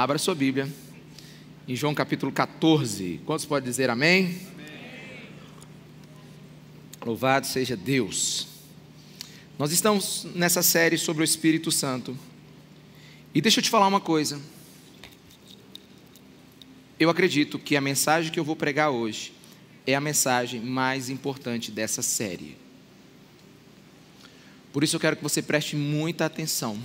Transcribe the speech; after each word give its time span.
Abra 0.00 0.16
sua 0.16 0.34
Bíblia. 0.34 0.66
Em 1.68 1.76
João 1.76 1.94
capítulo 1.94 2.32
14. 2.32 3.20
Quantos 3.26 3.44
podem 3.44 3.68
dizer 3.68 3.90
amém? 3.90 4.40
amém? 4.54 5.28
Louvado 7.04 7.46
seja 7.46 7.76
Deus. 7.76 8.48
Nós 9.58 9.72
estamos 9.72 10.26
nessa 10.34 10.62
série 10.62 10.96
sobre 10.96 11.22
o 11.22 11.24
Espírito 11.24 11.70
Santo. 11.70 12.16
E 13.34 13.42
deixa 13.42 13.60
eu 13.60 13.62
te 13.62 13.68
falar 13.68 13.86
uma 13.86 14.00
coisa. 14.00 14.40
Eu 16.98 17.10
acredito 17.10 17.58
que 17.58 17.76
a 17.76 17.80
mensagem 17.82 18.32
que 18.32 18.40
eu 18.40 18.44
vou 18.44 18.56
pregar 18.56 18.88
hoje 18.88 19.34
é 19.86 19.94
a 19.94 20.00
mensagem 20.00 20.62
mais 20.62 21.10
importante 21.10 21.70
dessa 21.70 22.00
série. 22.00 22.56
Por 24.72 24.82
isso 24.82 24.96
eu 24.96 25.00
quero 25.00 25.16
que 25.16 25.22
você 25.22 25.42
preste 25.42 25.76
muita 25.76 26.24
atenção 26.24 26.80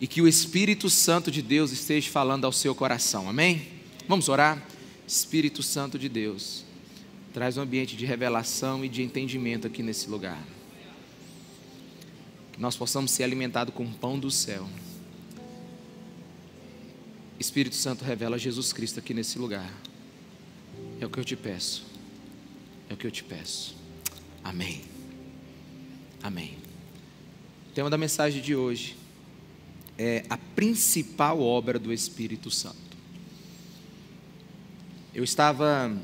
e 0.00 0.06
que 0.06 0.22
o 0.22 0.28
Espírito 0.28 0.88
Santo 0.88 1.30
de 1.30 1.42
Deus 1.42 1.72
esteja 1.72 2.10
falando 2.10 2.44
ao 2.44 2.52
seu 2.52 2.74
coração. 2.74 3.28
Amém? 3.28 3.68
Vamos 4.06 4.28
orar? 4.28 4.64
Espírito 5.06 5.62
Santo 5.62 5.98
de 5.98 6.08
Deus, 6.08 6.64
traz 7.32 7.56
um 7.56 7.62
ambiente 7.62 7.96
de 7.96 8.04
revelação 8.04 8.84
e 8.84 8.88
de 8.88 9.02
entendimento 9.02 9.66
aqui 9.66 9.82
nesse 9.82 10.08
lugar. 10.08 10.42
Que 12.52 12.60
nós 12.60 12.76
possamos 12.76 13.10
ser 13.10 13.24
alimentados 13.24 13.74
com 13.74 13.84
o 13.84 13.92
pão 13.92 14.18
do 14.18 14.30
céu. 14.30 14.68
Espírito 17.40 17.74
Santo 17.74 18.04
revela 18.04 18.38
Jesus 18.38 18.72
Cristo 18.72 18.98
aqui 18.98 19.14
nesse 19.14 19.38
lugar. 19.38 19.72
É 21.00 21.06
o 21.06 21.10
que 21.10 21.18
eu 21.18 21.24
te 21.24 21.36
peço. 21.36 21.86
É 22.90 22.94
o 22.94 22.96
que 22.96 23.06
eu 23.06 23.10
te 23.10 23.24
peço. 23.24 23.76
Amém. 24.42 24.82
Amém. 26.22 26.56
O 27.70 27.74
tema 27.74 27.88
da 27.88 27.96
mensagem 27.96 28.42
de 28.42 28.54
hoje 28.54 28.96
é 29.98 30.24
a 30.30 30.38
principal 30.38 31.40
obra 31.40 31.78
do 31.78 31.92
Espírito 31.92 32.50
Santo. 32.50 32.76
Eu 35.12 35.24
estava 35.24 35.94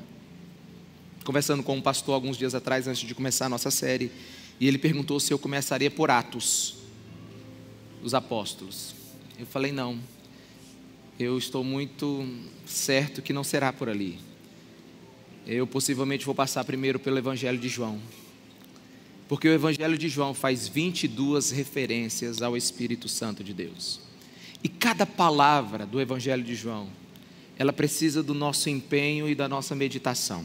conversando 1.25 1.63
com 1.63 1.77
um 1.77 1.81
pastor 1.81 2.15
alguns 2.15 2.37
dias 2.37 2.55
atrás, 2.55 2.89
antes 2.89 3.07
de 3.07 3.15
começar 3.15 3.47
a 3.47 3.49
nossa 3.49 3.71
série, 3.71 4.11
e 4.59 4.67
ele 4.67 4.77
perguntou 4.79 5.19
se 5.21 5.33
eu 5.33 5.39
começaria 5.39 5.91
por 5.91 6.11
Atos, 6.11 6.77
os 8.03 8.13
apóstolos. 8.13 8.95
Eu 9.39 9.47
falei, 9.47 9.73
não, 9.73 9.99
eu 11.19 11.39
estou 11.39 11.65
muito 11.65 12.29
certo 12.67 13.23
que 13.23 13.33
não 13.33 13.45
será 13.45 13.73
por 13.73 13.89
ali. 13.89 14.19
Eu 15.47 15.67
possivelmente 15.67 16.27
vou 16.27 16.35
passar 16.35 16.65
primeiro 16.65 16.99
pelo 16.99 17.19
Evangelho 17.19 17.59
de 17.59 17.69
João. 17.69 18.01
Porque 19.29 19.49
o 19.49 19.53
Evangelho 19.53 19.97
de 19.97 20.09
João 20.09 20.35
faz 20.35 20.69
22 20.69 21.51
referências 21.51 22.43
ao 22.43 22.57
Espírito 22.57 23.09
Santo 23.09 23.43
de 23.43 23.55
Deus. 23.55 24.01
E 24.63 24.69
cada 24.69 25.07
palavra 25.07 25.87
do 25.87 26.01
Evangelho 26.01 26.43
de 26.43 26.55
João, 26.55 26.89
ela 27.59 27.73
precisa 27.73 28.23
do 28.23 28.35
nosso 28.35 28.69
empenho 28.69 29.29
e 29.29 29.35
da 29.35 29.49
nossa 29.49 29.75
meditação. 29.75 30.45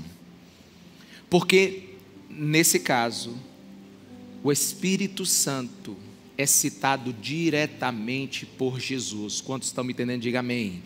Porque, 1.30 1.96
nesse 2.30 2.80
caso, 2.80 3.38
o 4.44 4.52
Espírito 4.52 5.26
Santo 5.26 5.98
é 6.38 6.46
citado 6.46 7.12
diretamente 7.12 8.46
por 8.46 8.80
Jesus. 8.80 9.42
Quantos 9.42 9.68
estão 9.68 9.84
me 9.84 9.92
entendendo? 9.92 10.22
Diga 10.22 10.40
amém. 10.40 10.82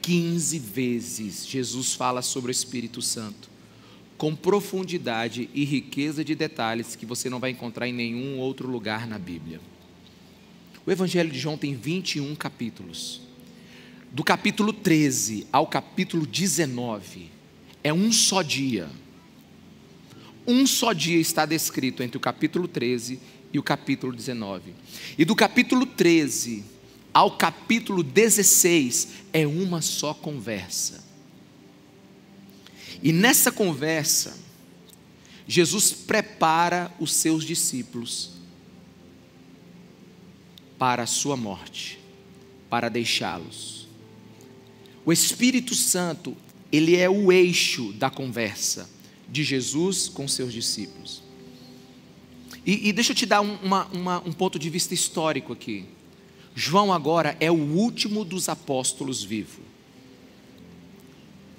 15 0.00 0.58
vezes 0.58 1.46
Jesus 1.46 1.92
fala 1.92 2.22
sobre 2.22 2.50
o 2.50 2.52
Espírito 2.52 3.02
Santo 3.02 3.49
com 4.20 4.36
profundidade 4.36 5.48
e 5.54 5.64
riqueza 5.64 6.22
de 6.22 6.34
detalhes 6.34 6.94
que 6.94 7.06
você 7.06 7.30
não 7.30 7.40
vai 7.40 7.52
encontrar 7.52 7.88
em 7.88 7.92
nenhum 7.94 8.38
outro 8.38 8.68
lugar 8.68 9.06
na 9.06 9.18
Bíblia. 9.18 9.58
O 10.84 10.92
Evangelho 10.92 11.30
de 11.30 11.38
João 11.38 11.56
tem 11.56 11.74
21 11.74 12.34
capítulos. 12.34 13.22
Do 14.12 14.22
capítulo 14.22 14.74
13 14.74 15.46
ao 15.50 15.66
capítulo 15.66 16.26
19 16.26 17.30
é 17.82 17.94
um 17.94 18.12
só 18.12 18.42
dia. 18.42 18.90
Um 20.46 20.66
só 20.66 20.92
dia 20.92 21.18
está 21.18 21.46
descrito 21.46 22.02
entre 22.02 22.18
o 22.18 22.20
capítulo 22.20 22.68
13 22.68 23.18
e 23.54 23.58
o 23.58 23.62
capítulo 23.62 24.12
19. 24.12 24.74
E 25.16 25.24
do 25.24 25.34
capítulo 25.34 25.86
13 25.86 26.62
ao 27.14 27.38
capítulo 27.38 28.02
16 28.02 29.08
é 29.32 29.46
uma 29.46 29.80
só 29.80 30.12
conversa. 30.12 31.09
E 33.02 33.12
nessa 33.12 33.50
conversa, 33.50 34.36
Jesus 35.46 35.92
prepara 35.92 36.94
os 37.00 37.14
seus 37.14 37.44
discípulos 37.44 38.32
para 40.78 41.02
a 41.02 41.06
sua 41.06 41.36
morte, 41.36 41.98
para 42.68 42.88
deixá-los. 42.88 43.88
O 45.04 45.12
Espírito 45.12 45.74
Santo, 45.74 46.36
ele 46.70 46.96
é 46.96 47.08
o 47.08 47.32
eixo 47.32 47.92
da 47.94 48.10
conversa 48.10 48.88
de 49.28 49.42
Jesus 49.42 50.08
com 50.08 50.28
seus 50.28 50.52
discípulos. 50.52 51.22
E, 52.64 52.88
e 52.88 52.92
deixa 52.92 53.12
eu 53.12 53.16
te 53.16 53.26
dar 53.26 53.40
um, 53.40 53.56
uma, 53.56 53.86
uma, 53.86 54.18
um 54.20 54.32
ponto 54.32 54.58
de 54.58 54.68
vista 54.68 54.92
histórico 54.92 55.52
aqui. 55.52 55.86
João 56.54 56.92
agora 56.92 57.36
é 57.40 57.50
o 57.50 57.54
último 57.54 58.24
dos 58.24 58.48
apóstolos 58.48 59.24
vivo. 59.24 59.69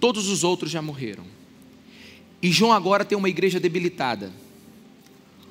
Todos 0.02 0.28
os 0.28 0.44
outros 0.44 0.72
já 0.72 0.82
morreram. 0.82 1.24
E 2.42 2.52
João 2.52 2.74
agora 2.74 3.06
tem 3.06 3.16
uma 3.16 3.30
igreja 3.30 3.60
debilitada, 3.60 4.34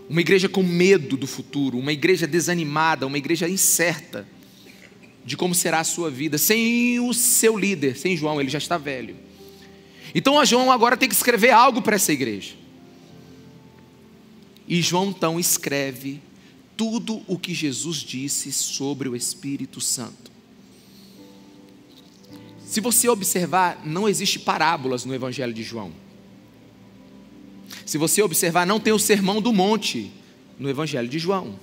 uma 0.09 0.21
igreja 0.21 0.49
com 0.49 0.61
medo 0.61 1.17
do 1.17 1.27
futuro, 1.27 1.79
uma 1.79 1.93
igreja 1.93 2.27
desanimada, 2.27 3.07
uma 3.07 3.17
igreja 3.17 3.49
incerta 3.49 4.27
de 5.25 5.37
como 5.37 5.55
será 5.55 5.79
a 5.79 5.85
sua 5.85 6.11
vida, 6.11 6.37
sem 6.37 6.99
o 6.99 7.15
seu 7.15 7.57
líder, 7.57 7.97
sem 7.97 8.17
João, 8.17 8.41
ele 8.41 8.51
já 8.51 8.59
está 8.59 8.77
velho. 8.77 9.15
Então 10.13 10.45
João 10.45 10.73
agora 10.73 10.97
tem 10.97 11.09
que 11.09 11.15
escrever 11.15 11.51
algo 11.51 11.81
para 11.81 11.95
essa 11.95 12.13
igreja. 12.13 12.55
E 14.67 14.83
João 14.83 15.11
então 15.11 15.39
escreve 15.39 16.21
tudo 16.77 17.23
o 17.29 17.39
que 17.39 17.55
Jesus 17.55 17.99
disse 17.99 18.51
sobre 18.51 19.09
o 19.09 19.15
Espírito 19.15 19.81
Santo. 19.81 20.30
Se 22.71 22.81
você 22.81 23.09
observar, 23.09 23.85
não 23.85 24.09
existe 24.09 24.39
parábolas 24.39 25.05
no 25.05 25.13
Evangelho 25.13 25.53
de 25.53 25.61
João. 25.61 25.91
Se 27.85 27.99
você 27.99 28.23
observar, 28.23 28.65
não 28.65 28.79
tem 28.79 28.93
o 28.93 28.99
sermão 28.99 29.43
do 29.43 29.53
monte 29.53 30.09
no 30.57 30.71
Evangelho 30.71 31.09
de 31.09 31.19
João. 31.19 31.59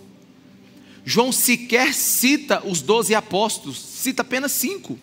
João 1.06 1.31
sequer 1.31 1.94
cita 1.94 2.62
os 2.68 2.81
doze 2.81 3.16
apóstolos, 3.16 3.78
cita 3.78 4.22
apenas 4.22 4.51
cinco. 4.51 5.00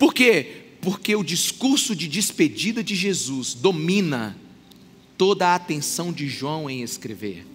Por 0.00 0.12
quê? 0.12 0.64
Porque 0.80 1.14
o 1.14 1.22
discurso 1.22 1.94
de 1.94 2.08
despedida 2.08 2.82
de 2.82 2.96
Jesus 2.96 3.54
domina 3.54 4.36
toda 5.16 5.46
a 5.46 5.54
atenção 5.54 6.12
de 6.12 6.26
João 6.26 6.68
em 6.68 6.82
escrever. 6.82 7.46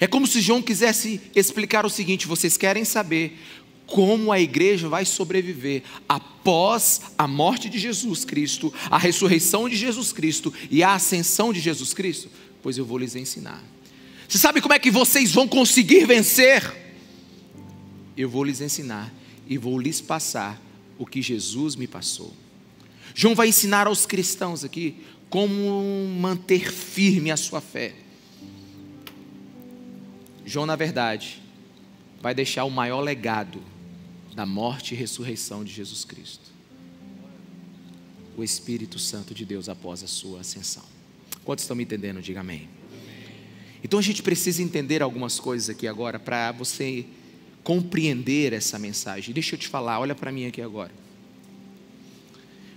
É 0.00 0.06
como 0.06 0.26
se 0.26 0.40
João 0.40 0.62
quisesse 0.62 1.20
explicar 1.34 1.84
o 1.84 1.90
seguinte: 1.90 2.26
vocês 2.26 2.56
querem 2.56 2.86
saber 2.86 3.38
como 3.86 4.32
a 4.32 4.40
igreja 4.40 4.88
vai 4.88 5.04
sobreviver 5.04 5.82
após 6.08 7.00
a 7.16 7.26
morte 7.26 7.68
de 7.68 7.78
Jesus 7.78 8.24
Cristo, 8.24 8.72
a 8.90 8.98
ressurreição 8.98 9.68
de 9.68 9.76
Jesus 9.76 10.12
Cristo 10.12 10.52
e 10.70 10.82
a 10.82 10.94
ascensão 10.94 11.52
de 11.52 11.60
Jesus 11.60 11.94
Cristo? 11.94 12.28
Pois 12.62 12.76
eu 12.76 12.84
vou 12.84 12.98
lhes 12.98 13.14
ensinar. 13.14 13.62
Você 14.28 14.38
sabe 14.38 14.60
como 14.60 14.74
é 14.74 14.78
que 14.78 14.90
vocês 14.90 15.32
vão 15.32 15.46
conseguir 15.46 16.04
vencer? 16.04 16.74
Eu 18.16 18.28
vou 18.28 18.42
lhes 18.42 18.60
ensinar 18.60 19.14
e 19.46 19.56
vou 19.56 19.78
lhes 19.78 20.00
passar 20.00 20.60
o 20.98 21.06
que 21.06 21.22
Jesus 21.22 21.76
me 21.76 21.86
passou. 21.86 22.34
João 23.14 23.34
vai 23.34 23.48
ensinar 23.48 23.86
aos 23.86 24.04
cristãos 24.04 24.64
aqui 24.64 24.96
como 25.30 26.08
manter 26.20 26.72
firme 26.72 27.30
a 27.30 27.36
sua 27.36 27.60
fé. 27.60 27.94
João, 30.44 30.66
na 30.66 30.76
verdade, 30.76 31.40
vai 32.20 32.34
deixar 32.34 32.64
o 32.64 32.70
maior 32.70 33.00
legado 33.00 33.62
da 34.36 34.44
morte 34.44 34.92
e 34.92 34.96
ressurreição 34.98 35.64
de 35.64 35.72
Jesus 35.72 36.04
Cristo. 36.04 36.52
O 38.36 38.44
Espírito 38.44 38.98
Santo 38.98 39.32
de 39.32 39.46
Deus 39.46 39.66
após 39.66 40.02
a 40.02 40.06
sua 40.06 40.40
ascensão. 40.40 40.84
Quantos 41.42 41.62
estão 41.64 41.74
me 41.74 41.84
entendendo? 41.84 42.20
Diga 42.20 42.40
amém. 42.40 42.68
Então 43.82 43.98
a 43.98 44.02
gente 44.02 44.22
precisa 44.22 44.62
entender 44.62 45.00
algumas 45.00 45.40
coisas 45.40 45.70
aqui 45.70 45.88
agora 45.88 46.18
para 46.18 46.52
você 46.52 47.06
compreender 47.64 48.52
essa 48.52 48.78
mensagem. 48.78 49.32
Deixa 49.32 49.54
eu 49.54 49.58
te 49.58 49.68
falar, 49.68 50.00
olha 50.00 50.14
para 50.14 50.30
mim 50.30 50.44
aqui 50.44 50.60
agora. 50.60 50.92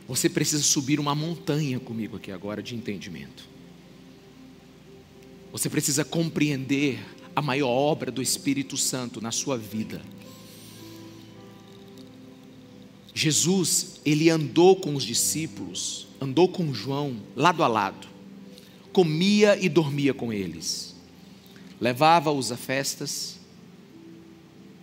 Você 0.08 0.30
precisa 0.30 0.64
subir 0.64 0.98
uma 0.98 1.14
montanha 1.14 1.78
comigo 1.78 2.16
aqui 2.16 2.32
agora 2.32 2.64
de 2.64 2.74
entendimento. 2.74 3.44
Você 5.52 5.70
precisa 5.70 6.06
compreender 6.06 7.00
a 7.36 7.42
maior 7.42 7.68
obra 7.68 8.10
do 8.10 8.22
Espírito 8.22 8.78
Santo 8.78 9.20
na 9.20 9.32
sua 9.32 9.58
vida. 9.58 10.02
Jesus, 13.19 14.00
ele 14.06 14.30
andou 14.30 14.75
com 14.75 14.95
os 14.95 15.04
discípulos, 15.04 16.07
andou 16.21 16.48
com 16.48 16.74
João 16.74 17.18
lado 17.36 17.63
a 17.63 17.68
lado, 17.68 18.07
comia 18.94 19.57
e 19.60 19.68
dormia 19.68 20.13
com 20.13 20.31
eles, 20.31 20.95
levava-os 21.81 22.51
a 22.51 22.57
festas, 22.57 23.39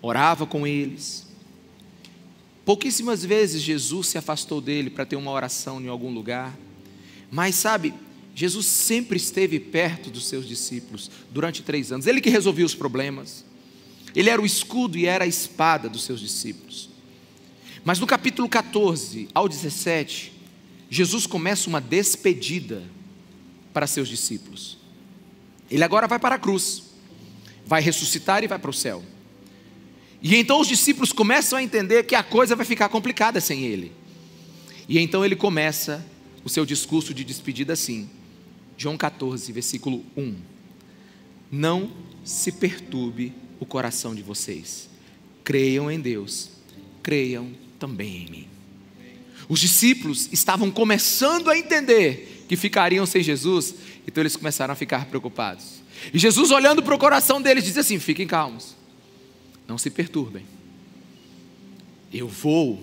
orava 0.02 0.46
com 0.46 0.66
eles, 0.66 1.26
Pouquíssimas 2.66 3.24
vezes 3.24 3.62
Jesus 3.62 4.08
se 4.08 4.18
afastou 4.18 4.60
dele 4.60 4.90
para 4.90 5.06
ter 5.06 5.14
uma 5.14 5.30
oração 5.30 5.80
em 5.80 5.86
algum 5.86 6.12
lugar. 6.12 6.58
Mas 7.30 7.54
sabe, 7.54 7.94
Jesus 8.34 8.66
sempre 8.66 9.16
esteve 9.16 9.60
perto 9.60 10.10
dos 10.10 10.26
seus 10.26 10.48
discípulos 10.48 11.08
durante 11.30 11.62
três 11.62 11.92
anos. 11.92 12.08
Ele 12.08 12.20
que 12.20 12.28
resolvia 12.28 12.66
os 12.66 12.74
problemas. 12.74 13.44
Ele 14.16 14.30
era 14.30 14.42
o 14.42 14.44
escudo 14.44 14.98
e 14.98 15.06
era 15.06 15.22
a 15.22 15.28
espada 15.28 15.88
dos 15.88 16.02
seus 16.02 16.18
discípulos. 16.18 16.90
Mas 17.86 18.00
no 18.00 18.06
capítulo 18.06 18.48
14 18.48 19.28
ao 19.32 19.48
17, 19.48 20.32
Jesus 20.90 21.24
começa 21.24 21.68
uma 21.68 21.80
despedida 21.80 22.82
para 23.72 23.86
seus 23.86 24.08
discípulos. 24.08 24.76
Ele 25.70 25.84
agora 25.84 26.08
vai 26.08 26.18
para 26.18 26.34
a 26.34 26.38
cruz, 26.38 26.82
vai 27.64 27.80
ressuscitar 27.80 28.42
e 28.42 28.48
vai 28.48 28.58
para 28.58 28.70
o 28.72 28.74
céu. 28.74 29.04
E 30.20 30.34
então 30.34 30.60
os 30.60 30.66
discípulos 30.66 31.12
começam 31.12 31.56
a 31.56 31.62
entender 31.62 32.02
que 32.02 32.16
a 32.16 32.24
coisa 32.24 32.56
vai 32.56 32.66
ficar 32.66 32.88
complicada 32.88 33.40
sem 33.40 33.62
ele. 33.62 33.92
E 34.88 34.98
então 34.98 35.24
ele 35.24 35.36
começa 35.36 36.04
o 36.42 36.48
seu 36.48 36.66
discurso 36.66 37.14
de 37.14 37.22
despedida 37.22 37.74
assim. 37.74 38.10
João 38.76 38.96
14, 38.96 39.52
versículo 39.52 40.04
1. 40.16 40.34
Não 41.52 41.92
se 42.24 42.50
perturbe 42.50 43.32
o 43.60 43.64
coração 43.64 44.12
de 44.12 44.24
vocês. 44.24 44.90
Creiam 45.44 45.88
em 45.88 46.00
Deus, 46.00 46.50
creiam 47.00 47.64
também 47.78 48.24
em 48.24 48.30
mim. 48.30 48.48
Os 49.48 49.60
discípulos 49.60 50.28
estavam 50.32 50.70
começando 50.70 51.50
a 51.50 51.58
entender 51.58 52.44
que 52.48 52.56
ficariam 52.56 53.06
sem 53.06 53.22
Jesus, 53.22 53.74
então 54.06 54.22
eles 54.22 54.36
começaram 54.36 54.72
a 54.72 54.76
ficar 54.76 55.06
preocupados. 55.06 55.82
E 56.12 56.18
Jesus, 56.18 56.50
olhando 56.50 56.82
para 56.82 56.94
o 56.94 56.98
coração 56.98 57.40
deles, 57.40 57.64
diz 57.64 57.76
assim: 57.76 57.98
fiquem 57.98 58.26
calmos 58.26 58.76
não 59.66 59.76
se 59.76 59.90
perturbem. 59.90 60.44
Eu 62.12 62.28
vou, 62.28 62.82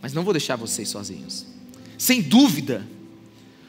mas 0.00 0.12
não 0.12 0.22
vou 0.22 0.32
deixar 0.32 0.56
vocês 0.56 0.88
sozinhos. 0.88 1.46
Sem 1.96 2.22
dúvida, 2.22 2.86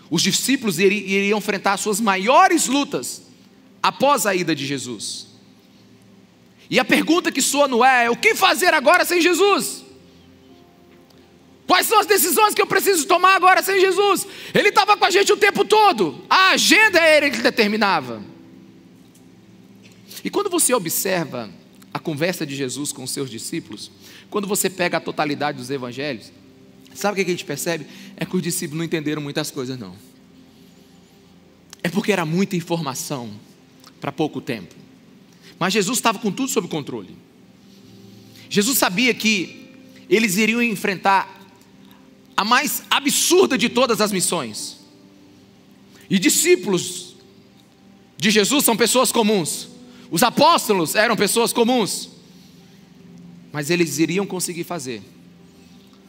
os 0.09 0.21
discípulos 0.21 0.79
iriam 0.79 1.39
enfrentar 1.39 1.77
suas 1.77 1.99
maiores 1.99 2.67
lutas 2.67 3.23
após 3.81 4.25
a 4.25 4.35
ida 4.35 4.55
de 4.55 4.65
Jesus. 4.65 5.27
E 6.69 6.79
a 6.79 6.85
pergunta 6.85 7.31
que 7.31 7.41
soa 7.41 7.67
no 7.67 7.83
é: 7.83 8.09
o 8.09 8.15
que 8.15 8.35
fazer 8.35 8.73
agora 8.73 9.03
sem 9.03 9.21
Jesus? 9.21 9.83
Quais 11.65 11.85
são 11.85 11.99
as 11.99 12.07
decisões 12.07 12.55
que 12.55 12.61
eu 12.61 12.67
preciso 12.67 13.05
tomar 13.05 13.35
agora 13.35 13.61
sem 13.61 13.79
Jesus? 13.79 14.25
Ele 14.53 14.69
estava 14.69 14.97
com 14.97 15.05
a 15.05 15.11
gente 15.11 15.31
o 15.31 15.37
tempo 15.37 15.63
todo, 15.63 16.23
a 16.29 16.51
agenda 16.51 16.99
é 16.99 17.17
ele 17.17 17.29
que 17.29 17.41
determinava. 17.41 18.23
E 20.23 20.29
quando 20.29 20.49
você 20.49 20.73
observa 20.73 21.49
a 21.93 21.99
conversa 21.99 22.45
de 22.45 22.55
Jesus 22.55 22.91
com 22.91 23.03
os 23.03 23.11
seus 23.11 23.29
discípulos, 23.29 23.91
quando 24.29 24.47
você 24.47 24.69
pega 24.69 24.97
a 24.97 24.99
totalidade 24.99 25.59
dos 25.59 25.69
evangelhos, 25.69 26.31
sabe 26.93 27.13
o 27.13 27.23
que 27.23 27.29
a 27.29 27.33
gente 27.33 27.45
percebe? 27.45 27.85
É 28.17 28.25
que 28.25 28.35
os 28.35 28.41
discípulos 28.41 28.79
não 28.79 28.85
entenderam 28.85 29.21
muitas 29.21 29.51
coisas, 29.51 29.77
não. 29.77 29.95
É 31.83 31.89
porque 31.89 32.11
era 32.11 32.25
muita 32.25 32.55
informação 32.55 33.31
para 34.01 34.11
pouco 34.11 34.41
tempo. 34.41 34.78
Mas 35.59 35.73
Jesus 35.73 35.97
estava 35.97 36.17
com 36.17 36.31
tudo 36.31 36.49
sob 36.49 36.67
controle. 36.67 37.15
Jesus 38.49 38.77
sabia 38.77 39.13
que 39.13 39.67
eles 40.09 40.37
iriam 40.37 40.63
enfrentar 40.63 41.37
a 42.35 42.45
mais 42.45 42.83
absurda 42.89 43.57
de 43.57 43.67
todas 43.67 43.99
as 43.99 44.11
missões. 44.11 44.79
E 46.09 46.17
discípulos 46.17 47.15
de 48.17 48.31
Jesus 48.31 48.63
são 48.63 48.75
pessoas 48.75 49.11
comuns. 49.11 49.67
Os 50.09 50.23
apóstolos 50.23 50.95
eram 50.95 51.15
pessoas 51.15 51.53
comuns, 51.53 52.09
mas 53.51 53.69
eles 53.69 53.99
iriam 53.99 54.25
conseguir 54.25 54.63
fazer, 54.63 55.03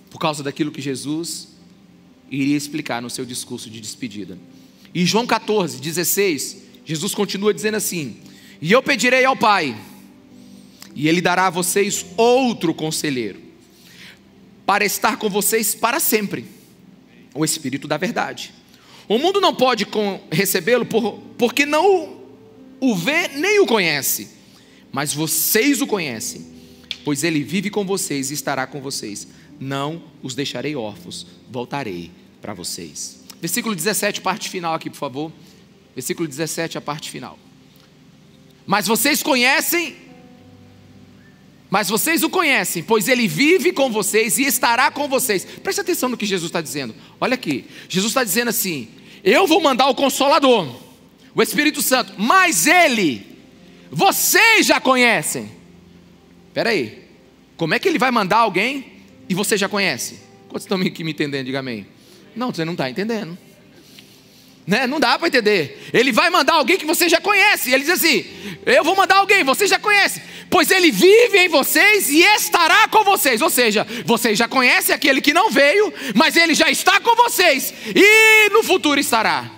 por 0.09 0.19
causa 0.19 0.43
daquilo 0.43 0.71
que 0.71 0.81
Jesus 0.81 1.49
iria 2.31 2.57
explicar 2.57 3.03
no 3.03 3.11
seu 3.11 3.27
discurso 3.27 3.69
de 3.69 3.81
despedida. 3.81 4.39
E 4.95 5.05
João 5.05 5.27
14, 5.27 5.79
16, 5.79 6.57
Jesus 6.85 7.15
continua 7.15 7.53
dizendo 7.53 7.77
assim: 7.77 8.17
E 8.61 8.73
eu 8.73 8.83
pedirei 8.83 9.25
ao 9.25 9.37
Pai, 9.37 9.77
e 10.95 11.09
Ele 11.09 11.21
dará 11.21 11.47
a 11.47 11.51
vocês 11.51 12.05
outro 12.17 12.75
conselheiro, 12.75 13.41
para 14.67 14.85
estar 14.85 15.17
com 15.17 15.31
vocês 15.31 15.75
para 15.75 15.99
sempre, 15.99 16.45
o 17.35 17.45
Espírito 17.45 17.89
da 17.89 17.97
Verdade. 17.97 18.53
O 19.09 19.19
mundo 19.19 19.41
não 19.41 19.55
pode 19.55 19.87
recebê-lo 20.31 20.85
por, 20.85 21.19
porque 21.37 21.67
não 21.67 22.21
o 22.81 22.95
vê 22.95 23.29
nem 23.29 23.61
o 23.61 23.67
conhece, 23.67 24.29
mas 24.93 25.13
vocês 25.13 25.81
o 25.81 25.87
conhecem, 25.87 26.47
pois 27.05 27.25
ele 27.25 27.43
vive 27.43 27.71
com 27.71 27.85
vocês 27.85 28.31
e 28.31 28.35
estará 28.35 28.67
com 28.67 28.81
vocês. 28.81 29.27
Não 29.59 30.03
os 30.23 30.35
deixarei 30.35 30.77
órfãos, 30.77 31.27
voltarei 31.51 32.11
para 32.41 32.55
vocês. 32.55 33.21
Versículo 33.41 33.75
17, 33.75 34.21
parte 34.21 34.49
final 34.49 34.75
aqui, 34.75 34.89
por 34.89 34.97
favor. 34.97 35.33
Versículo 35.95 36.29
17, 36.29 36.79
a 36.79 36.81
parte 36.81 37.11
final. 37.11 37.39
Mas 38.67 38.87
vocês 38.87 39.23
conhecem, 39.23 39.97
mas 41.69 41.89
vocês 41.89 42.23
o 42.23 42.31
conhecem, 42.31 42.83
pois 42.83 43.09
ele 43.09 43.29
vive 43.29 43.73
com 43.73 43.91
vocês 43.91 44.39
e 44.39 44.45
estará 44.45 44.91
com 44.91 45.09
vocês. 45.09 45.45
Preste 45.45 45.81
atenção 45.81 46.09
no 46.09 46.17
que 46.17 46.27
Jesus 46.27 46.49
está 46.49 46.61
dizendo. 46.61 46.95
Olha 47.21 47.35
aqui, 47.35 47.65
Jesus 47.89 48.11
está 48.11 48.25
dizendo 48.25 48.49
assim: 48.49 48.89
Eu 49.25 49.47
vou 49.47 49.61
mandar 49.61 49.89
o 49.89 49.95
Consolador 49.95 50.91
o 51.35 51.43
Espírito 51.43 51.81
Santo, 51.81 52.15
mas 52.19 52.67
ele, 52.67 53.27
vocês 53.91 54.67
já 54.67 54.81
conhecem. 54.81 55.51
Espera 56.49 56.71
aí, 56.71 57.05
como 57.57 57.75
é 57.75 57.79
que 57.79 57.89
ele 57.89 57.99
vai 57.99 58.11
mandar 58.11 58.39
alguém 58.39 59.03
e 59.29 59.35
você 59.35 59.57
já 59.57 59.69
conhece? 59.69 60.21
Quantos 60.49 60.65
estão 60.65 60.77
me 60.77 60.89
entendendo? 60.89 61.47
Diga 61.47 61.61
amém. 61.61 61.87
Não, 62.35 62.53
você 62.53 62.65
não 62.65 62.73
está 62.73 62.91
entendendo. 62.91 63.39
Né? 64.71 64.87
Não 64.87 65.01
dá 65.01 65.19
para 65.19 65.27
entender. 65.27 65.91
Ele 65.93 66.13
vai 66.13 66.31
mandar 66.31 66.53
alguém 66.53 66.79
que 66.79 66.87
você 66.87 67.09
já 67.09 67.21
conhece. 67.21 67.73
Ele 67.73 67.83
diz 67.83 67.95
assim: 67.95 68.25
Eu 68.65 68.85
vou 68.85 68.95
mandar 68.95 69.17
alguém, 69.17 69.43
você 69.43 69.67
já 69.67 69.81
conhece. 69.81 70.23
Pois 70.49 70.71
ele 70.71 70.93
vive 70.93 71.39
em 71.39 71.49
vocês 71.49 72.09
e 72.09 72.21
estará 72.21 72.87
com 72.87 73.03
vocês. 73.03 73.43
Ou 73.43 73.51
seja, 73.51 73.85
vocês 74.07 74.39
já 74.39 74.47
conhecem 74.47 74.95
aquele 74.95 75.21
que 75.21 75.35
não 75.35 75.51
veio, 75.51 75.93
mas 76.15 76.37
ele 76.37 76.55
já 76.55 76.71
está 76.71 77.01
com 77.01 77.17
vocês 77.17 77.75
e 77.97 78.49
no 78.51 78.63
futuro 78.63 79.01
estará. 79.01 79.51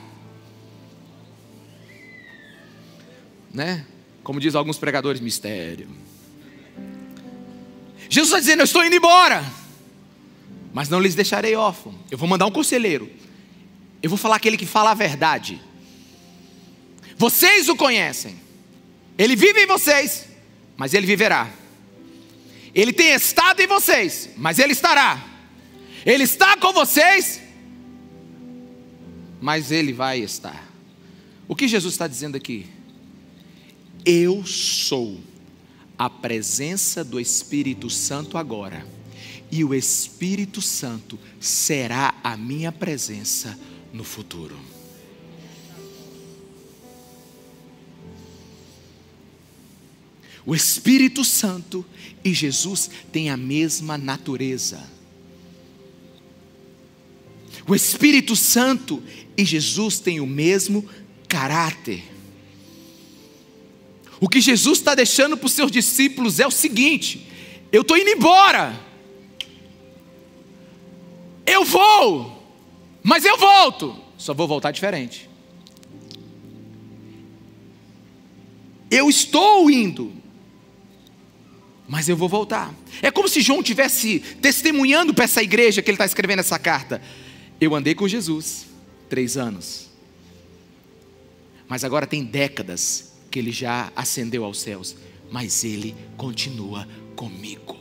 né? 3.52 3.84
Como 4.22 4.40
diz 4.40 4.54
alguns 4.54 4.78
pregadores, 4.78 5.20
mistério. 5.20 5.90
Jesus 8.08 8.28
está 8.28 8.40
dizendo: 8.40 8.60
Eu 8.60 8.64
estou 8.64 8.82
indo 8.82 8.96
embora, 8.96 9.44
mas 10.72 10.88
não 10.88 10.98
lhes 10.98 11.14
deixarei 11.14 11.54
órfão. 11.54 11.94
Eu 12.10 12.16
vou 12.16 12.26
mandar 12.26 12.46
um 12.46 12.50
conselheiro. 12.50 13.10
Eu 14.02 14.10
vou 14.10 14.18
falar 14.18 14.36
aquele 14.36 14.56
que 14.56 14.66
fala 14.66 14.90
a 14.90 14.94
verdade. 14.94 15.60
Vocês 17.16 17.68
o 17.68 17.76
conhecem. 17.76 18.36
Ele 19.16 19.36
vive 19.36 19.60
em 19.60 19.66
vocês, 19.66 20.26
mas 20.76 20.92
ele 20.92 21.06
viverá. 21.06 21.48
Ele 22.74 22.92
tem 22.92 23.12
estado 23.12 23.60
em 23.60 23.66
vocês, 23.66 24.30
mas 24.36 24.58
ele 24.58 24.72
estará. 24.72 25.24
Ele 26.04 26.24
está 26.24 26.56
com 26.56 26.72
vocês, 26.72 27.40
mas 29.40 29.70
ele 29.70 29.92
vai 29.92 30.18
estar. 30.20 30.68
O 31.46 31.54
que 31.54 31.68
Jesus 31.68 31.94
está 31.94 32.08
dizendo 32.08 32.36
aqui? 32.36 32.66
Eu 34.04 34.44
sou 34.44 35.20
a 35.96 36.10
presença 36.10 37.04
do 37.04 37.20
Espírito 37.20 37.88
Santo 37.88 38.36
agora, 38.36 38.84
e 39.50 39.62
o 39.62 39.74
Espírito 39.74 40.60
Santo 40.60 41.18
será 41.38 42.14
a 42.24 42.36
minha 42.36 42.72
presença 42.72 43.56
no 43.92 44.04
futuro. 44.04 44.56
O 50.44 50.54
Espírito 50.54 51.24
Santo 51.24 51.84
e 52.24 52.34
Jesus 52.34 52.90
têm 53.12 53.30
a 53.30 53.36
mesma 53.36 53.96
natureza. 53.96 54.90
O 57.66 57.74
Espírito 57.74 58.34
Santo 58.34 59.02
e 59.36 59.44
Jesus 59.44 60.00
têm 60.00 60.20
o 60.20 60.26
mesmo 60.26 60.88
caráter. 61.28 62.02
O 64.20 64.28
que 64.28 64.40
Jesus 64.40 64.78
está 64.78 64.94
deixando 64.94 65.36
para 65.36 65.46
os 65.46 65.52
seus 65.52 65.70
discípulos 65.70 66.40
é 66.40 66.46
o 66.46 66.50
seguinte: 66.50 67.26
eu 67.70 67.82
estou 67.82 67.96
indo 67.96 68.10
embora, 68.10 68.78
eu 71.46 71.64
vou, 71.64 72.41
mas 73.02 73.24
eu 73.24 73.36
volto, 73.36 73.96
só 74.16 74.32
vou 74.32 74.46
voltar 74.46 74.70
diferente. 74.70 75.28
Eu 78.90 79.08
estou 79.08 79.70
indo, 79.70 80.12
mas 81.88 82.08
eu 82.08 82.16
vou 82.16 82.28
voltar. 82.28 82.74
É 83.00 83.10
como 83.10 83.28
se 83.28 83.40
João 83.40 83.62
tivesse 83.62 84.20
testemunhando 84.40 85.12
para 85.14 85.24
essa 85.24 85.42
igreja 85.42 85.82
que 85.82 85.90
ele 85.90 85.96
está 85.96 86.04
escrevendo 86.04 86.40
essa 86.40 86.58
carta. 86.58 87.02
Eu 87.60 87.74
andei 87.74 87.94
com 87.94 88.06
Jesus 88.06 88.66
três 89.08 89.36
anos, 89.36 89.88
mas 91.66 91.84
agora 91.84 92.06
tem 92.06 92.24
décadas 92.24 93.12
que 93.30 93.38
ele 93.38 93.50
já 93.50 93.90
ascendeu 93.96 94.44
aos 94.44 94.60
céus, 94.60 94.94
mas 95.30 95.64
ele 95.64 95.96
continua 96.16 96.86
comigo. 97.16 97.78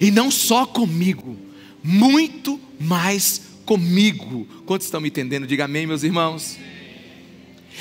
E 0.00 0.10
não 0.10 0.30
só 0.30 0.64
comigo, 0.64 1.36
muito 1.82 2.60
mais 2.78 3.42
comigo. 3.64 4.46
Quantos 4.66 4.86
estão 4.86 5.00
me 5.00 5.08
entendendo? 5.08 5.46
Diga 5.46 5.64
amém, 5.64 5.86
meus 5.86 6.02
irmãos. 6.02 6.58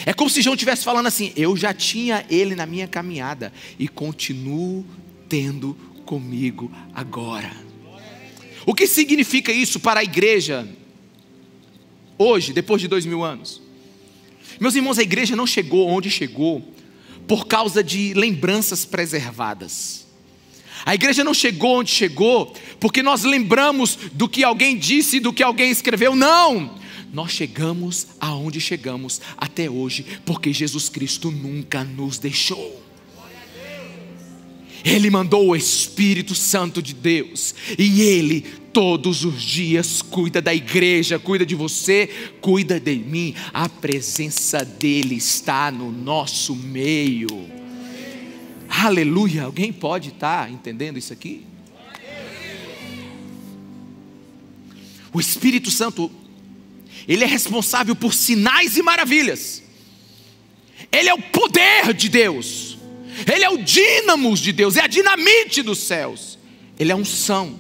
É 0.06 0.14
como 0.14 0.30
se 0.30 0.42
João 0.42 0.56
estivesse 0.56 0.84
falando 0.84 1.08
assim: 1.08 1.32
eu 1.36 1.56
já 1.56 1.74
tinha 1.74 2.26
ele 2.30 2.56
na 2.56 2.66
minha 2.66 2.88
caminhada 2.88 3.52
e 3.78 3.88
continuo 3.88 4.86
tendo 5.28 5.76
comigo 6.06 6.72
agora. 6.94 7.52
O 8.66 8.74
que 8.74 8.88
significa 8.88 9.52
isso 9.52 9.80
para 9.80 10.02
a 10.02 10.04
igreja 10.04 10.68
hoje, 12.18 12.54
depois 12.54 12.82
de 12.82 12.88
dois 12.88 13.06
mil 13.06 13.24
anos? 13.24 13.62
Meus 14.60 14.76
irmãos, 14.76 15.00
a 15.00 15.02
igreja 15.02 15.36
não 15.36 15.48
chegou 15.48 15.88
onde 15.88 16.10
chegou 16.10 16.64
por 17.28 17.48
causa 17.48 17.84
de 17.84 18.14
lembranças 18.14 18.86
preservadas. 18.86 20.08
A 20.86 20.96
igreja 20.96 21.24
não 21.24 21.34
chegou 21.34 21.80
onde 21.80 21.92
chegou 21.92 22.54
porque 22.80 23.04
nós 23.04 23.24
lembramos 23.24 23.98
do 24.14 24.28
que 24.28 24.44
alguém 24.44 24.78
disse, 24.78 25.20
do 25.20 25.34
que 25.34 25.44
alguém 25.44 25.72
escreveu. 25.72 26.16
Não! 26.16 26.80
Nós 27.14 27.32
chegamos 27.32 28.08
aonde 28.20 28.62
chegamos 28.62 29.20
até 29.38 29.70
hoje 29.70 30.06
porque 30.26 30.54
Jesus 30.54 30.88
Cristo 30.88 31.30
nunca 31.30 31.84
nos 31.84 32.18
deixou. 32.18 32.82
Ele 34.84 35.10
mandou 35.10 35.50
o 35.50 35.56
Espírito 35.56 36.34
Santo 36.34 36.82
de 36.82 36.94
Deus 36.94 37.54
e 37.78 38.02
Ele 38.02 38.42
todos 38.74 39.26
os 39.26 39.42
dias 39.42 40.02
cuida 40.02 40.42
da 40.42 40.54
igreja, 40.56 41.20
cuida 41.20 41.46
de 41.46 41.54
você, 41.54 42.10
cuida 42.40 42.80
de 42.80 42.96
mim. 42.96 43.36
A 43.54 43.70
presença 43.70 44.64
dEle 44.64 45.18
está 45.18 45.70
no 45.70 45.92
nosso 45.92 46.56
meio. 46.56 47.61
Aleluia! 48.72 49.44
Alguém 49.44 49.74
pode 49.74 50.10
estar 50.10 50.50
entendendo 50.50 50.98
isso 50.98 51.12
aqui? 51.12 51.46
O 55.14 55.20
Espírito 55.20 55.70
Santo, 55.70 56.10
ele 57.06 57.26
é 57.26 57.28
responsável 57.28 57.94
por 57.94 58.14
sinais 58.14 58.78
e 58.78 58.82
maravilhas. 58.82 59.62
Ele 60.90 61.10
é 61.10 61.14
o 61.14 61.22
poder 61.22 61.94
de 61.94 62.08
Deus. 62.08 62.78
Ele 63.32 63.44
é 63.44 63.50
o 63.50 63.58
dínamos 63.58 64.40
de 64.40 64.54
Deus, 64.54 64.78
é 64.78 64.82
a 64.82 64.88
dinamite 64.88 65.62
dos 65.62 65.80
céus. 65.80 66.40
Ele 66.80 66.94
é 66.94 66.96
unção. 66.96 67.60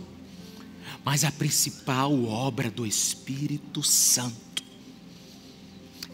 Mas 1.03 1.25
a 1.25 1.32
principal 1.32 2.24
obra 2.24 2.72
do 2.72 2.86
Espírito 2.86 3.84
Santo 3.84 4.61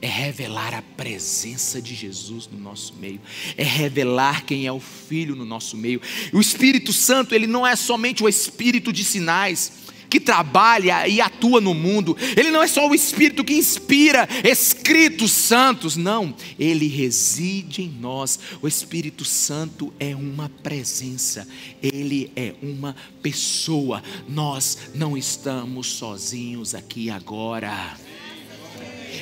é 0.01 0.07
revelar 0.07 0.73
a 0.73 0.81
presença 0.81 1.81
de 1.81 1.95
Jesus 1.95 2.47
no 2.51 2.59
nosso 2.59 2.93
meio, 2.95 3.19
é 3.55 3.63
revelar 3.63 4.45
quem 4.45 4.67
é 4.67 4.71
o 4.71 4.79
Filho 4.79 5.35
no 5.35 5.45
nosso 5.45 5.75
meio. 5.75 6.01
O 6.31 6.39
Espírito 6.39 6.93
Santo, 6.93 7.33
ele 7.33 7.47
não 7.47 7.65
é 7.65 7.75
somente 7.75 8.23
o 8.23 8.29
espírito 8.29 8.93
de 8.93 9.03
sinais, 9.03 9.87
que 10.09 10.19
trabalha 10.19 11.07
e 11.07 11.19
atua 11.19 11.59
no 11.59 11.73
mundo. 11.73 12.15
Ele 12.37 12.49
não 12.49 12.63
é 12.63 12.67
só 12.67 12.87
o 12.87 12.95
Espírito 12.95 13.43
que 13.43 13.53
inspira 13.53 14.27
escritos 14.43 15.31
santos, 15.31 15.97
não. 15.97 16.33
Ele 16.57 16.87
reside 16.87 17.81
em 17.81 17.89
nós. 17.89 18.39
O 18.61 18.67
Espírito 18.67 19.25
Santo 19.25 19.93
é 19.99 20.15
uma 20.15 20.49
presença, 20.63 21.47
ele 21.81 22.31
é 22.35 22.53
uma 22.61 22.95
pessoa. 23.21 24.01
Nós 24.29 24.77
não 24.95 25.17
estamos 25.17 25.87
sozinhos 25.87 26.73
aqui 26.73 27.09
agora. 27.09 27.97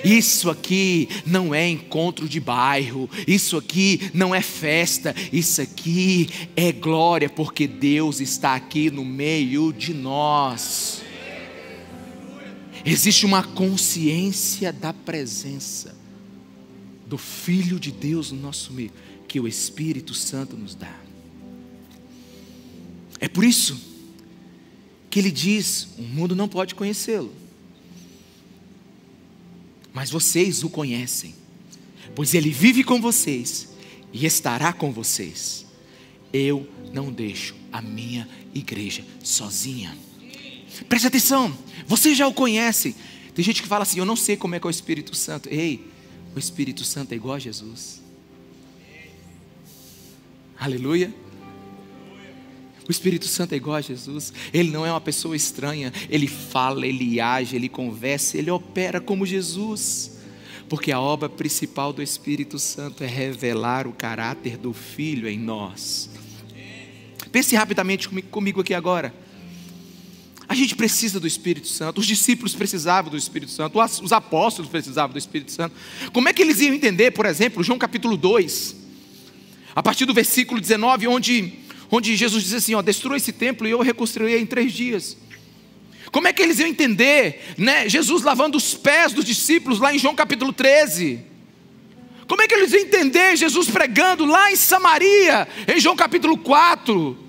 Isso 0.04 0.50
aqui 0.50 1.08
não 1.26 1.54
é 1.54 1.68
encontro 1.68 2.28
de 2.28 2.40
bairro, 2.40 3.10
isso 3.28 3.58
aqui 3.58 4.10
não 4.14 4.34
é 4.34 4.42
festa, 4.42 5.16
isso 5.32 5.62
aqui 5.62 6.30
é 6.56 6.72
glória, 6.72 7.30
porque 7.30 7.68
Deus 7.68 8.20
está 8.20 8.56
aqui 8.56 8.90
no 8.90 9.06
meio 9.06 9.72
de 9.72 9.94
nós. 9.94 11.02
Existe 12.86 13.26
uma 13.26 13.44
consciência 13.44 14.72
da 14.72 14.94
presença 14.94 15.96
do 17.08 17.18
Filho 17.18 17.80
de 17.80 17.92
Deus 17.92 18.32
no 18.32 18.40
nosso 18.40 18.74
meio, 18.74 18.92
que 19.28 19.40
o 19.40 19.48
Espírito 19.48 20.14
Santo 20.14 20.56
nos 20.56 20.76
dá. 20.76 20.96
É 23.20 23.28
por 23.28 23.44
isso 23.44 23.80
que 25.10 25.20
ele 25.20 25.32
diz: 25.32 25.88
o 25.98 26.04
mundo 26.04 26.36
não 26.36 26.48
pode 26.48 26.76
conhecê-lo 26.76 27.45
mas 29.96 30.12
vocês 30.12 30.62
o 30.62 30.70
conhecem, 30.70 31.34
pois 32.14 32.34
ele 32.34 32.50
vive 32.50 32.84
com 32.84 33.00
vocês 33.00 33.70
e 34.12 34.26
estará 34.26 34.74
com 34.74 34.92
vocês. 34.92 35.66
Eu 36.34 36.70
não 36.92 37.14
deixo 37.14 37.56
a 37.72 37.82
minha 37.82 38.28
igreja 38.54 39.06
sozinha. 39.24 39.98
Preste 40.90 41.08
atenção, 41.08 41.58
você 41.88 42.14
já 42.14 42.28
o 42.28 42.34
conhece. 42.34 42.94
Tem 43.34 43.44
gente 43.44 43.62
que 43.62 43.70
fala 43.70 43.84
assim: 43.84 44.00
Eu 44.00 44.06
não 44.06 44.18
sei 44.18 44.36
como 44.36 44.54
é 44.54 44.60
que 44.60 44.68
é 44.68 44.70
o 44.70 44.70
Espírito 44.70 45.16
Santo. 45.16 45.48
Ei, 45.48 45.90
o 46.36 46.40
Espírito 46.40 46.84
Santo 46.84 47.14
é 47.14 47.16
igual 47.16 47.36
a 47.36 47.40
Jesus. 47.40 48.02
Aleluia. 50.60 51.14
O 52.88 52.92
Espírito 52.92 53.26
Santo 53.28 53.54
é 53.54 53.56
igual 53.56 53.78
a 53.78 53.82
Jesus. 53.82 54.32
Ele 54.54 54.70
não 54.70 54.86
é 54.86 54.92
uma 54.92 55.02
pessoa 55.02 55.36
estranha. 55.36 55.92
Ele 56.10 56.28
fala, 56.28 56.86
ele 56.86 57.20
age, 57.20 57.56
ele 57.56 57.68
conversa, 57.68 58.38
ele 58.38 58.52
opera 58.52 59.02
como 59.02 59.26
Jesus. 59.26 60.20
Porque 60.70 60.92
a 60.92 61.00
obra 61.00 61.28
principal 61.28 61.92
do 61.92 62.02
Espírito 62.02 62.60
Santo 62.60 63.04
é 63.04 63.08
revelar 63.08 63.88
o 63.88 63.94
caráter 63.94 64.58
do 64.58 64.74
Filho 64.74 65.28
em 65.28 65.40
nós. 65.40 66.10
Pense 67.32 67.56
rapidamente 67.56 68.08
comigo 68.08 68.62
aqui 68.62 68.74
agora. 68.74 69.14
A 70.48 70.54
gente 70.54 70.76
precisa 70.76 71.20
do 71.20 71.26
Espírito 71.26 71.68
Santo, 71.68 72.00
os 72.00 72.06
discípulos 72.06 72.54
precisavam 72.54 73.10
do 73.10 73.18
Espírito 73.18 73.52
Santo, 73.52 73.80
os 73.82 74.12
apóstolos 74.12 74.70
precisavam 74.70 75.12
do 75.12 75.18
Espírito 75.18 75.52
Santo. 75.52 75.76
Como 76.14 76.30
é 76.30 76.34
que 76.34 76.42
eles 76.42 76.62
iam 76.62 76.74
entender, 76.74 77.12
por 77.12 77.26
exemplo, 77.26 77.64
João 77.64 77.80
capítulo 77.80 78.16
2, 78.16 78.76
a 79.76 79.82
partir 79.82 80.06
do 80.06 80.14
versículo 80.14 80.62
19, 80.62 81.08
onde 81.08 81.65
onde 81.92 82.16
Jesus 82.16 82.44
diz 82.44 82.54
assim: 82.54 82.76
ó, 82.76 82.82
destrua 82.82 83.18
esse 83.18 83.32
templo 83.32 83.68
e 83.68 83.72
eu 83.72 83.82
reconstruirei 83.82 84.40
em 84.40 84.46
três 84.46 84.74
dias. 84.74 85.18
Como 86.12 86.28
é 86.28 86.34
que 86.34 86.42
eles 86.42 86.60
iam 86.60 86.70
entender, 86.70 87.42
né? 87.58 87.90
Jesus 87.90 88.24
lavando 88.24 88.58
os 88.58 88.74
pés 88.74 89.12
dos 89.12 89.26
discípulos 89.26 89.80
lá 89.80 89.94
em 89.94 90.00
João 90.00 90.16
capítulo 90.16 90.54
13. 90.54 91.20
Como 92.28 92.42
é 92.42 92.48
que 92.48 92.56
eles 92.56 92.72
iam 92.72 92.82
entender 92.82 93.36
Jesus 93.36 93.70
pregando 93.70 94.26
lá 94.26 94.52
em 94.52 94.56
Samaria, 94.56 95.48
em 95.68 95.80
João 95.80 95.96
capítulo 95.96 96.38
4? 96.38 97.25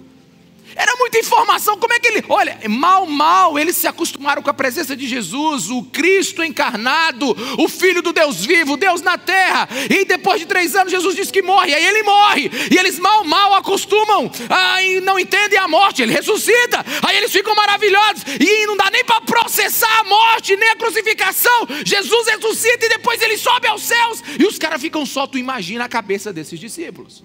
Era 0.76 0.95
muita 0.97 1.18
informação. 1.18 1.78
Como 1.78 1.95
é 1.95 1.99
que 1.99 2.06
ele. 2.06 2.25
Olha, 2.28 2.59
mal, 2.68 3.06
mal, 3.06 3.59
eles 3.59 3.76
se 3.76 3.88
acostumaram 3.88 4.42
com 4.42 4.50
a 4.50 4.54
presença 4.54 4.95
de 4.95 5.09
Jesus, 5.09 5.71
o 5.71 5.83
Cristo 5.85 6.45
encarnado, 6.45 7.35
o 7.59 7.66
Filho 7.66 8.02
do 8.02 8.12
Deus 8.12 8.45
vivo, 8.45 8.76
Deus 8.76 9.00
na 9.00 9.16
terra. 9.16 9.66
E 9.90 10.04
depois 10.04 10.38
de 10.38 10.47
três 10.47 10.76
anos, 10.76 10.92
Jesus 10.92 11.16
diz 11.16 11.30
que 11.30 11.40
morre. 11.40 11.75
Aí 11.75 11.85
ele 11.85 12.02
morre. 12.02 12.50
E 12.71 12.76
eles 12.76 12.99
mal, 12.99 13.25
mal 13.25 13.54
acostumam. 13.54 14.30
Aí 14.50 15.00
não 15.00 15.18
entendem 15.18 15.59
a 15.59 15.66
morte. 15.66 16.02
Ele 16.02 16.12
ressuscita. 16.12 16.85
Aí 17.02 17.16
eles 17.16 17.33
ficam 17.33 17.54
maravilhosos. 17.54 18.23
E 18.38 18.66
não 18.66 18.76
dá 18.76 18.90
nem 18.90 19.04
para 19.04 19.23
processar 19.23 20.00
a 20.00 20.04
morte, 20.04 20.56
nem 20.56 20.68
a 20.68 20.76
crucificação. 20.76 21.66
Jesus 21.87 22.28
ressuscita 22.28 22.85
e 22.85 22.90
depois 22.90 23.23
ele 23.23 23.38
sobe 23.38 23.66
aos 23.66 23.83
céus. 23.83 24.23
E 24.38 24.45
os 24.45 24.59
caras 24.59 24.83
ficam 24.83 25.06
só. 25.06 25.26
Tu 25.26 25.38
imagina 25.38 25.87
a 25.87 25.88
cabeça 25.88 26.35
desses 26.35 26.61
discípulos. 26.61 27.25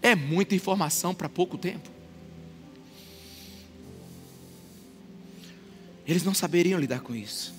É 0.00 0.14
muita 0.14 0.54
informação 0.54 1.12
para 1.12 1.28
pouco 1.28 1.58
tempo. 1.58 1.99
Eles 6.10 6.24
não 6.24 6.34
saberiam 6.34 6.80
lidar 6.80 7.02
com 7.02 7.14
isso. 7.14 7.54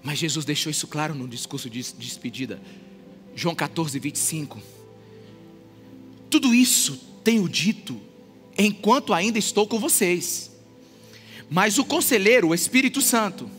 Mas 0.00 0.16
Jesus 0.16 0.44
deixou 0.44 0.70
isso 0.70 0.86
claro 0.86 1.12
no 1.12 1.26
discurso 1.26 1.68
de 1.68 1.82
despedida. 1.98 2.62
João 3.34 3.52
14, 3.52 3.98
25. 3.98 4.62
Tudo 6.30 6.54
isso 6.54 6.96
tenho 7.24 7.48
dito 7.48 8.00
enquanto 8.56 9.12
ainda 9.12 9.40
estou 9.40 9.66
com 9.66 9.80
vocês. 9.80 10.52
Mas 11.50 11.78
o 11.78 11.84
conselheiro, 11.84 12.50
o 12.50 12.54
Espírito 12.54 13.02
Santo, 13.02 13.50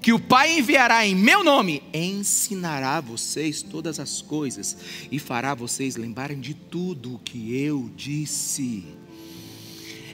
que 0.00 0.12
o 0.12 0.20
Pai 0.20 0.56
enviará 0.56 1.04
em 1.04 1.16
meu 1.16 1.42
nome, 1.42 1.82
ensinará 1.92 3.00
vocês 3.00 3.60
todas 3.60 3.98
as 3.98 4.22
coisas 4.22 4.76
e 5.10 5.18
fará 5.18 5.52
vocês 5.52 5.96
lembrarem 5.96 6.38
de 6.38 6.54
tudo 6.54 7.16
o 7.16 7.18
que 7.18 7.60
eu 7.60 7.90
disse. 7.96 8.84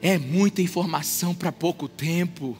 É 0.05 0.19
muita 0.19 0.61
informação 0.61 1.35
para 1.35 1.51
pouco 1.51 1.89
tempo. 1.89 2.55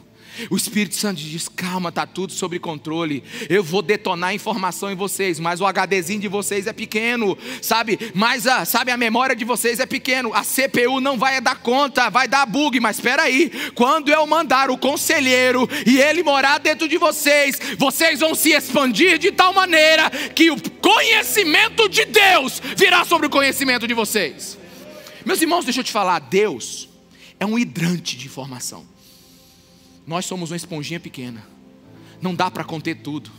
O 0.49 0.57
Espírito 0.57 0.95
Santo 0.95 1.21
diz: 1.21 1.47
calma, 1.47 1.89
está 1.89 2.03
tudo 2.07 2.33
sob 2.33 2.57
controle. 2.57 3.23
Eu 3.47 3.63
vou 3.63 3.83
detonar 3.83 4.33
informação 4.33 4.91
em 4.91 4.95
vocês, 4.95 5.39
mas 5.39 5.61
o 5.61 5.65
HDzinho 5.67 6.21
de 6.21 6.27
vocês 6.27 6.65
é 6.65 6.73
pequeno, 6.73 7.37
sabe? 7.61 7.99
Mas 8.15 8.47
a, 8.47 8.65
sabe, 8.65 8.89
a 8.89 8.97
memória 8.97 9.35
de 9.35 9.45
vocês 9.45 9.79
é 9.79 9.85
pequeno. 9.85 10.33
A 10.33 10.41
CPU 10.41 10.99
não 10.99 11.19
vai 11.19 11.39
dar 11.39 11.57
conta, 11.57 12.09
vai 12.09 12.27
dar 12.27 12.47
bug. 12.47 12.79
Mas 12.79 12.95
espera 12.95 13.21
aí, 13.21 13.51
quando 13.75 14.09
eu 14.09 14.25
mandar 14.25 14.71
o 14.71 14.77
conselheiro 14.77 15.69
e 15.85 16.01
ele 16.01 16.23
morar 16.23 16.57
dentro 16.57 16.87
de 16.87 16.97
vocês, 16.97 17.59
vocês 17.77 18.21
vão 18.21 18.33
se 18.33 18.53
expandir 18.53 19.19
de 19.19 19.31
tal 19.31 19.53
maneira 19.53 20.09
que 20.33 20.49
o 20.49 20.57
conhecimento 20.81 21.87
de 21.89 22.05
Deus 22.05 22.59
virá 22.75 23.05
sobre 23.05 23.27
o 23.27 23.29
conhecimento 23.29 23.87
de 23.87 23.93
vocês. 23.93 24.57
Meus 25.23 25.39
irmãos, 25.39 25.63
deixa 25.63 25.81
eu 25.81 25.83
te 25.83 25.91
falar, 25.91 26.17
Deus 26.17 26.94
é 27.45 27.47
um 27.47 27.59
hidrante 27.59 28.17
de 28.17 28.25
informação. 28.25 28.85
Nós 30.05 30.25
somos 30.25 30.51
uma 30.51 30.57
esponjinha 30.57 30.99
pequena, 30.99 31.47
não 32.21 32.35
dá 32.35 32.49
para 32.49 32.63
conter 32.63 32.95
tudo. 32.95 33.31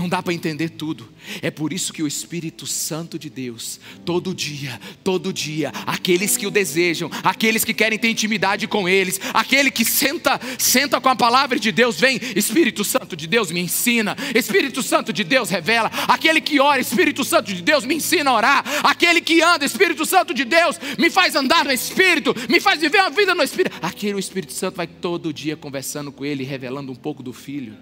Não 0.00 0.08
dá 0.08 0.22
para 0.22 0.32
entender 0.32 0.70
tudo. 0.70 1.06
É 1.42 1.50
por 1.50 1.74
isso 1.74 1.92
que 1.92 2.02
o 2.02 2.06
Espírito 2.06 2.66
Santo 2.66 3.18
de 3.18 3.28
Deus, 3.28 3.78
todo 4.02 4.34
dia, 4.34 4.80
todo 5.04 5.30
dia, 5.30 5.70
aqueles 5.86 6.38
que 6.38 6.46
o 6.46 6.50
desejam, 6.50 7.10
aqueles 7.22 7.66
que 7.66 7.74
querem 7.74 7.98
ter 7.98 8.08
intimidade 8.08 8.66
com 8.66 8.88
eles, 8.88 9.20
aquele 9.34 9.70
que 9.70 9.84
senta, 9.84 10.40
senta 10.58 10.98
com 11.02 11.10
a 11.10 11.14
palavra 11.14 11.58
de 11.60 11.70
Deus, 11.70 12.00
vem, 12.00 12.18
Espírito 12.34 12.82
Santo 12.82 13.14
de 13.14 13.26
Deus 13.26 13.50
me 13.50 13.60
ensina, 13.60 14.16
Espírito 14.34 14.82
Santo 14.82 15.12
de 15.12 15.22
Deus 15.22 15.50
revela, 15.50 15.90
aquele 16.08 16.40
que 16.40 16.58
ora, 16.58 16.80
Espírito 16.80 17.22
Santo 17.22 17.52
de 17.52 17.60
Deus 17.60 17.84
me 17.84 17.96
ensina 17.96 18.30
a 18.30 18.34
orar, 18.34 18.64
aquele 18.82 19.20
que 19.20 19.42
anda, 19.42 19.66
Espírito 19.66 20.06
Santo 20.06 20.32
de 20.32 20.46
Deus 20.46 20.80
me 20.98 21.10
faz 21.10 21.36
andar 21.36 21.66
no 21.66 21.72
Espírito, 21.72 22.34
me 22.48 22.58
faz 22.58 22.80
viver 22.80 23.02
uma 23.02 23.10
vida 23.10 23.34
no 23.34 23.42
Espírito. 23.42 23.76
Aquele 23.82 24.14
o 24.14 24.18
Espírito 24.18 24.54
Santo 24.54 24.76
vai 24.76 24.86
todo 24.86 25.30
dia 25.30 25.58
conversando 25.58 26.10
com 26.10 26.24
ele, 26.24 26.42
revelando 26.42 26.90
um 26.90 26.96
pouco 26.96 27.22
do 27.22 27.34
Filho. 27.34 27.76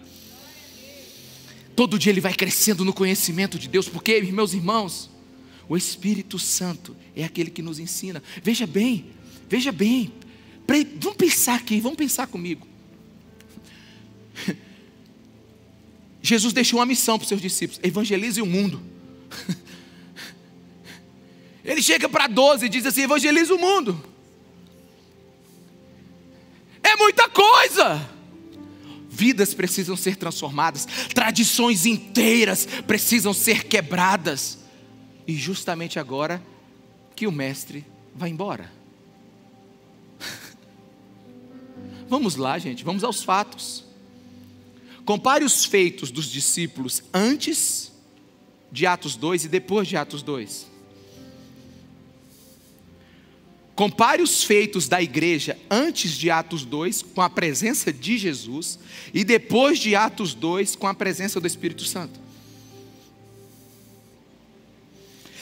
Todo 1.78 1.96
dia 1.96 2.10
ele 2.10 2.20
vai 2.20 2.34
crescendo 2.34 2.84
no 2.84 2.92
conhecimento 2.92 3.56
de 3.56 3.68
Deus, 3.68 3.88
porque, 3.88 4.20
meus 4.32 4.52
irmãos, 4.52 5.08
o 5.68 5.76
Espírito 5.76 6.36
Santo 6.36 6.96
é 7.14 7.22
aquele 7.22 7.52
que 7.52 7.62
nos 7.62 7.78
ensina. 7.78 8.20
Veja 8.42 8.66
bem, 8.66 9.12
veja 9.48 9.70
bem. 9.70 10.12
Vamos 11.00 11.16
pensar 11.16 11.54
aqui, 11.54 11.80
vamos 11.80 11.96
pensar 11.96 12.26
comigo. 12.26 12.66
Jesus 16.20 16.52
deixou 16.52 16.80
uma 16.80 16.84
missão 16.84 17.16
para 17.16 17.22
os 17.22 17.28
seus 17.28 17.40
discípulos: 17.40 17.80
evangelize 17.84 18.42
o 18.42 18.46
mundo. 18.46 18.82
Ele 21.64 21.80
chega 21.80 22.08
para 22.08 22.26
12 22.26 22.66
e 22.66 22.68
diz 22.68 22.86
assim: 22.86 23.02
evangelize 23.02 23.52
o 23.52 23.56
mundo. 23.56 24.04
É 26.82 26.96
muita 26.96 27.28
coisa 27.28 28.17
vidas 29.18 29.52
precisam 29.52 29.96
ser 29.96 30.14
transformadas, 30.14 30.86
tradições 31.12 31.84
inteiras 31.84 32.66
precisam 32.86 33.32
ser 33.32 33.64
quebradas. 33.64 34.58
E 35.26 35.34
justamente 35.34 35.98
agora 35.98 36.40
que 37.16 37.26
o 37.26 37.32
Mestre 37.32 37.84
vai 38.14 38.30
embora. 38.30 38.72
vamos 42.08 42.36
lá, 42.36 42.56
gente, 42.58 42.84
vamos 42.84 43.02
aos 43.02 43.24
fatos. 43.24 43.84
Compare 45.04 45.44
os 45.44 45.64
feitos 45.64 46.12
dos 46.12 46.26
discípulos 46.26 47.02
antes 47.12 47.92
de 48.70 48.86
Atos 48.86 49.16
2 49.16 49.46
e 49.46 49.48
depois 49.48 49.88
de 49.88 49.96
Atos 49.96 50.22
2. 50.22 50.77
Compare 53.78 54.20
os 54.20 54.42
feitos 54.42 54.88
da 54.88 55.00
igreja 55.00 55.56
antes 55.70 56.10
de 56.10 56.32
Atos 56.32 56.64
2 56.64 57.00
com 57.14 57.22
a 57.22 57.30
presença 57.30 57.92
de 57.92 58.18
Jesus 58.18 58.76
e 59.14 59.22
depois 59.22 59.78
de 59.78 59.94
Atos 59.94 60.34
2 60.34 60.74
com 60.74 60.88
a 60.88 60.94
presença 60.94 61.40
do 61.40 61.46
Espírito 61.46 61.84
Santo. 61.84 62.18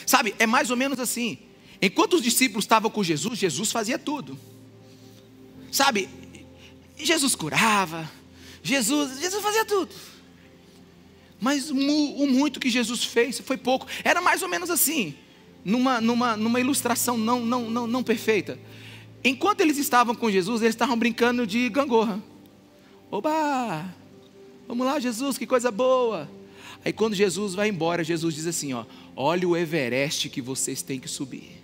Sabe, 0.05 0.35
é 0.37 0.45
mais 0.45 0.69
ou 0.69 0.77
menos 0.77 0.99
assim. 0.99 1.39
Enquanto 1.81 2.13
os 2.13 2.21
discípulos 2.21 2.65
estavam 2.65 2.91
com 2.91 3.03
Jesus, 3.03 3.39
Jesus 3.39 3.71
fazia 3.71 3.97
tudo. 3.97 4.37
Sabe, 5.71 6.07
Jesus 6.95 7.33
curava, 7.33 8.07
Jesus, 8.61 9.19
Jesus 9.19 9.41
fazia 9.41 9.65
tudo. 9.65 9.95
Mas 11.41 11.71
o 11.71 12.27
muito 12.27 12.59
que 12.59 12.69
Jesus 12.69 13.03
fez 13.03 13.39
foi 13.39 13.57
pouco. 13.57 13.87
Era 14.03 14.21
mais 14.21 14.43
ou 14.43 14.47
menos 14.47 14.69
assim 14.69 15.17
numa, 15.67 15.99
numa, 15.99 16.37
numa 16.37 16.61
ilustração 16.61 17.17
não, 17.17 17.45
não, 17.45 17.69
não, 17.69 17.85
não 17.85 18.01
perfeita. 18.01 18.57
Enquanto 19.21 19.59
eles 19.59 19.77
estavam 19.77 20.15
com 20.15 20.31
Jesus, 20.31 20.61
eles 20.61 20.73
estavam 20.73 20.97
brincando 20.97 21.45
de 21.45 21.67
gangorra. 21.67 22.23
Oba! 23.11 23.93
Vamos 24.65 24.87
lá, 24.87 24.97
Jesus, 24.97 25.37
que 25.37 25.45
coisa 25.45 25.69
boa. 25.69 26.29
Aí 26.85 26.93
quando 26.93 27.15
Jesus 27.15 27.53
vai 27.53 27.67
embora, 27.67 28.01
Jesus 28.01 28.35
diz 28.35 28.47
assim: 28.47 28.71
ó, 28.71 28.85
olha 29.13 29.45
o 29.45 29.57
Everest 29.57 30.29
que 30.29 30.41
vocês 30.41 30.81
têm 30.81 31.01
que 31.01 31.09
subir. 31.09 31.61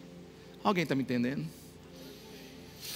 Alguém 0.61 0.83
está 0.83 0.95
me 0.95 1.03
entendendo? 1.03 1.45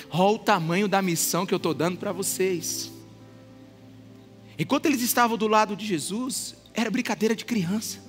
Olha 0.09 0.35
o 0.35 0.37
tamanho 0.37 0.89
da 0.89 1.01
missão 1.01 1.45
que 1.45 1.53
eu 1.53 1.57
estou 1.57 1.73
dando 1.73 1.97
para 1.97 2.11
vocês. 2.11 2.91
Enquanto 4.59 4.87
eles 4.87 5.01
estavam 5.01 5.37
do 5.37 5.47
lado 5.47 5.73
de 5.73 5.85
Jesus, 5.85 6.53
era 6.73 6.91
brincadeira 6.91 7.33
de 7.33 7.45
criança. 7.45 8.06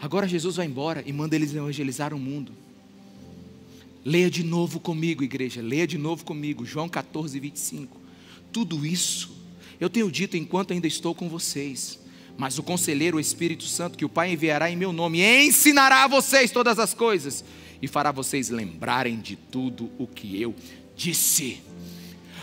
Agora 0.00 0.28
Jesus 0.28 0.56
vai 0.56 0.66
embora 0.66 1.02
e 1.06 1.12
manda 1.12 1.34
eles 1.34 1.54
evangelizar 1.54 2.12
o 2.12 2.18
mundo. 2.18 2.52
Leia 4.04 4.30
de 4.30 4.44
novo 4.44 4.78
comigo, 4.78 5.24
igreja. 5.24 5.60
Leia 5.60 5.86
de 5.86 5.98
novo 5.98 6.24
comigo, 6.24 6.64
João 6.64 6.88
14, 6.88 7.40
25. 7.40 8.00
Tudo 8.52 8.86
isso 8.86 9.36
eu 9.80 9.90
tenho 9.90 10.10
dito 10.10 10.36
enquanto 10.36 10.72
ainda 10.72 10.86
estou 10.86 11.14
com 11.14 11.28
vocês. 11.28 11.98
Mas 12.38 12.58
o 12.58 12.62
conselheiro, 12.62 13.16
o 13.16 13.20
Espírito 13.20 13.64
Santo, 13.64 13.96
que 13.96 14.04
o 14.04 14.08
Pai 14.08 14.32
enviará 14.32 14.70
em 14.70 14.76
meu 14.76 14.92
nome, 14.92 15.22
ensinará 15.22 16.04
a 16.04 16.08
vocês 16.08 16.50
todas 16.50 16.78
as 16.78 16.92
coisas 16.92 17.44
e 17.80 17.88
fará 17.88 18.12
vocês 18.12 18.48
lembrarem 18.50 19.18
de 19.18 19.36
tudo 19.36 19.90
o 19.98 20.06
que 20.06 20.40
eu 20.40 20.54
disse. 20.94 21.62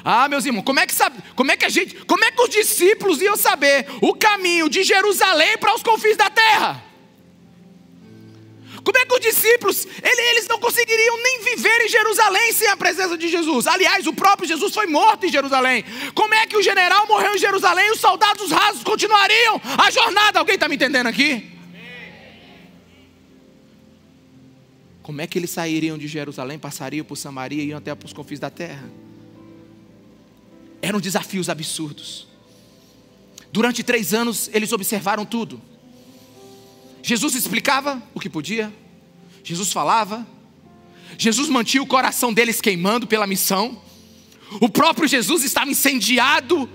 Ah, 0.03 0.27
meus 0.27 0.45
irmãos, 0.45 0.63
como 0.63 0.79
é 0.79 0.85
que 0.85 0.93
sabe, 0.93 1.17
como 1.35 1.51
é 1.51 1.57
que 1.57 1.65
a 1.65 1.69
gente, 1.69 1.95
como 2.05 2.23
é 2.25 2.31
que 2.31 2.41
os 2.41 2.49
discípulos 2.49 3.21
iam 3.21 3.37
saber 3.37 3.85
o 4.01 4.13
caminho 4.13 4.67
de 4.67 4.83
Jerusalém 4.83 5.57
para 5.57 5.73
os 5.73 5.81
confins 5.81 6.17
da 6.17 6.29
terra? 6.29 6.83
Como 8.83 8.97
é 8.97 9.05
que 9.05 9.13
os 9.13 9.21
discípulos, 9.21 9.87
eles 10.03 10.47
não 10.47 10.59
conseguiriam 10.59 11.23
nem 11.23 11.41
viver 11.41 11.85
em 11.85 11.87
Jerusalém 11.87 12.51
sem 12.51 12.67
a 12.67 12.75
presença 12.75 13.17
de 13.17 13.29
Jesus? 13.29 13.65
Aliás, 13.65 14.05
o 14.05 14.13
próprio 14.13 14.47
Jesus 14.47 14.73
foi 14.73 14.87
morto 14.87 15.25
em 15.25 15.31
Jerusalém. 15.31 15.85
Como 16.13 16.33
é 16.33 16.45
que 16.45 16.57
o 16.57 16.61
general 16.61 17.07
morreu 17.07 17.33
em 17.33 17.37
Jerusalém 17.37 17.87
e 17.87 17.91
os 17.91 17.99
soldados 18.01 18.51
rasos 18.51 18.83
continuariam 18.83 19.61
a 19.77 19.89
jornada? 19.89 20.39
Alguém 20.39 20.55
está 20.55 20.67
me 20.67 20.75
entendendo 20.75 21.07
aqui? 21.07 21.49
Como 25.01 25.21
é 25.21 25.27
que 25.27 25.39
eles 25.39 25.49
sairiam 25.49 25.97
de 25.97 26.07
Jerusalém, 26.07 26.59
passariam 26.59 27.05
por 27.05 27.15
Samaria 27.15 27.63
e 27.63 27.67
iam 27.67 27.77
até 27.77 27.95
os 28.03 28.11
confins 28.11 28.39
da 28.39 28.49
terra? 28.49 28.89
Eram 30.81 30.99
desafios 30.99 31.49
absurdos. 31.49 32.27
Durante 33.49 33.81
três 33.81 34.13
anos 34.13 34.49
eles 34.53 34.73
observaram 34.73 35.25
tudo. 35.25 35.61
Jesus 37.03 37.35
explicava 37.35 38.01
o 38.15 38.19
que 38.19 38.29
podia, 38.29 38.73
Jesus 39.43 39.73
falava, 39.73 40.25
Jesus 41.17 41.49
mantinha 41.49 41.83
o 41.83 41.87
coração 41.87 42.33
deles 42.33 42.61
queimando 42.61 43.05
pela 43.05 43.27
missão, 43.27 43.81
o 44.61 44.69
próprio 44.69 45.05
Jesus 45.05 45.43
estava 45.43 45.69
incendiado, 45.69 46.69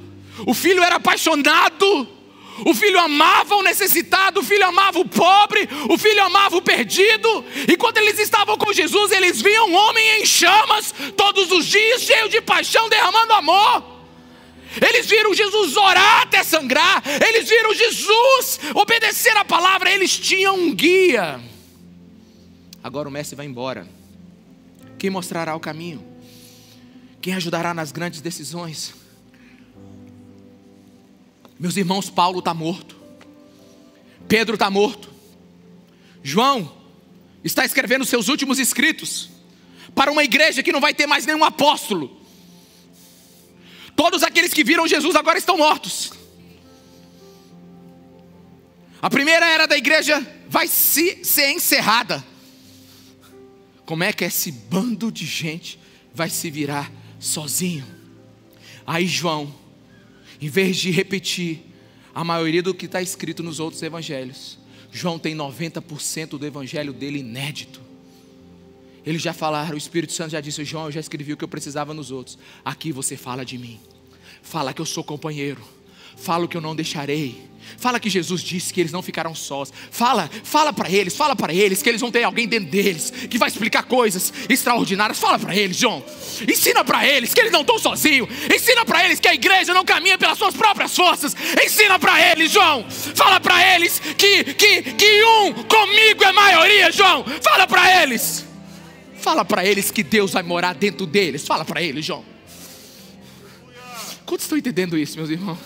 o 0.46 0.52
filho 0.52 0.82
era 0.82 0.96
apaixonado, 0.96 2.06
o 2.66 2.74
filho 2.74 3.00
amava 3.00 3.56
o 3.56 3.62
necessitado, 3.62 4.40
o 4.40 4.44
filho 4.44 4.66
amava 4.66 4.98
o 4.98 5.08
pobre, 5.08 5.66
o 5.88 5.96
filho 5.96 6.22
amava 6.22 6.58
o 6.58 6.62
perdido, 6.62 7.42
e 7.66 7.74
quando 7.78 7.96
eles 7.96 8.18
estavam 8.18 8.58
com 8.58 8.70
Jesus, 8.70 9.10
eles 9.12 9.40
viam 9.40 9.70
um 9.70 9.74
homem 9.74 10.20
em 10.20 10.26
chamas 10.26 10.94
todos 11.16 11.50
os 11.50 11.64
dias, 11.64 12.02
cheio 12.02 12.28
de 12.28 12.42
paixão, 12.42 12.86
derramando 12.90 13.32
amor. 13.32 13.97
Eles 14.80 15.06
viram 15.06 15.34
Jesus 15.34 15.76
orar 15.76 16.22
até 16.22 16.42
sangrar, 16.42 17.02
eles 17.26 17.48
viram 17.48 17.74
Jesus 17.74 18.60
obedecer 18.74 19.36
a 19.36 19.44
palavra, 19.44 19.90
eles 19.90 20.18
tinham 20.18 20.56
um 20.56 20.74
guia. 20.74 21.40
Agora 22.82 23.08
o 23.08 23.12
mestre 23.12 23.36
vai 23.36 23.46
embora. 23.46 23.88
Quem 24.98 25.10
mostrará 25.10 25.54
o 25.54 25.60
caminho? 25.60 26.04
Quem 27.20 27.34
ajudará 27.34 27.74
nas 27.74 27.92
grandes 27.92 28.20
decisões? 28.20 28.94
Meus 31.58 31.76
irmãos, 31.76 32.08
Paulo 32.08 32.38
está 32.38 32.54
morto, 32.54 32.96
Pedro 34.28 34.54
está 34.54 34.70
morto, 34.70 35.10
João 36.22 36.72
está 37.42 37.64
escrevendo 37.64 38.04
seus 38.04 38.28
últimos 38.28 38.58
escritos 38.58 39.28
para 39.94 40.12
uma 40.12 40.22
igreja 40.22 40.62
que 40.62 40.70
não 40.70 40.80
vai 40.80 40.94
ter 40.94 41.06
mais 41.06 41.26
nenhum 41.26 41.44
apóstolo 41.44 42.17
Todos 43.98 44.22
aqueles 44.22 44.54
que 44.54 44.62
viram 44.62 44.86
Jesus 44.86 45.16
agora 45.16 45.38
estão 45.38 45.58
mortos. 45.58 46.12
A 49.02 49.10
primeira 49.10 49.44
era 49.44 49.66
da 49.66 49.76
igreja 49.76 50.24
vai 50.48 50.68
se, 50.68 51.24
ser 51.24 51.50
encerrada. 51.50 52.24
Como 53.84 54.04
é 54.04 54.12
que 54.12 54.24
esse 54.24 54.52
bando 54.52 55.10
de 55.10 55.26
gente 55.26 55.80
vai 56.14 56.30
se 56.30 56.48
virar 56.48 56.92
sozinho? 57.18 57.84
Aí 58.86 59.04
João, 59.04 59.52
em 60.40 60.48
vez 60.48 60.76
de 60.76 60.92
repetir 60.92 61.58
a 62.14 62.22
maioria 62.22 62.62
do 62.62 62.72
que 62.72 62.86
está 62.86 63.02
escrito 63.02 63.42
nos 63.42 63.58
outros 63.58 63.82
evangelhos, 63.82 64.60
João 64.92 65.18
tem 65.18 65.34
90% 65.34 66.38
do 66.38 66.46
evangelho 66.46 66.92
dele 66.92 67.18
inédito. 67.18 67.87
Eles 69.08 69.22
já 69.22 69.32
falaram, 69.32 69.74
o 69.74 69.78
Espírito 69.78 70.12
Santo 70.12 70.32
já 70.32 70.40
disse: 70.40 70.62
João, 70.66 70.84
eu 70.84 70.92
já 70.92 71.00
escrevi 71.00 71.32
o 71.32 71.36
que 71.38 71.42
eu 71.42 71.48
precisava 71.48 71.94
nos 71.94 72.10
outros. 72.10 72.38
Aqui 72.62 72.92
você 72.92 73.16
fala 73.16 73.42
de 73.42 73.56
mim. 73.56 73.80
Fala 74.42 74.74
que 74.74 74.82
eu 74.82 74.84
sou 74.84 75.02
companheiro. 75.02 75.62
Fala 76.14 76.46
que 76.46 76.54
eu 76.54 76.60
não 76.60 76.76
deixarei. 76.76 77.48
Fala 77.78 77.98
que 77.98 78.10
Jesus 78.10 78.42
disse 78.42 78.70
que 78.70 78.80
eles 78.80 78.92
não 78.92 79.00
ficarão 79.00 79.34
sós. 79.34 79.72
Fala, 79.90 80.28
fala 80.44 80.74
para 80.74 80.90
eles, 80.90 81.16
fala 81.16 81.34
para 81.34 81.54
eles 81.54 81.82
que 81.82 81.88
eles 81.88 82.02
vão 82.02 82.10
ter 82.10 82.22
alguém 82.22 82.46
dentro 82.46 82.68
deles 82.68 83.10
que 83.30 83.38
vai 83.38 83.48
explicar 83.48 83.84
coisas 83.84 84.30
extraordinárias. 84.46 85.18
Fala 85.18 85.38
para 85.38 85.56
eles, 85.56 85.78
João. 85.78 86.04
Ensina 86.46 86.84
para 86.84 87.08
eles 87.08 87.32
que 87.32 87.40
eles 87.40 87.52
não 87.52 87.62
estão 87.62 87.78
sozinhos. 87.78 88.28
Ensina 88.54 88.84
para 88.84 89.06
eles 89.06 89.18
que 89.18 89.28
a 89.28 89.34
igreja 89.34 89.72
não 89.72 89.86
caminha 89.86 90.18
pelas 90.18 90.36
suas 90.36 90.54
próprias 90.54 90.94
forças. 90.94 91.34
Ensina 91.64 91.98
para 91.98 92.30
eles, 92.30 92.52
João. 92.52 92.84
Fala 92.90 93.40
para 93.40 93.74
eles 93.74 94.00
que, 94.18 94.44
que, 94.52 94.82
que 94.82 95.24
um 95.24 95.54
comigo 95.64 96.24
é 96.24 96.32
maioria, 96.32 96.92
João. 96.92 97.24
Fala 97.42 97.66
para 97.66 98.02
eles. 98.02 98.47
Fala 99.18 99.44
para 99.44 99.64
eles 99.64 99.90
que 99.90 100.02
Deus 100.02 100.32
vai 100.32 100.42
morar 100.42 100.74
dentro 100.74 101.04
deles. 101.06 101.46
Fala 101.46 101.64
para 101.64 101.82
eles, 101.82 102.04
João. 102.04 102.24
Quantos 104.24 104.44
estão 104.44 104.56
entendendo 104.56 104.96
isso, 104.96 105.16
meus 105.16 105.30
irmãos? 105.30 105.58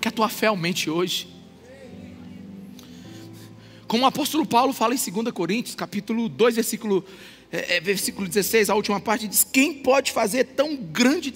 Que 0.00 0.08
a 0.08 0.10
tua 0.10 0.28
fé 0.28 0.46
aumente 0.46 0.88
hoje. 0.88 1.28
Como 3.86 4.04
o 4.04 4.06
apóstolo 4.06 4.46
Paulo 4.46 4.72
fala 4.72 4.94
em 4.94 4.98
2 4.98 5.32
Coríntios, 5.32 5.74
capítulo 5.74 6.28
2, 6.28 6.54
versículo, 6.54 7.04
é, 7.50 7.76
é, 7.76 7.80
versículo 7.80 8.28
16, 8.28 8.70
a 8.70 8.74
última 8.74 9.00
parte 9.00 9.26
diz: 9.26 9.42
Quem 9.42 9.74
pode 9.74 10.12
fazer 10.12 10.44
tão 10.44 10.76
grande, 10.76 11.32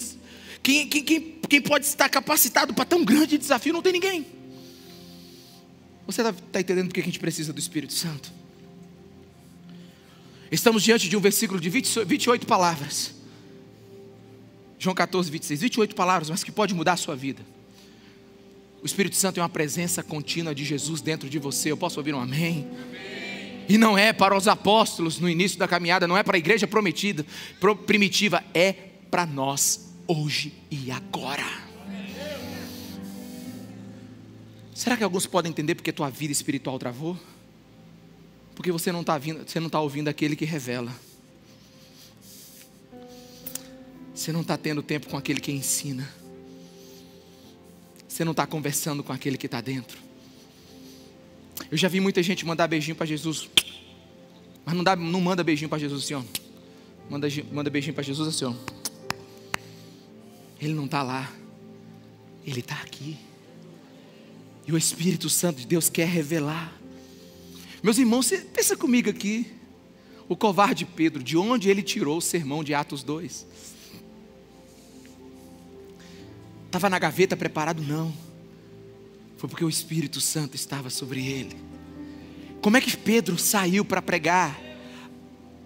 quem, 0.63 0.87
quem, 0.87 1.03
quem, 1.03 1.39
quem 1.49 1.61
pode 1.61 1.85
estar 1.85 2.07
capacitado 2.07 2.73
para 2.73 2.85
tão 2.85 3.03
grande 3.03 3.37
desafio? 3.37 3.73
Não 3.73 3.81
tem 3.81 3.91
ninguém. 3.91 4.25
Você 6.07 6.21
está 6.21 6.33
tá 6.51 6.61
entendendo 6.61 6.87
porque 6.87 7.01
a 7.01 7.03
gente 7.03 7.19
precisa 7.19 7.51
do 7.51 7.59
Espírito 7.59 7.93
Santo? 7.93 8.31
Estamos 10.51 10.83
diante 10.83 11.09
de 11.09 11.17
um 11.17 11.19
versículo 11.19 11.59
de 11.59 11.69
20, 11.69 12.05
28 12.05 12.45
palavras. 12.45 13.13
João 14.77 14.95
14, 14.95 15.31
26. 15.31 15.61
28 15.61 15.95
palavras, 15.95 16.29
mas 16.29 16.43
que 16.43 16.51
pode 16.51 16.73
mudar 16.73 16.93
a 16.93 16.97
sua 16.97 17.15
vida. 17.15 17.41
O 18.81 18.85
Espírito 18.85 19.15
Santo 19.15 19.39
é 19.39 19.43
uma 19.43 19.49
presença 19.49 20.03
contínua 20.03 20.53
de 20.53 20.63
Jesus 20.63 21.01
dentro 21.01 21.27
de 21.27 21.39
você. 21.39 21.71
Eu 21.71 21.77
posso 21.77 21.99
ouvir 21.99 22.13
um 22.13 22.19
amém? 22.19 22.67
amém. 22.71 23.65
E 23.67 23.77
não 23.77 23.97
é 23.97 24.13
para 24.13 24.37
os 24.37 24.47
apóstolos 24.47 25.19
no 25.19 25.27
início 25.27 25.57
da 25.57 25.67
caminhada, 25.67 26.07
não 26.07 26.15
é 26.15 26.21
para 26.21 26.37
a 26.37 26.39
igreja 26.39 26.67
prometida, 26.67 27.25
primitiva, 27.87 28.43
é 28.53 28.73
para 29.09 29.25
nós 29.25 29.91
hoje 30.07 30.53
e 30.69 30.91
agora. 30.91 31.65
Será 34.73 34.95
que 34.95 35.03
alguns 35.03 35.25
podem 35.25 35.49
entender 35.49 35.73
porque 35.73 35.91
tua 35.91 36.09
vida 36.09 36.31
espiritual 36.31 36.77
travou? 36.77 37.17
Porque 38.55 38.71
você 38.71 38.91
não 38.91 39.01
está 39.01 39.17
você 39.17 39.59
não 39.59 39.67
está 39.67 39.79
ouvindo 39.79 40.07
aquele 40.07 40.35
que 40.35 40.45
revela. 40.45 40.91
Você 44.13 44.31
não 44.31 44.41
está 44.41 44.57
tendo 44.57 44.81
tempo 44.81 45.09
com 45.09 45.17
aquele 45.17 45.41
que 45.41 45.51
ensina. 45.51 46.09
Você 48.07 48.23
não 48.23 48.31
está 48.31 48.47
conversando 48.47 49.03
com 49.03 49.11
aquele 49.11 49.37
que 49.37 49.45
está 49.45 49.59
dentro. 49.59 49.97
Eu 51.69 51.77
já 51.77 51.89
vi 51.89 51.99
muita 51.99 52.23
gente 52.23 52.45
mandar 52.45 52.67
beijinho 52.67 52.95
para 52.95 53.05
Jesus, 53.05 53.49
mas 54.63 54.73
não, 54.73 54.83
dá, 54.83 54.95
não 54.95 55.19
manda 55.19 55.43
beijinho 55.43 55.69
para 55.69 55.79
Jesus 55.79 56.03
assim. 56.03 56.25
Manda, 57.09 57.27
manda 57.51 57.69
beijinho 57.69 57.93
para 57.93 58.03
Jesus 58.03 58.27
assim. 58.29 58.55
Ele 60.61 60.73
não 60.73 60.85
está 60.85 61.03
lá, 61.03 61.29
ele 62.45 62.61
está 62.61 62.75
aqui. 62.75 63.17
E 64.65 64.71
o 64.71 64.77
Espírito 64.77 65.29
Santo 65.29 65.59
de 65.59 65.67
Deus 65.67 65.89
quer 65.89 66.07
revelar. 66.07 66.73
Meus 67.85 67.99
irmãos, 67.99 68.25
você 68.25 68.39
pensa 68.39 68.75
comigo 68.75 69.11
aqui. 69.11 69.45
O 70.27 70.35
covarde 70.35 70.85
Pedro, 70.85 71.21
de 71.21 71.37
onde 71.37 71.69
ele 71.69 71.83
tirou 71.83 72.17
o 72.17 72.21
sermão 72.21 72.63
de 72.63 72.73
Atos 72.73 73.03
2? 73.03 73.45
Estava 76.65 76.89
na 76.89 76.97
gaveta 76.97 77.37
preparado? 77.37 77.83
Não. 77.83 78.11
Foi 79.37 79.47
porque 79.47 79.63
o 79.63 79.69
Espírito 79.69 80.19
Santo 80.19 80.55
estava 80.55 80.89
sobre 80.89 81.27
ele. 81.27 81.55
Como 82.59 82.75
é 82.75 82.81
que 82.81 82.97
Pedro 82.97 83.37
saiu 83.37 83.85
para 83.85 84.01
pregar 84.01 84.59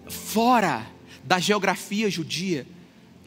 fora 0.06 0.86
da 1.24 1.38
geografia 1.38 2.10
judia, 2.10 2.66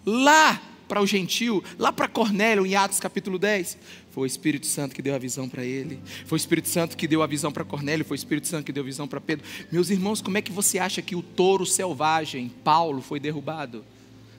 lá 0.05 0.61
para 0.87 1.01
o 1.01 1.07
gentil, 1.07 1.63
lá 1.79 1.91
para 1.91 2.07
Cornélio, 2.07 2.63
em 2.63 2.75
Atos 2.75 2.99
capítulo 2.99 3.39
10? 3.39 3.75
Foi 4.13 4.23
o 4.23 4.25
Espírito 4.27 4.67
Santo 4.67 4.93
que 4.93 5.01
deu 5.01 5.15
a 5.15 5.17
visão 5.17 5.49
para 5.49 5.65
ele. 5.65 5.99
Foi 6.27 6.35
o 6.35 6.37
Espírito 6.37 6.69
Santo 6.69 6.95
que 6.95 7.07
deu 7.07 7.23
a 7.23 7.27
visão 7.27 7.51
para 7.51 7.63
Cornélio. 7.63 8.05
Foi 8.05 8.13
o 8.13 8.19
Espírito 8.19 8.47
Santo 8.47 8.63
que 8.63 8.71
deu 8.71 8.83
a 8.83 8.85
visão 8.85 9.07
para 9.07 9.19
Pedro. 9.19 9.43
Meus 9.71 9.89
irmãos, 9.89 10.21
como 10.21 10.37
é 10.37 10.41
que 10.41 10.51
você 10.51 10.77
acha 10.77 11.01
que 11.01 11.15
o 11.15 11.23
touro 11.23 11.65
selvagem, 11.65 12.51
Paulo, 12.63 13.01
foi 13.01 13.19
derrubado? 13.19 13.83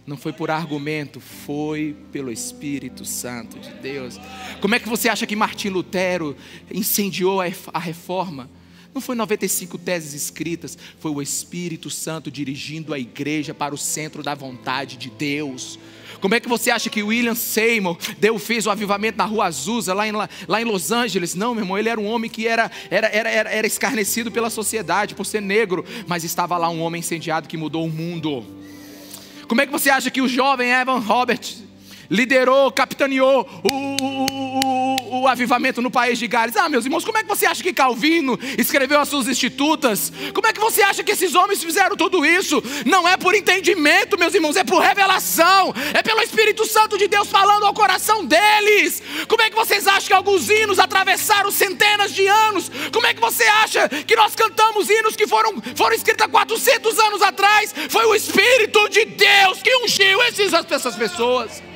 Não 0.07 0.17
foi 0.17 0.33
por 0.33 0.49
argumento, 0.49 1.19
foi 1.19 1.97
pelo 2.13 2.31
Espírito 2.31 3.05
Santo 3.05 3.59
de 3.59 3.71
Deus. 3.71 4.21
Como 4.61 4.77
é 4.77 4.79
que 4.79 4.89
você 4.89 5.09
acha 5.09 5.27
que 5.27 5.35
Martim 5.35 5.71
Lutero 5.71 6.37
incendiou 6.71 7.41
a 7.41 7.79
reforma? 7.79 8.49
Não 8.95 9.01
foi 9.01 9.17
95 9.17 9.77
teses 9.77 10.15
escritas, 10.15 10.79
foi 11.01 11.11
o 11.11 11.21
Espírito 11.21 11.91
Santo 11.91 12.31
dirigindo 12.31 12.95
a 12.95 12.99
igreja 12.99 13.53
para 13.53 13.75
o 13.75 13.79
centro 13.79 14.23
da 14.23 14.37
vontade 14.37 14.97
de 14.97 15.11
Deus. 15.11 15.81
Como 16.21 16.35
é 16.35 16.39
que 16.39 16.49
você 16.49 16.71
acha 16.71 16.89
que 16.89 17.03
William 17.03 17.35
Seymour 17.35 17.99
deu, 18.19 18.39
fez 18.39 18.67
o 18.67 18.71
avivamento 18.71 19.19
na 19.19 19.25
Rua 19.25 19.47
Azusa, 19.47 19.93
lá 19.93 20.07
em, 20.07 20.13
lá 20.13 20.63
em 20.63 20.65
Los 20.65 20.93
Angeles? 20.93 21.35
Não, 21.35 21.55
meu 21.55 21.65
irmão, 21.65 21.77
ele 21.77 21.89
era 21.89 22.01
um 22.01 22.07
homem 22.07 22.31
que 22.31 22.47
era, 22.47 22.71
era, 22.89 23.09
era, 23.09 23.51
era, 23.51 23.67
escarnecido 23.67 24.31
pela 24.31 24.49
sociedade 24.49 25.15
por 25.15 25.27
ser 25.27 25.43
negro, 25.43 25.85
mas 26.07 26.23
estava 26.23 26.57
lá 26.57 26.71
um 26.71 26.81
homem 26.81 27.01
incendiado 27.01 27.49
que 27.49 27.57
mudou 27.57 27.85
o 27.85 27.91
mundo. 27.91 28.47
Como 29.49 29.61
é 29.61 29.67
que 29.67 29.73
você 29.73 29.91
acha 29.91 30.09
que 30.09 30.23
o 30.23 30.29
jovem 30.29 30.71
Evan 30.71 31.01
Robert 31.01 31.64
liderou, 32.11 32.71
capitaneou 32.73 33.49
o, 33.63 33.69
o, 33.69 35.21
o, 35.21 35.21
o, 35.23 35.29
avivamento 35.29 35.81
no 35.81 35.91
país 35.91 36.19
de 36.19 36.27
Gales. 36.27 36.57
Ah, 36.57 36.69
meus 36.69 36.85
irmãos, 36.85 37.05
como 37.05 37.19
é 37.19 37.23
que 37.23 37.29
você 37.29 37.47
acha 37.47 37.63
que 37.63 37.73
Calvino 37.73 38.39
escreveu 38.59 39.01
as 39.01 39.09
suas 39.09 39.29
institutas? 39.29 40.13
Como 40.33 40.47
é 40.47 40.53
que 40.53 40.61
você 40.61 40.83
acha 40.83 41.03
que 41.03 41.13
esses 41.13 41.35
homens 41.35 41.63
fizeram 41.63 41.97
tudo 41.97 42.25
isso? 42.25 42.63
Não 42.87 43.09
é 43.09 43.17
por 43.17 43.35
entendimento, 43.35 44.19
meus 44.19 44.35
irmãos, 44.35 44.57
é 44.57 44.65
por 44.65 44.81
revelação, 44.81 45.75
é 45.93 46.03
pelo 46.03 46.21
Espírito 46.21 46.67
Santo 46.67 46.99
de 46.99 47.09
Deus 47.09 47.29
falando 47.29 47.65
ao 47.65 47.75
coração 47.75 48.25
deles. 48.25 49.03
Como 49.29 49.43
é 49.43 49.51
que 49.51 49.57
vocês 49.57 49.87
acham 49.87 50.09
que 50.09 50.13
alguns 50.13 50.49
hinos 50.49 50.79
atravessaram 50.79 51.51
centenas 51.51 52.15
de 52.15 52.27
anos? 52.27 52.71
Como 52.93 53.07
é 53.07 53.15
que 53.15 53.21
você 53.21 53.45
acha 53.45 53.89
que 53.89 54.17
nós 54.17 54.35
cantamos 54.35 54.89
hinos 54.89 55.17
que 55.17 55.27
foram, 55.27 55.55
foram 55.75 55.95
escritos 55.95 56.25
há 56.25 56.29
400 56.29 56.99
anos 56.99 57.23
atrás? 57.23 57.75
Foi 57.89 58.05
o 58.07 58.15
Espírito 58.15 58.89
de 58.89 59.05
Deus 59.05 59.63
que 59.63 59.75
ungiu 59.77 60.23
esses, 60.23 60.53
essas 60.53 60.97
pessoas. 60.97 61.74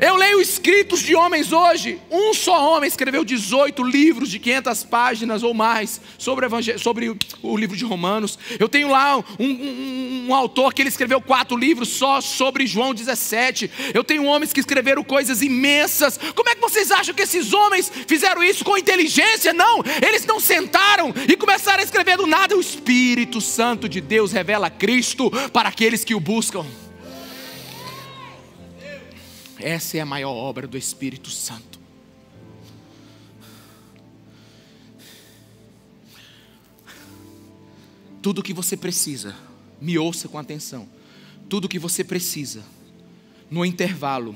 Eu 0.00 0.16
leio 0.16 0.40
escritos 0.40 1.00
de 1.00 1.14
homens 1.14 1.52
hoje. 1.52 2.00
Um 2.10 2.34
só 2.34 2.74
homem 2.74 2.88
escreveu 2.88 3.24
18 3.24 3.82
livros 3.84 4.28
de 4.28 4.40
500 4.40 4.84
páginas 4.84 5.42
ou 5.44 5.54
mais 5.54 6.00
sobre, 6.18 6.46
o, 6.46 6.78
sobre 6.78 7.16
o 7.42 7.56
livro 7.56 7.76
de 7.76 7.84
Romanos. 7.84 8.36
Eu 8.58 8.68
tenho 8.68 8.88
lá 8.88 9.16
um, 9.16 9.22
um, 9.38 10.26
um, 10.28 10.34
autor 10.34 10.74
que 10.74 10.82
ele 10.82 10.88
escreveu 10.88 11.20
quatro 11.20 11.56
livros 11.56 11.90
só 11.90 12.20
sobre 12.20 12.66
João 12.66 12.92
17. 12.92 13.70
Eu 13.94 14.02
tenho 14.02 14.24
homens 14.24 14.52
que 14.52 14.58
escreveram 14.58 15.04
coisas 15.04 15.42
imensas. 15.42 16.18
Como 16.34 16.48
é 16.48 16.56
que 16.56 16.60
vocês 16.60 16.90
acham 16.90 17.14
que 17.14 17.22
esses 17.22 17.52
homens 17.52 17.90
fizeram 18.08 18.42
isso 18.42 18.64
com 18.64 18.76
inteligência? 18.76 19.52
Não, 19.52 19.80
eles 20.04 20.26
não 20.26 20.40
sentaram 20.40 21.14
e 21.28 21.36
começaram 21.36 21.80
a 21.80 21.84
escrever 21.84 22.16
do 22.16 22.26
nada. 22.26 22.56
O 22.56 22.60
Espírito 22.60 23.40
Santo 23.40 23.88
de 23.88 24.00
Deus 24.00 24.32
revela 24.32 24.68
Cristo 24.68 25.30
para 25.52 25.68
aqueles 25.68 26.04
que 26.04 26.16
o 26.16 26.20
buscam. 26.20 26.66
Essa 29.58 29.98
é 29.98 30.00
a 30.00 30.06
maior 30.06 30.32
obra 30.32 30.66
do 30.66 30.76
Espírito 30.76 31.30
Santo. 31.30 31.78
Tudo 38.20 38.38
o 38.38 38.42
que 38.42 38.54
você 38.54 38.76
precisa, 38.76 39.36
me 39.80 39.98
ouça 39.98 40.28
com 40.28 40.38
atenção. 40.38 40.88
Tudo 41.48 41.66
o 41.66 41.68
que 41.68 41.78
você 41.78 42.02
precisa, 42.02 42.64
no 43.50 43.64
intervalo 43.64 44.34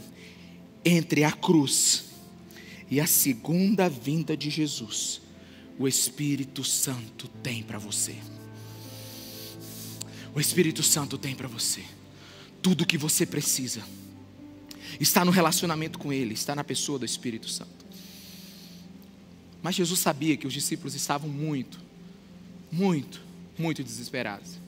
entre 0.85 1.24
a 1.24 1.33
cruz 1.33 2.04
e 2.90 3.00
a 3.00 3.07
segunda 3.07 3.88
vinda 3.88 4.37
de 4.37 4.50
Jesus, 4.50 5.22
o 5.78 5.88
Espírito 5.88 6.62
Santo 6.62 7.28
tem 7.42 7.62
para 7.62 7.78
você. 7.78 8.14
O 10.35 10.40
Espírito 10.40 10.83
Santo 10.83 11.16
tem 11.16 11.35
para 11.35 11.48
você 11.48 11.83
tudo 12.61 12.83
o 12.83 12.87
que 12.87 12.98
você 12.98 13.24
precisa 13.24 13.83
está 15.01 15.24
no 15.24 15.31
relacionamento 15.31 15.98
com 15.98 16.12
Ele, 16.12 16.35
está 16.35 16.55
na 16.55 16.64
pessoa 16.64 16.98
do 16.98 17.05
Espírito 17.05 17.48
Santo. 17.48 17.87
Mas 19.62 19.74
Jesus 19.74 20.01
sabia 20.01 20.37
que 20.37 20.46
os 20.46 20.53
discípulos 20.53 20.94
estavam 20.94 21.29
muito, 21.29 21.81
muito, 22.70 23.20
muito 23.59 23.83
desesperados. 23.83 24.59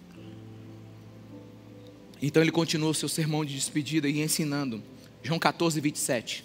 Então 2.21 2.43
ele 2.43 2.51
continuou 2.51 2.93
seu 2.93 3.09
sermão 3.09 3.45
de 3.45 3.55
despedida 3.55 4.09
e 4.09 4.21
ensinando. 4.21 4.83
João 5.23 5.39
14, 5.39 5.81
27. 5.81 6.45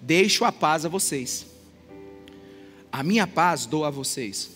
Deixo 0.00 0.44
a 0.44 0.50
paz 0.50 0.84
a 0.84 0.88
vocês. 0.88 1.46
A 2.90 3.02
minha 3.02 3.26
paz 3.26 3.64
dou 3.64 3.84
a 3.84 3.90
vocês. 3.90 4.50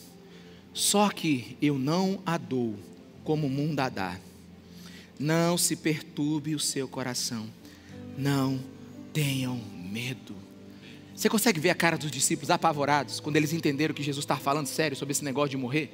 Só 0.74 1.08
que 1.08 1.56
eu 1.62 1.78
não 1.78 2.20
a 2.26 2.36
dou 2.36 2.76
como 3.24 3.46
o 3.46 3.50
mundo 3.50 3.80
a 3.80 3.88
dá. 3.88 4.18
Não 5.18 5.56
se 5.56 5.76
perturbe 5.76 6.54
o 6.54 6.60
seu 6.60 6.88
coração 6.88 7.48
não 8.16 8.60
tenham 9.12 9.56
medo. 9.74 10.34
Você 11.14 11.28
consegue 11.28 11.58
ver 11.58 11.70
a 11.70 11.74
cara 11.74 11.96
dos 11.96 12.10
discípulos 12.10 12.50
apavorados 12.50 13.20
quando 13.20 13.36
eles 13.36 13.52
entenderam 13.52 13.94
que 13.94 14.02
Jesus 14.02 14.22
estava 14.22 14.40
falando 14.40 14.66
sério 14.66 14.96
sobre 14.96 15.12
esse 15.12 15.24
negócio 15.24 15.50
de 15.50 15.56
morrer? 15.56 15.90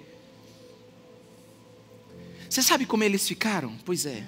Você 2.48 2.62
sabe 2.62 2.84
como 2.84 3.04
eles 3.04 3.26
ficaram? 3.26 3.76
Pois 3.84 4.04
é. 4.04 4.26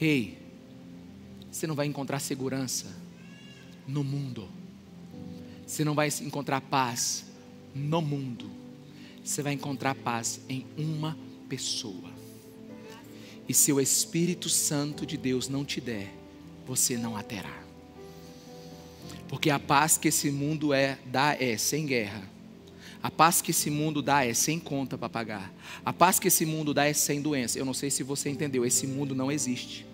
Ei, 0.00 0.38
você 1.50 1.66
não 1.66 1.74
vai 1.74 1.86
encontrar 1.86 2.18
segurança 2.20 2.86
no 3.88 4.04
mundo. 4.04 4.48
Você 5.66 5.84
não 5.84 5.94
vai 5.94 6.08
encontrar 6.20 6.60
paz 6.60 7.24
no 7.74 8.02
mundo. 8.02 8.50
Você 9.24 9.42
vai 9.42 9.54
encontrar 9.54 9.94
paz 9.94 10.40
em 10.48 10.66
uma 10.76 11.16
pessoa. 11.48 12.15
E 13.48 13.54
se 13.54 13.72
o 13.72 13.80
Espírito 13.80 14.48
Santo 14.48 15.06
de 15.06 15.16
Deus 15.16 15.48
não 15.48 15.64
te 15.64 15.80
der, 15.80 16.12
você 16.66 16.96
não 16.96 17.16
a 17.16 17.22
terá. 17.22 17.62
Porque 19.28 19.50
a 19.50 19.58
paz 19.58 19.96
que 19.96 20.08
esse 20.08 20.30
mundo 20.30 20.72
é, 20.72 20.98
dá 21.06 21.36
é 21.38 21.56
sem 21.56 21.86
guerra. 21.86 22.28
A 23.02 23.10
paz 23.10 23.40
que 23.40 23.52
esse 23.52 23.70
mundo 23.70 24.02
dá 24.02 24.24
é 24.24 24.34
sem 24.34 24.58
conta 24.58 24.98
para 24.98 25.08
pagar. 25.08 25.52
A 25.84 25.92
paz 25.92 26.18
que 26.18 26.28
esse 26.28 26.44
mundo 26.44 26.74
dá 26.74 26.86
é 26.86 26.92
sem 26.92 27.20
doença. 27.20 27.58
Eu 27.58 27.64
não 27.64 27.74
sei 27.74 27.90
se 27.90 28.02
você 28.02 28.28
entendeu, 28.28 28.64
esse 28.64 28.86
mundo 28.86 29.14
não 29.14 29.30
existe. 29.30 29.86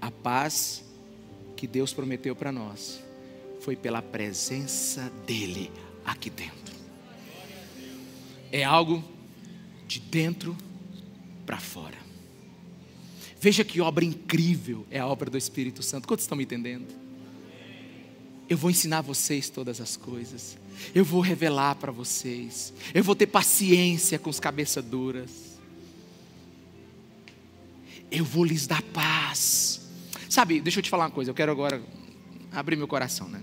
A 0.00 0.10
paz 0.10 0.84
que 1.56 1.66
Deus 1.66 1.92
prometeu 1.92 2.34
para 2.34 2.52
nós 2.52 3.02
foi 3.60 3.76
pela 3.76 4.00
presença 4.00 5.12
dele 5.26 5.70
aqui 6.04 6.30
dentro. 6.30 6.74
É 8.50 8.64
algo 8.64 9.04
de 9.86 10.00
dentro 10.00 10.56
para 11.48 11.58
fora. 11.58 11.96
Veja 13.40 13.64
que 13.64 13.80
obra 13.80 14.04
incrível 14.04 14.86
é 14.90 14.98
a 14.98 15.06
obra 15.06 15.30
do 15.30 15.38
Espírito 15.38 15.82
Santo. 15.82 16.06
Quantos 16.06 16.24
estão 16.24 16.36
me 16.36 16.44
entendendo? 16.44 16.86
Eu 18.46 18.58
vou 18.58 18.70
ensinar 18.70 19.00
vocês 19.00 19.48
todas 19.48 19.80
as 19.80 19.96
coisas. 19.96 20.58
Eu 20.94 21.06
vou 21.06 21.22
revelar 21.22 21.76
para 21.76 21.90
vocês. 21.90 22.74
Eu 22.92 23.02
vou 23.02 23.16
ter 23.16 23.28
paciência 23.28 24.18
com 24.18 24.28
os 24.28 24.38
cabeça 24.38 24.82
duras. 24.82 25.58
Eu 28.10 28.26
vou 28.26 28.44
lhes 28.44 28.66
dar 28.66 28.82
paz. 28.82 29.88
Sabe, 30.28 30.60
deixa 30.60 30.80
eu 30.80 30.82
te 30.82 30.90
falar 30.90 31.04
uma 31.04 31.10
coisa. 31.10 31.30
Eu 31.30 31.34
quero 31.34 31.50
agora 31.50 31.82
abrir 32.52 32.76
meu 32.76 32.86
coração, 32.86 33.26
né? 33.26 33.42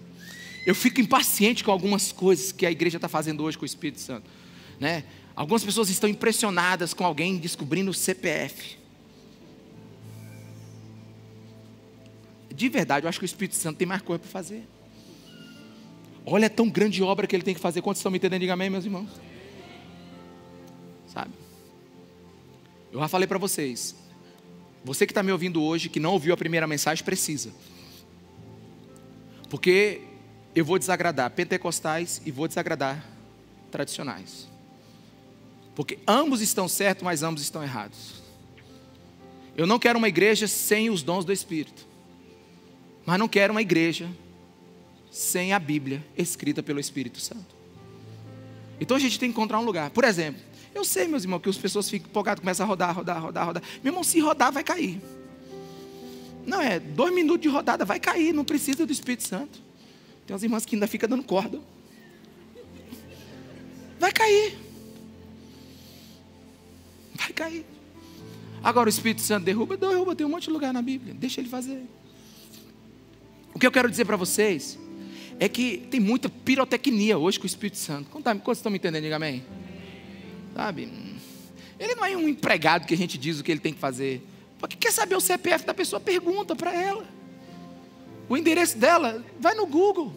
Eu 0.64 0.76
fico 0.76 1.02
impaciente 1.02 1.64
com 1.64 1.72
algumas 1.72 2.12
coisas 2.12 2.52
que 2.52 2.68
a 2.68 2.72
igreja 2.72 3.00
está 3.00 3.08
fazendo 3.08 3.42
hoje 3.44 3.58
com 3.58 3.64
o 3.64 3.66
Espírito 3.66 4.00
Santo, 4.00 4.30
né? 4.80 5.06
Algumas 5.36 5.64
pessoas 5.64 5.90
estão 5.90 6.10
impressionadas 6.10 6.94
com 6.94 7.04
alguém 7.04 7.38
descobrindo 7.38 7.92
o 7.92 7.94
CPF. 7.94 8.78
De 12.50 12.70
verdade, 12.70 13.06
eu 13.06 13.10
acho 13.10 13.20
que 13.20 13.26
o 13.26 13.28
Espírito 13.28 13.56
Santo 13.56 13.78
tem 13.78 13.86
mais 13.86 14.02
coisa 14.02 14.20
para 14.20 14.30
fazer. 14.30 14.66
Olha, 16.26 16.46
é 16.46 16.50
tão 16.50 16.70
grande 16.70 17.04
obra 17.04 17.28
que 17.28 17.36
ele 17.36 17.44
tem 17.44 17.54
que 17.54 17.60
fazer. 17.60 17.82
Quantos 17.82 18.00
estão 18.00 18.12
me 18.12 18.18
entendendo? 18.18 18.40
Diga 18.40 18.54
amém, 18.54 18.70
meus 18.70 18.86
irmãos. 18.86 19.10
Sabe? 21.08 21.32
Eu 22.94 23.02
já 23.02 23.08
falei 23.10 23.28
para 23.28 23.38
vocês. 23.38 23.94
Você 24.86 25.06
que 25.06 25.12
está 25.12 25.22
me 25.22 25.34
ouvindo 25.34 25.62
hoje, 25.62 25.90
que 25.90 26.00
não 26.00 26.14
ouviu 26.14 26.34
a 26.34 26.38
primeira 26.38 26.66
mensagem, 26.66 27.04
precisa. 27.04 27.52
Porque 29.50 30.02
eu 30.56 30.64
vou 30.64 30.80
desagradar 30.80 31.30
pentecostais 31.32 32.22
e 32.26 32.32
vou 32.32 32.48
desagradar 32.48 33.06
tradicionais. 33.70 34.55
Porque 35.76 36.00
ambos 36.08 36.42
estão 36.42 36.68
certos, 36.68 37.04
mas 37.04 37.22
ambos 37.22 37.42
estão 37.42 37.62
errados. 37.62 38.24
Eu 39.58 39.68
não 39.68 39.78
quero 39.78 39.98
uma 39.98 40.08
igreja 40.08 40.48
sem 40.48 40.90
os 40.90 41.04
dons 41.04 41.26
do 41.26 41.34
Espírito. 41.34 41.86
Mas 43.06 43.20
não 43.20 43.28
quero 43.28 43.54
uma 43.54 43.62
igreja 43.62 44.10
sem 45.12 45.54
a 45.54 45.60
Bíblia 45.60 46.04
escrita 46.18 46.64
pelo 46.64 46.80
Espírito 46.80 47.20
Santo. 47.20 47.56
Então 48.80 48.98
a 48.98 49.00
gente 49.00 49.20
tem 49.20 49.30
que 49.30 49.34
encontrar 49.34 49.60
um 49.60 49.64
lugar. 49.64 49.90
Por 49.90 50.04
exemplo, 50.04 50.42
eu 50.74 50.84
sei, 50.84 51.08
meus 51.08 51.24
irmãos, 51.24 51.40
que 51.40 51.50
as 51.50 51.58
pessoas 51.58 51.90
ficam 51.90 52.10
empolgadas, 52.10 52.42
começam 52.42 52.66
a 52.66 52.68
rodar, 52.68 52.94
rodar, 52.94 53.22
rodar, 53.22 53.46
rodar. 53.46 53.64
Meu 53.82 53.92
irmão, 53.92 54.04
se 54.04 54.20
rodar, 54.20 54.52
vai 54.52 54.64
cair. 54.64 55.02
Não 56.46 56.62
é, 56.62 56.80
dois 56.80 57.14
minutos 57.14 57.42
de 57.42 57.48
rodada, 57.48 57.86
vai 57.86 58.00
cair, 58.00 58.34
não 58.34 58.44
precisa 58.44 58.86
do 58.86 58.92
Espírito 58.92 59.24
Santo. 59.24 59.60
Tem 60.28 60.34
umas 60.34 60.44
irmãs 60.44 60.66
que 60.66 60.76
ainda 60.76 60.88
ficam 60.88 61.08
dando 61.08 61.24
corda. 61.24 61.60
Vai 64.00 64.12
cair. 64.12 64.58
Vai 67.26 67.34
cair. 67.34 67.66
Agora 68.64 68.88
o 68.88 68.90
Espírito 68.90 69.22
Santo 69.22 69.46
derruba, 69.46 69.76
derruba, 69.76 70.16
tem 70.16 70.26
um 70.26 70.30
monte 70.30 70.44
de 70.44 70.52
lugar 70.52 70.72
na 70.72 70.82
Bíblia. 70.82 71.14
Deixa 71.14 71.42
ele 71.42 71.50
fazer. 71.50 71.84
O 73.54 73.60
que 73.60 73.66
eu 73.66 73.72
quero 73.72 73.90
dizer 73.90 74.06
para 74.06 74.16
vocês 74.16 74.78
é 75.40 75.50
que 75.50 75.88
tem 75.90 76.00
muita 76.00 76.30
pirotecnia 76.30 77.18
hoje 77.18 77.40
com 77.40 77.46
o 77.46 77.48
Espírito 77.48 77.78
Santo. 77.78 78.10
Quantos 78.10 78.58
estão 78.58 78.72
me 78.72 78.78
entendendo? 78.78 79.04
Diga 79.04 79.16
amém. 79.16 79.44
Sabe? 80.54 80.90
Ele 81.80 81.96
não 81.96 82.06
é 82.06 82.16
um 82.16 82.30
empregado 82.30 82.86
que 82.86 82.94
a 82.94 82.98
gente 82.98 83.18
diz 83.18 83.40
o 83.40 83.44
que 83.44 83.52
ele 83.52 83.60
tem 83.60 83.74
que 83.74 83.80
fazer. 83.80 84.22
Porque 84.60 84.76
quer 84.76 84.92
saber 84.92 85.16
o 85.16 85.22
CPF 85.22 85.66
da 85.66 85.74
pessoa? 85.74 86.00
Pergunta 86.00 86.56
para 86.56 86.74
ela. 86.74 87.06
O 88.30 88.38
endereço 88.38 88.78
dela, 88.78 89.24
vai 89.40 89.54
no 89.56 89.66
Google. 89.66 90.14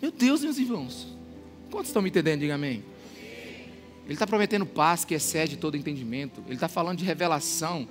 Meu 0.00 0.10
Deus, 0.10 0.42
meus 0.42 0.58
irmãos. 0.58 1.08
Quantos 1.70 1.88
estão 1.88 2.02
me 2.02 2.10
entendendo? 2.10 2.40
Diga 2.40 2.54
amém. 2.54 2.91
Ele 4.04 4.14
está 4.14 4.26
prometendo 4.26 4.66
paz 4.66 5.04
que 5.04 5.14
excede 5.14 5.56
todo 5.56 5.76
entendimento. 5.76 6.42
Ele 6.46 6.54
está 6.54 6.68
falando 6.68 6.98
de 6.98 7.04
revelação 7.04 7.88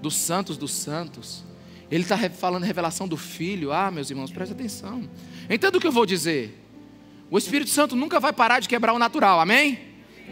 dos 0.00 0.16
santos 0.16 0.56
dos 0.56 0.72
santos. 0.72 1.44
Ele 1.90 2.02
está 2.02 2.16
falando 2.30 2.62
de 2.62 2.68
revelação 2.68 3.06
do 3.06 3.16
Filho. 3.16 3.72
Ah, 3.72 3.90
meus 3.90 4.10
irmãos, 4.10 4.30
preste 4.30 4.52
atenção. 4.52 5.08
Entenda 5.48 5.76
o 5.76 5.80
que 5.80 5.86
eu 5.86 5.92
vou 5.92 6.06
dizer. 6.06 6.58
O 7.30 7.38
Espírito 7.38 7.70
Santo 7.70 7.94
nunca 7.94 8.18
vai 8.18 8.32
parar 8.32 8.60
de 8.60 8.68
quebrar 8.68 8.92
o 8.92 8.98
natural, 8.98 9.40
amém? 9.40 9.78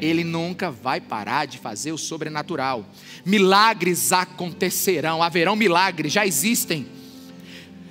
Ele 0.01 0.25
nunca 0.25 0.71
vai 0.71 1.01
parar 1.01 1.47
de 1.47 1.59
fazer 1.59 1.93
o 1.93 1.99
sobrenatural. 1.99 2.87
Milagres 3.25 4.13
acontecerão, 4.13 5.23
haverão 5.23 5.57
milagres, 5.57 6.13
já 6.13 6.27
existem. 6.27 6.87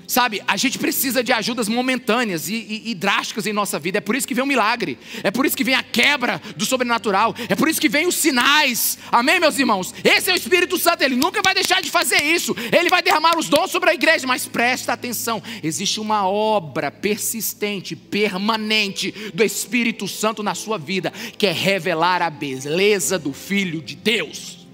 Sabe, 0.08 0.42
a 0.48 0.56
gente 0.56 0.80
precisa 0.80 1.22
de 1.22 1.34
ajudas 1.34 1.68
momentâneas 1.68 2.48
e, 2.48 2.56
e, 2.56 2.92
e, 2.92 2.96
drásticas 2.96 3.46
em 3.46 3.52
nossa 3.52 3.78
vida. 3.78 3.98
É 3.98 4.02
por 4.02 4.16
isso 4.16 4.26
que 4.26 4.34
vem 4.34 4.42
o 4.42 4.48
milagre. 4.48 4.98
É 5.22 5.30
por 5.30 5.46
isso 5.46 5.58
que 5.58 5.66
vem 5.66 5.76
a 5.76 5.84
quebra 5.84 6.42
do 6.56 6.66
sobrenatural. 6.66 7.36
É 7.50 7.56
por 7.56 7.68
isso 7.68 7.82
que 7.82 7.90
vem 7.90 8.08
os 8.08 8.16
sinais. 8.16 8.98
Amém, 9.12 9.38
meus 9.38 9.60
irmãos? 9.60 9.94
Esse 10.06 10.30
é 10.30 10.34
o 10.34 10.38
Espírito 10.38 10.78
Santo. 10.78 11.02
Ele 11.04 11.18
nunca 11.18 11.42
vai 11.42 11.54
deixar 11.54 11.82
de 11.82 11.92
fazer 11.92 12.24
isso. 12.24 12.56
Ele 12.72 12.88
vai 12.88 13.02
derramar 13.02 13.38
os 13.38 13.50
dons 13.50 13.70
sobre 13.70 13.90
a 13.90 13.94
igreja. 13.94 14.26
Mas 14.26 14.46
presta 14.46 14.94
atenção: 14.94 15.44
existe 15.62 16.00
uma 16.00 16.26
obra 16.26 16.90
persistente, 16.90 17.94
permanente 17.94 19.12
do 19.34 19.44
Espírito 19.44 20.08
Santo 20.08 20.42
na 20.42 20.56
sua 20.56 20.78
vida, 20.78 21.12
que 21.38 21.46
é 21.46 21.52
revelar 21.52 22.22
a 22.22 22.30
beleza 22.30 23.20
do 23.20 23.34
Filho 23.34 23.82
de 23.82 23.98
Deus. 23.98 24.66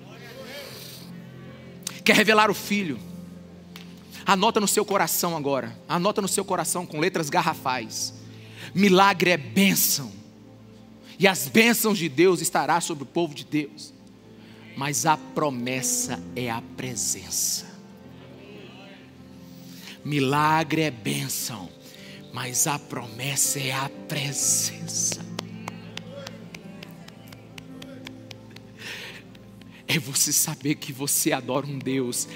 Quer 2.03 2.15
revelar 2.15 2.51
o 2.51 2.53
Filho 2.53 3.12
Anota 4.25 4.59
no 4.59 4.67
seu 4.67 4.85
coração 4.85 5.35
agora. 5.35 5.77
Anota 5.87 6.21
no 6.21 6.27
seu 6.27 6.45
coração 6.45 6.85
com 6.85 6.99
letras 6.99 7.29
garrafais. 7.29 8.13
Milagre 8.73 9.31
é 9.31 9.37
bênção. 9.37 10.11
E 11.19 11.27
as 11.27 11.47
bênçãos 11.47 11.97
de 11.97 12.07
Deus 12.07 12.41
estará 12.41 12.79
sobre 12.79 13.03
o 13.03 13.07
povo 13.07 13.33
de 13.33 13.43
Deus. 13.43 13.93
Mas 14.77 15.05
a 15.05 15.17
promessa 15.17 16.21
é 16.35 16.49
a 16.49 16.61
presença. 16.75 17.71
Milagre 20.03 20.81
é 20.81 20.91
bênção, 20.91 21.69
mas 22.33 22.67
a 22.67 22.77
promessa 22.77 23.59
é 23.59 23.71
a 23.71 23.89
presença. 24.07 25.23
É 29.87 29.99
você 29.99 30.33
saber 30.33 30.75
que 30.75 30.91
você 30.91 31.31
adora 31.31 31.65
um 31.65 31.77
Deus, 31.77 32.27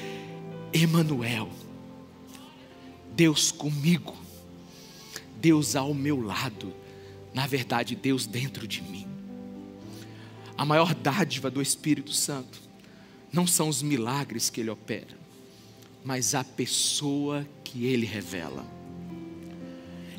Emanuel 0.71 1.49
Deus 3.17 3.51
comigo, 3.51 4.15
Deus 5.41 5.75
ao 5.75 5.91
meu 5.91 6.21
lado, 6.21 6.71
na 7.33 7.47
verdade, 7.47 7.95
Deus 7.95 8.27
dentro 8.27 8.67
de 8.67 8.83
mim. 8.83 9.07
A 10.55 10.63
maior 10.63 10.93
dádiva 10.93 11.49
do 11.49 11.59
Espírito 11.59 12.13
Santo 12.13 12.61
não 13.33 13.47
são 13.47 13.69
os 13.69 13.81
milagres 13.81 14.51
que 14.51 14.61
ele 14.61 14.69
opera, 14.69 15.17
mas 16.05 16.35
a 16.35 16.43
pessoa 16.43 17.43
que 17.63 17.87
ele 17.87 18.05
revela. 18.05 18.63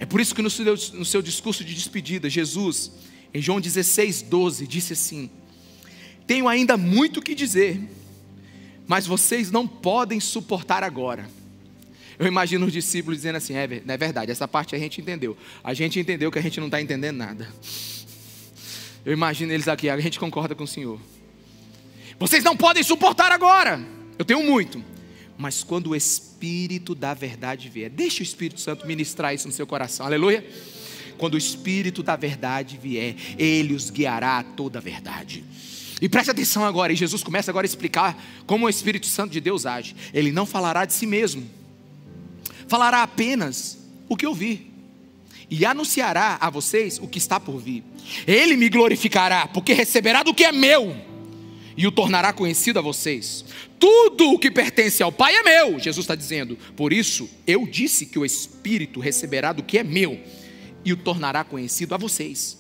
É 0.00 0.04
por 0.04 0.20
isso 0.20 0.34
que 0.34 0.42
no 0.42 0.50
seu, 0.50 0.64
no 0.94 1.04
seu 1.04 1.22
discurso 1.22 1.64
de 1.64 1.74
despedida, 1.74 2.28
Jesus, 2.28 2.90
em 3.32 3.40
João 3.40 3.61
16, 3.61 4.22
12, 4.22 4.66
disse 4.66 4.94
assim: 4.94 5.30
Tenho 6.26 6.48
ainda 6.48 6.76
muito 6.76 7.20
o 7.20 7.22
que 7.22 7.37
dizer, 7.37 7.80
mas 8.88 9.06
vocês 9.06 9.52
não 9.52 9.68
podem 9.68 10.18
suportar 10.18 10.82
agora. 10.82 11.38
Eu 12.18 12.26
imagino 12.26 12.66
os 12.66 12.72
discípulos 12.72 13.18
dizendo 13.18 13.37
assim: 13.37 13.54
é, 13.54 13.64
é 13.87 13.96
verdade, 13.96 14.31
essa 14.31 14.48
parte 14.48 14.74
a 14.74 14.78
gente 14.78 15.00
entendeu. 15.00 15.37
A 15.62 15.72
gente 15.72 16.00
entendeu 16.00 16.31
que 16.31 16.38
a 16.38 16.42
gente 16.42 16.59
não 16.59 16.66
está 16.66 16.81
entendendo 16.81 17.16
nada. 17.16 17.48
Eu 19.04 19.12
imagino 19.12 19.52
eles 19.52 19.68
aqui, 19.68 19.88
a 19.88 19.98
gente 20.00 20.18
concorda 20.18 20.54
com 20.54 20.64
o 20.64 20.68
Senhor. 20.68 21.00
Vocês 22.18 22.42
não 22.42 22.57
podem 22.57 22.83
suportar 22.83 23.31
agora. 23.31 23.81
Eu 24.18 24.24
tenho 24.24 24.42
muito. 24.42 24.83
mas 25.38 25.62
quando 25.62 25.90
o 25.90 25.96
Espírito 25.96 26.94
da 26.94 27.14
verdade 27.14 27.68
vier. 27.68 27.88
Deixe 27.88 28.20
o 28.20 28.24
Espírito 28.24 28.61
Santo 28.61 28.87
ministrar 28.87 29.33
isso 29.33 29.46
no 29.46 29.54
seu 29.54 29.66
coração. 29.66 30.04
Aleluia. 30.04 30.44
Quando 31.16 31.35
o 31.35 31.38
Espírito 31.38 32.02
da 32.02 32.16
verdade 32.16 32.76
vier, 32.76 33.14
ele 33.38 33.74
os 33.74 33.90
guiará 33.90 34.38
a 34.38 34.42
toda 34.42 34.78
a 34.78 34.83
verdade. 34.83 35.44
E 36.00 36.09
preste 36.09 36.31
atenção 36.31 36.64
agora, 36.64 36.92
e 36.92 36.96
Jesus 36.96 37.24
começa 37.24 37.50
agora 37.50 37.64
a 37.64 37.68
explicar 37.68 38.20
como 38.46 38.66
o 38.66 38.68
Espírito 38.68 39.07
Santo 39.07 39.33
de 39.33 39.40
Deus 39.40 39.66
age. 39.66 39.96
Ele 40.14 40.31
não 40.31 40.46
falará 40.46 40.85
de 40.85 40.92
si 40.92 41.07
mesmo, 41.07 41.48
falará 42.68 43.02
apenas 43.02 43.78
o 44.09 44.16
que 44.16 44.26
ouvir, 44.26 44.70
e 45.50 45.64
anunciará 45.64 46.37
a 46.40 46.50
vocês 46.50 46.98
o 46.98 47.09
que 47.09 47.18
está 47.18 47.40
por 47.40 47.59
vir. 47.59 47.83
Ele 48.26 48.57
me 48.57 48.68
glorificará, 48.68 49.48
porque 49.48 49.72
receberá 49.72 50.22
do 50.22 50.35
que 50.35 50.44
é 50.44 50.52
meu, 50.52 50.94
e 51.76 51.87
o 51.87 51.92
tornará 51.92 52.33
conhecido 52.33 52.78
a 52.78 52.83
vocês. 52.83 53.44
Tudo 53.78 54.33
o 54.33 54.38
que 54.38 54.50
pertence 54.50 55.02
ao 55.02 55.11
Pai 55.11 55.35
é 55.35 55.42
meu, 55.42 55.78
Jesus 55.78 56.04
está 56.04 56.14
dizendo. 56.14 56.59
Por 56.76 56.92
isso, 56.92 57.28
eu 57.46 57.66
disse 57.66 58.07
que 58.07 58.18
o 58.18 58.24
Espírito 58.24 59.00
receberá 59.00 59.52
do 59.52 59.62
que 59.62 59.78
é 59.78 59.85
meu, 59.85 60.20
e 60.85 60.92
o 60.92 60.96
tornará 60.96 61.44
conhecido 61.44 61.94
a 61.94 61.98
vocês. 61.98 62.59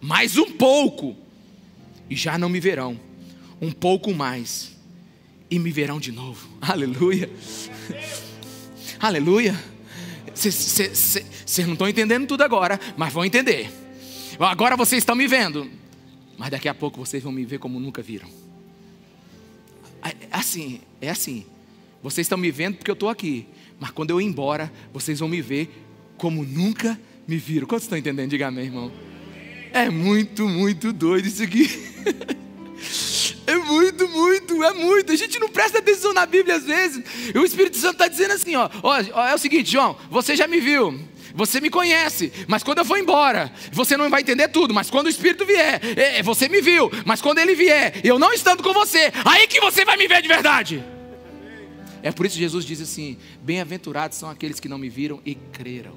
Mais 0.00 0.38
um 0.38 0.52
pouco 0.52 1.16
e 2.08 2.16
já 2.16 2.36
não 2.36 2.48
me 2.48 2.58
verão. 2.58 2.98
Um 3.60 3.70
pouco 3.70 4.12
mais 4.14 4.76
e 5.50 5.58
me 5.58 5.70
verão 5.70 6.00
de 6.00 6.10
novo. 6.10 6.48
Aleluia. 6.60 7.30
Aleluia. 9.00 9.58
Vocês 10.34 11.66
não 11.66 11.72
estão 11.72 11.88
entendendo 11.88 12.26
tudo 12.26 12.42
agora, 12.42 12.78
mas 12.98 13.10
vão 13.10 13.24
entender. 13.24 13.70
Agora 14.38 14.76
vocês 14.76 15.00
estão 15.00 15.16
me 15.16 15.26
vendo, 15.26 15.70
mas 16.36 16.50
daqui 16.50 16.68
a 16.68 16.74
pouco 16.74 16.98
vocês 16.98 17.22
vão 17.22 17.32
me 17.32 17.44
ver 17.44 17.58
como 17.58 17.80
nunca 17.80 18.02
viram. 18.02 18.28
É 20.02 20.14
assim, 20.30 20.80
é 21.00 21.08
assim. 21.08 21.46
Vocês 22.02 22.26
estão 22.26 22.36
me 22.36 22.50
vendo 22.50 22.76
porque 22.76 22.90
eu 22.90 22.94
estou 22.94 23.08
aqui, 23.08 23.46
mas 23.78 23.90
quando 23.90 24.10
eu 24.10 24.20
ir 24.20 24.24
embora, 24.24 24.70
vocês 24.92 25.18
vão 25.18 25.28
me 25.28 25.40
ver 25.40 25.70
como 26.18 26.44
nunca 26.44 26.98
me 27.26 27.38
viram. 27.38 27.66
Quantos 27.66 27.84
estão 27.84 27.98
entendendo? 27.98 28.30
Diga 28.30 28.48
amém, 28.48 28.66
irmão. 28.66 28.92
É 29.72 29.88
muito, 29.88 30.46
muito 30.46 30.92
doido 30.92 31.26
isso 31.26 31.42
aqui. 31.42 31.68
É 33.50 33.56
muito, 33.56 34.08
muito, 34.08 34.62
é 34.62 34.72
muito. 34.72 35.10
A 35.10 35.16
gente 35.16 35.40
não 35.40 35.48
presta 35.48 35.78
atenção 35.78 36.12
na 36.12 36.24
Bíblia 36.24 36.54
às 36.54 36.64
vezes. 36.64 37.02
E 37.34 37.36
o 37.36 37.44
Espírito 37.44 37.76
Santo 37.76 37.94
está 37.94 38.06
dizendo 38.06 38.32
assim: 38.32 38.54
ó, 38.54 38.70
ó, 38.80 39.26
é 39.26 39.34
o 39.34 39.38
seguinte, 39.38 39.72
João, 39.72 39.96
você 40.08 40.36
já 40.36 40.46
me 40.46 40.60
viu. 40.60 40.98
Você 41.34 41.60
me 41.60 41.70
conhece, 41.70 42.32
mas 42.48 42.64
quando 42.64 42.78
eu 42.78 42.84
for 42.84 42.98
embora, 42.98 43.52
você 43.70 43.96
não 43.96 44.10
vai 44.10 44.20
entender 44.20 44.48
tudo. 44.48 44.74
Mas 44.74 44.90
quando 44.90 45.06
o 45.06 45.10
Espírito 45.10 45.46
vier, 45.46 45.80
é, 45.96 46.18
é 46.18 46.22
você 46.22 46.48
me 46.48 46.60
viu, 46.60 46.90
mas 47.04 47.22
quando 47.22 47.38
ele 47.38 47.54
vier, 47.54 48.00
eu 48.02 48.18
não 48.18 48.32
estando 48.32 48.64
com 48.64 48.72
você, 48.72 49.12
aí 49.24 49.46
que 49.46 49.60
você 49.60 49.84
vai 49.84 49.96
me 49.96 50.08
ver 50.08 50.22
de 50.22 50.28
verdade. 50.28 50.84
É 52.02 52.10
por 52.10 52.26
isso 52.26 52.34
que 52.34 52.40
Jesus 52.40 52.64
diz 52.64 52.80
assim: 52.80 53.16
Bem-aventurados 53.42 54.18
são 54.18 54.28
aqueles 54.28 54.58
que 54.58 54.68
não 54.68 54.78
me 54.78 54.88
viram 54.88 55.20
e 55.24 55.34
creram 55.34 55.94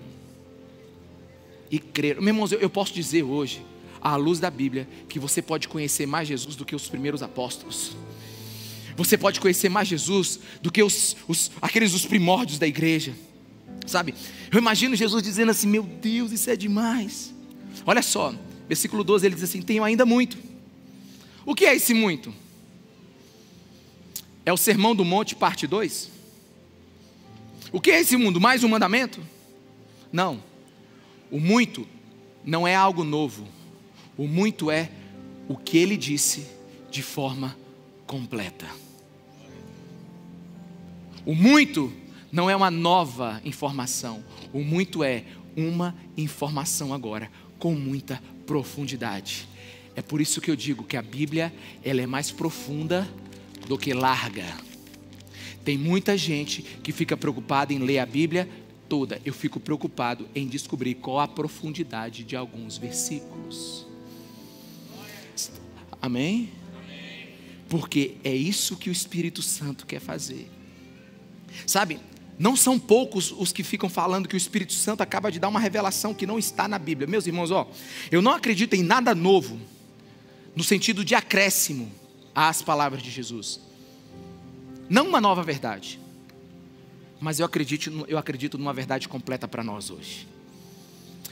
e 1.69 1.79
crer. 1.79 2.15
Meus 2.17 2.27
irmãos, 2.27 2.51
eu, 2.51 2.59
eu 2.59 2.69
posso 2.69 2.93
dizer 2.93 3.23
hoje, 3.23 3.65
à 4.03 4.17
luz 4.17 4.39
da 4.39 4.51
Bíblia, 4.51 4.87
que 5.07 5.17
você 5.17 5.41
pode 5.41 5.69
conhecer 5.69 6.05
mais 6.05 6.27
Jesus 6.27 6.57
do 6.57 6.65
que 6.65 6.75
os 6.75 6.89
primeiros 6.89 7.23
apóstolos. 7.23 7.95
Você 8.97 9.17
pode 9.17 9.39
conhecer 9.39 9.69
mais 9.69 9.87
Jesus 9.87 10.39
do 10.61 10.71
que 10.71 10.83
os, 10.83 11.15
os, 11.27 11.49
aqueles 11.61 11.93
os 11.93 12.05
primórdios 12.05 12.59
da 12.59 12.67
igreja. 12.67 13.15
Sabe? 13.87 14.13
Eu 14.51 14.59
imagino 14.59 14.95
Jesus 14.95 15.23
dizendo 15.23 15.51
assim: 15.51 15.67
Meu 15.67 15.83
Deus, 15.83 16.31
isso 16.31 16.49
é 16.49 16.55
demais. 16.55 17.33
Olha 17.85 18.01
só, 18.01 18.35
versículo 18.67 19.03
12 19.03 19.25
ele 19.25 19.35
diz 19.35 19.45
assim: 19.45 19.61
Tenho 19.61 19.83
ainda 19.83 20.05
muito. 20.05 20.37
O 21.45 21.55
que 21.55 21.65
é 21.65 21.75
esse 21.75 21.93
muito? 21.93 22.33
É 24.45 24.51
o 24.51 24.57
Sermão 24.57 24.93
do 24.93 25.05
Monte, 25.05 25.35
parte 25.35 25.65
2? 25.65 26.11
O 27.71 27.81
que 27.81 27.89
é 27.89 28.01
esse 28.01 28.15
mundo? 28.17 28.39
Mais 28.39 28.63
um 28.63 28.67
mandamento? 28.67 29.19
Não. 30.11 30.43
O 31.31 31.39
muito 31.39 31.87
não 32.45 32.67
é 32.67 32.75
algo 32.75 33.03
novo. 33.03 33.47
O 34.17 34.27
muito 34.27 34.69
é 34.69 34.89
o 35.47 35.55
que 35.55 35.77
ele 35.77 35.97
disse 35.97 36.47
de 36.91 37.01
forma 37.01 37.57
completa. 38.05 38.67
O 41.25 41.33
muito 41.33 41.91
não 42.31 42.49
é 42.49 42.55
uma 42.55 42.69
nova 42.69 43.41
informação. 43.45 44.23
O 44.51 44.59
muito 44.59 45.03
é 45.03 45.23
uma 45.55 45.95
informação 46.17 46.93
agora 46.93 47.31
com 47.57 47.73
muita 47.73 48.21
profundidade. 48.45 49.47
É 49.95 50.01
por 50.01 50.19
isso 50.19 50.41
que 50.41 50.51
eu 50.51 50.55
digo 50.55 50.83
que 50.83 50.97
a 50.97 51.01
Bíblia 51.01 51.53
ela 51.83 52.01
é 52.01 52.07
mais 52.07 52.31
profunda 52.31 53.07
do 53.67 53.77
que 53.77 53.93
larga. 53.93 54.45
Tem 55.63 55.77
muita 55.77 56.17
gente 56.17 56.61
que 56.61 56.91
fica 56.91 57.15
preocupada 57.15 57.71
em 57.71 57.79
ler 57.79 57.99
a 57.99 58.05
Bíblia 58.05 58.49
toda, 58.89 59.21
eu 59.25 59.33
fico 59.33 59.59
preocupado 59.59 60.27
em 60.35 60.47
descobrir 60.47 60.95
qual 60.95 61.19
a 61.19 61.27
profundidade 61.27 62.23
de 62.23 62.35
alguns 62.35 62.77
versículos. 62.77 63.92
Amém? 66.03 66.49
Porque 67.69 68.15
é 68.23 68.35
isso 68.35 68.75
que 68.75 68.89
o 68.89 68.91
Espírito 68.91 69.41
Santo 69.41 69.85
quer 69.85 69.99
fazer. 69.99 70.51
Sabe, 71.65 71.99
não 72.37 72.55
são 72.55 72.77
poucos 72.77 73.31
os 73.31 73.51
que 73.51 73.63
ficam 73.63 73.89
falando 73.89 74.27
que 74.27 74.35
o 74.35 74.37
Espírito 74.37 74.73
Santo 74.73 75.01
acaba 75.01 75.31
de 75.31 75.39
dar 75.39 75.47
uma 75.47 75.59
revelação 75.59 76.13
que 76.13 76.27
não 76.27 76.37
está 76.37 76.67
na 76.67 76.77
Bíblia. 76.77 77.07
Meus 77.07 77.25
irmãos, 77.25 77.51
ó, 77.51 77.69
eu 78.11 78.21
não 78.21 78.33
acredito 78.33 78.73
em 78.73 78.83
nada 78.83 79.15
novo, 79.15 79.59
no 80.55 80.63
sentido 80.63 81.05
de 81.05 81.15
acréscimo 81.15 81.91
às 82.35 82.61
palavras 82.61 83.01
de 83.01 83.09
Jesus. 83.09 83.59
Não 84.89 85.07
uma 85.07 85.21
nova 85.21 85.41
verdade 85.41 86.03
mas 87.23 87.39
eu 87.39 87.45
acredito, 87.45 88.05
eu 88.09 88.17
acredito 88.17 88.57
numa 88.57 88.73
verdade 88.73 89.07
completa 89.07 89.47
para 89.47 89.63
nós 89.63 89.89
hoje. 89.89 90.27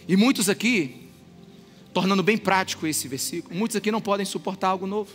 E 0.07 0.15
muitos 0.15 0.47
aqui, 0.47 1.09
tornando 1.93 2.23
bem 2.23 2.37
prático 2.37 2.87
esse 2.87 3.07
versículo, 3.07 3.55
muitos 3.55 3.75
aqui 3.75 3.91
não 3.91 4.01
podem 4.01 4.25
suportar 4.25 4.69
algo 4.69 4.87
novo. 4.87 5.11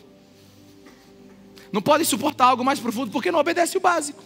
Não 1.72 1.82
podem 1.82 2.06
suportar 2.06 2.46
algo 2.46 2.64
mais 2.64 2.78
profundo 2.78 3.10
porque 3.10 3.30
não 3.30 3.38
obedece 3.38 3.76
o 3.76 3.80
básico. 3.80 4.22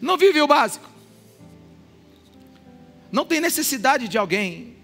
Não 0.00 0.16
vive 0.16 0.40
o 0.40 0.46
básico. 0.46 0.88
Não 3.10 3.24
tem 3.24 3.40
necessidade 3.40 4.06
de 4.06 4.18
alguém 4.18 4.76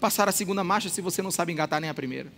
passar 0.00 0.28
a 0.28 0.32
segunda 0.32 0.62
marcha 0.62 0.88
se 0.88 1.00
você 1.00 1.22
não 1.22 1.30
sabe 1.30 1.52
engatar 1.52 1.80
nem 1.80 1.88
a 1.88 1.94
primeira. 1.94 2.30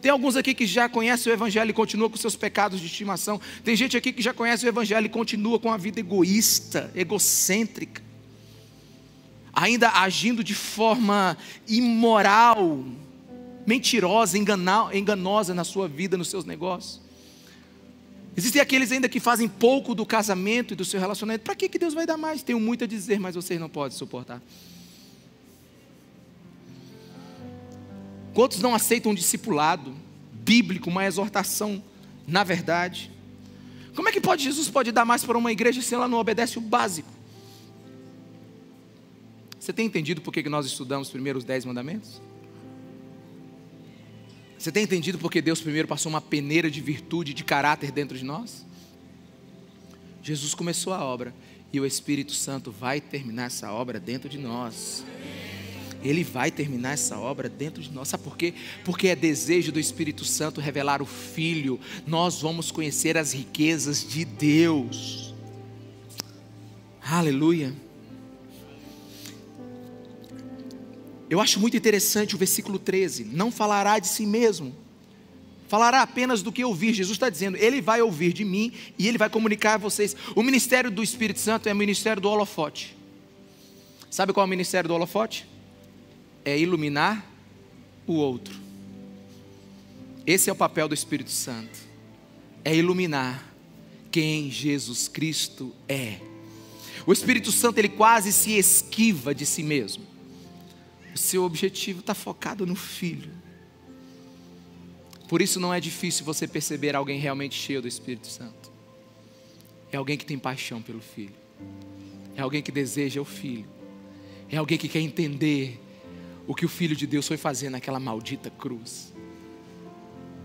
Tem 0.00 0.10
alguns 0.10 0.34
aqui 0.34 0.52
que 0.52 0.66
já 0.66 0.88
conhecem 0.88 1.32
o 1.32 1.34
Evangelho 1.34 1.70
e 1.70 1.72
continuam 1.72 2.10
com 2.10 2.16
seus 2.16 2.34
pecados 2.34 2.80
de 2.80 2.86
estimação. 2.86 3.40
Tem 3.62 3.76
gente 3.76 3.96
aqui 3.96 4.12
que 4.12 4.20
já 4.20 4.34
conhece 4.34 4.66
o 4.66 4.68
Evangelho 4.68 5.06
e 5.06 5.08
continua 5.08 5.60
com 5.60 5.70
a 5.70 5.76
vida 5.76 6.00
egoísta, 6.00 6.90
egocêntrica, 6.92 8.01
ainda 9.52 9.90
agindo 9.90 10.42
de 10.42 10.54
forma 10.54 11.36
imoral, 11.68 12.84
mentirosa, 13.66 14.38
enganosa 14.38 15.54
na 15.54 15.64
sua 15.64 15.86
vida, 15.86 16.16
nos 16.16 16.28
seus 16.28 16.44
negócios. 16.44 17.00
Existem 18.36 18.62
aqueles 18.62 18.90
ainda 18.90 19.08
que 19.08 19.20
fazem 19.20 19.46
pouco 19.46 19.94
do 19.94 20.06
casamento 20.06 20.72
e 20.72 20.76
do 20.76 20.84
seu 20.84 20.98
relacionamento. 20.98 21.44
Para 21.44 21.54
que, 21.54 21.68
que 21.68 21.78
Deus 21.78 21.92
vai 21.92 22.06
dar 22.06 22.16
mais? 22.16 22.42
Tenho 22.42 22.58
muito 22.58 22.84
a 22.84 22.86
dizer, 22.86 23.20
mas 23.20 23.34
vocês 23.34 23.60
não 23.60 23.68
podem 23.68 23.96
suportar. 23.96 24.40
Quantos 28.32 28.60
não 28.60 28.74
aceitam 28.74 29.12
um 29.12 29.14
discipulado 29.14 29.94
bíblico, 30.32 30.88
uma 30.88 31.04
exortação 31.04 31.82
na 32.26 32.42
verdade? 32.42 33.10
Como 33.94 34.08
é 34.08 34.12
que 34.12 34.20
pode 34.20 34.42
Jesus 34.42 34.70
pode 34.70 34.90
dar 34.90 35.04
mais 35.04 35.22
para 35.22 35.36
uma 35.36 35.52
igreja 35.52 35.82
se 35.82 35.94
ela 35.94 36.08
não 36.08 36.18
obedece 36.18 36.56
o 36.56 36.60
básico? 36.62 37.21
Você 39.62 39.72
tem 39.72 39.86
entendido 39.86 40.20
por 40.20 40.32
que 40.32 40.42
nós 40.48 40.66
estudamos 40.66 41.08
primeiro 41.08 41.38
os 41.38 41.44
dez 41.44 41.64
mandamentos? 41.64 42.20
Você 44.58 44.72
tem 44.72 44.82
entendido 44.82 45.18
por 45.18 45.30
que 45.30 45.40
Deus 45.40 45.60
primeiro 45.60 45.86
passou 45.86 46.10
uma 46.10 46.20
peneira 46.20 46.68
de 46.68 46.80
virtude, 46.80 47.32
de 47.32 47.44
caráter 47.44 47.92
dentro 47.92 48.18
de 48.18 48.24
nós? 48.24 48.66
Jesus 50.20 50.52
começou 50.52 50.92
a 50.92 51.04
obra 51.04 51.32
e 51.72 51.78
o 51.78 51.86
Espírito 51.86 52.32
Santo 52.32 52.72
vai 52.72 53.00
terminar 53.00 53.44
essa 53.44 53.70
obra 53.70 54.00
dentro 54.00 54.28
de 54.28 54.36
nós. 54.36 55.04
Ele 56.02 56.24
vai 56.24 56.50
terminar 56.50 56.94
essa 56.94 57.16
obra 57.16 57.48
dentro 57.48 57.80
de 57.80 57.92
nós. 57.92 58.08
Sabe 58.08 58.24
por 58.24 58.36
quê? 58.36 58.54
Porque 58.84 59.06
é 59.06 59.14
desejo 59.14 59.70
do 59.70 59.78
Espírito 59.78 60.24
Santo 60.24 60.60
revelar 60.60 61.00
o 61.00 61.06
Filho. 61.06 61.78
Nós 62.04 62.40
vamos 62.40 62.72
conhecer 62.72 63.16
as 63.16 63.32
riquezas 63.32 64.04
de 64.04 64.24
Deus. 64.24 65.32
Aleluia. 67.00 67.72
Eu 71.32 71.40
acho 71.40 71.58
muito 71.58 71.76
interessante 71.76 72.34
o 72.34 72.38
versículo 72.38 72.78
13: 72.78 73.24
Não 73.24 73.50
falará 73.50 73.98
de 73.98 74.08
si 74.08 74.26
mesmo, 74.26 74.74
falará 75.68 76.02
apenas 76.02 76.42
do 76.42 76.52
que 76.52 76.64
ouvir. 76.64 76.92
Jesus 76.92 77.16
está 77.16 77.30
dizendo, 77.30 77.56
Ele 77.56 77.80
vai 77.80 78.02
ouvir 78.02 78.32
de 78.32 78.44
mim 78.44 78.72
e 78.98 79.08
Ele 79.08 79.16
vai 79.16 79.30
comunicar 79.30 79.74
a 79.74 79.78
vocês. 79.78 80.14
O 80.34 80.42
ministério 80.42 80.90
do 80.90 81.02
Espírito 81.02 81.40
Santo 81.40 81.68
é 81.68 81.72
o 81.72 81.76
ministério 81.76 82.20
do 82.20 82.28
holofote. 82.28 82.96
Sabe 84.10 84.32
qual 84.32 84.44
é 84.44 84.46
o 84.46 84.50
ministério 84.50 84.88
do 84.88 84.94
holofote? 84.94 85.46
é 86.44 86.58
iluminar 86.58 87.26
o 88.06 88.14
outro. 88.14 88.54
Esse 90.26 90.50
é 90.50 90.52
o 90.52 90.56
papel 90.56 90.88
do 90.88 90.94
Espírito 90.94 91.30
Santo. 91.30 91.78
É 92.64 92.74
iluminar 92.74 93.52
quem 94.10 94.50
Jesus 94.50 95.08
Cristo 95.08 95.72
é. 95.88 96.18
O 97.06 97.12
Espírito 97.12 97.50
Santo 97.50 97.78
ele 97.78 97.88
quase 97.88 98.32
se 98.32 98.52
esquiva 98.52 99.34
de 99.34 99.44
si 99.44 99.62
mesmo. 99.62 100.11
O 101.14 101.18
seu 101.18 101.44
objetivo 101.44 102.00
está 102.00 102.14
focado 102.14 102.66
no 102.66 102.74
Filho. 102.74 103.30
Por 105.28 105.40
isso 105.40 105.58
não 105.58 105.72
é 105.72 105.80
difícil 105.80 106.24
você 106.24 106.46
perceber 106.46 106.94
alguém 106.94 107.18
realmente 107.18 107.54
cheio 107.54 107.80
do 107.80 107.88
Espírito 107.88 108.26
Santo. 108.26 108.70
É 109.90 109.96
alguém 109.96 110.16
que 110.16 110.26
tem 110.26 110.38
paixão 110.38 110.80
pelo 110.80 111.00
Filho. 111.00 111.34
É 112.34 112.42
alguém 112.42 112.62
que 112.62 112.72
deseja 112.72 113.20
o 113.20 113.24
Filho. 113.24 113.66
É 114.50 114.56
alguém 114.56 114.76
que 114.76 114.88
quer 114.88 115.00
entender 115.00 115.80
o 116.46 116.54
que 116.54 116.66
o 116.66 116.68
Filho 116.68 116.94
de 116.94 117.06
Deus 117.06 117.26
foi 117.26 117.36
fazer 117.36 117.70
naquela 117.70 117.98
maldita 117.98 118.50
cruz. 118.50 119.12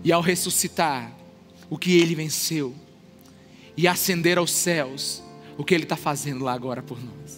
E 0.02 0.12
ao 0.12 0.22
ressuscitar, 0.22 1.14
o 1.68 1.76
que 1.76 1.98
ele 1.98 2.14
venceu. 2.14 2.74
E 3.76 3.86
ascender 3.86 4.38
aos 4.38 4.50
céus, 4.50 5.22
o 5.56 5.64
que 5.64 5.74
ele 5.74 5.84
está 5.84 5.96
fazendo 5.96 6.44
lá 6.44 6.52
agora 6.52 6.82
por 6.82 6.98
nós. 6.98 7.37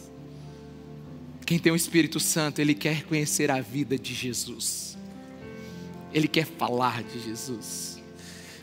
Quem 1.50 1.58
tem 1.58 1.72
o 1.72 1.74
Espírito 1.74 2.20
Santo, 2.20 2.60
ele 2.60 2.76
quer 2.76 3.02
conhecer 3.02 3.50
a 3.50 3.60
vida 3.60 3.98
de 3.98 4.14
Jesus. 4.14 4.96
Ele 6.14 6.28
quer 6.28 6.46
falar 6.46 7.02
de 7.02 7.18
Jesus. 7.18 8.00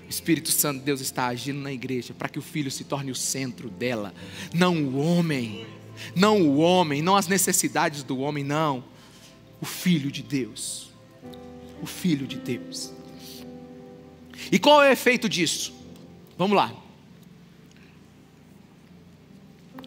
O 0.06 0.10
Espírito 0.10 0.50
Santo 0.52 0.80
de 0.80 0.86
Deus 0.86 1.02
está 1.02 1.28
agindo 1.28 1.60
na 1.60 1.74
igreja 1.74 2.14
para 2.14 2.30
que 2.30 2.40
o 2.40 2.42
filho 2.42 2.72
se 2.72 2.86
torne 2.86 3.12
o 3.12 3.16
centro 3.16 3.70
dela, 3.70 4.14
não 4.54 4.74
o 4.86 5.00
homem, 5.00 5.68
não 6.16 6.42
o 6.44 6.60
homem, 6.60 7.02
não 7.02 7.18
as 7.18 7.28
necessidades 7.28 8.04
do 8.04 8.20
homem, 8.20 8.42
não. 8.42 8.86
O 9.60 9.66
filho 9.66 10.10
de 10.10 10.24
Deus. 10.24 10.90
O 11.82 11.86
filho 11.86 12.26
de 12.26 12.38
Deus. 12.38 12.94
E 14.50 14.58
qual 14.58 14.82
é 14.82 14.88
o 14.88 14.94
efeito 14.94 15.28
disso? 15.28 15.74
Vamos 16.38 16.56
lá. 16.56 16.74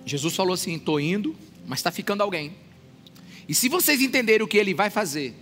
Jesus 0.05 0.37
falou 0.37 0.53
assim: 0.53 0.75
estou 0.75 1.01
indo, 1.01 1.35
mas 1.67 1.79
está 1.79 1.91
ficando 1.91 2.23
alguém. 2.23 2.69
E 3.51 3.55
se 3.55 3.69
vocês 3.69 4.01
entenderem 4.01 4.45
o 4.45 4.47
que 4.47 4.57
ele 4.57 4.73
vai 4.73 4.91
fazer, 4.91 5.35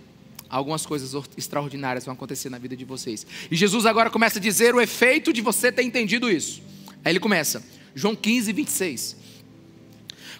algumas 0.49 0.83
coisas 0.83 1.13
extraordinárias 1.37 2.05
vão 2.05 2.15
acontecer 2.15 2.49
na 2.49 2.57
vida 2.57 2.75
de 2.75 2.83
vocês. 2.83 3.23
E 3.51 3.55
Jesus 3.55 3.85
agora 3.85 4.09
começa 4.09 4.39
a 4.39 4.41
dizer 4.41 4.73
o 4.73 4.81
efeito 4.81 5.31
de 5.31 5.41
você 5.41 5.71
ter 5.71 5.83
entendido 5.83 6.27
isso. 6.27 6.59
Aí 7.05 7.11
ele 7.11 7.19
começa, 7.19 7.63
João 7.93 8.15
15, 8.15 8.51
26. 8.51 9.15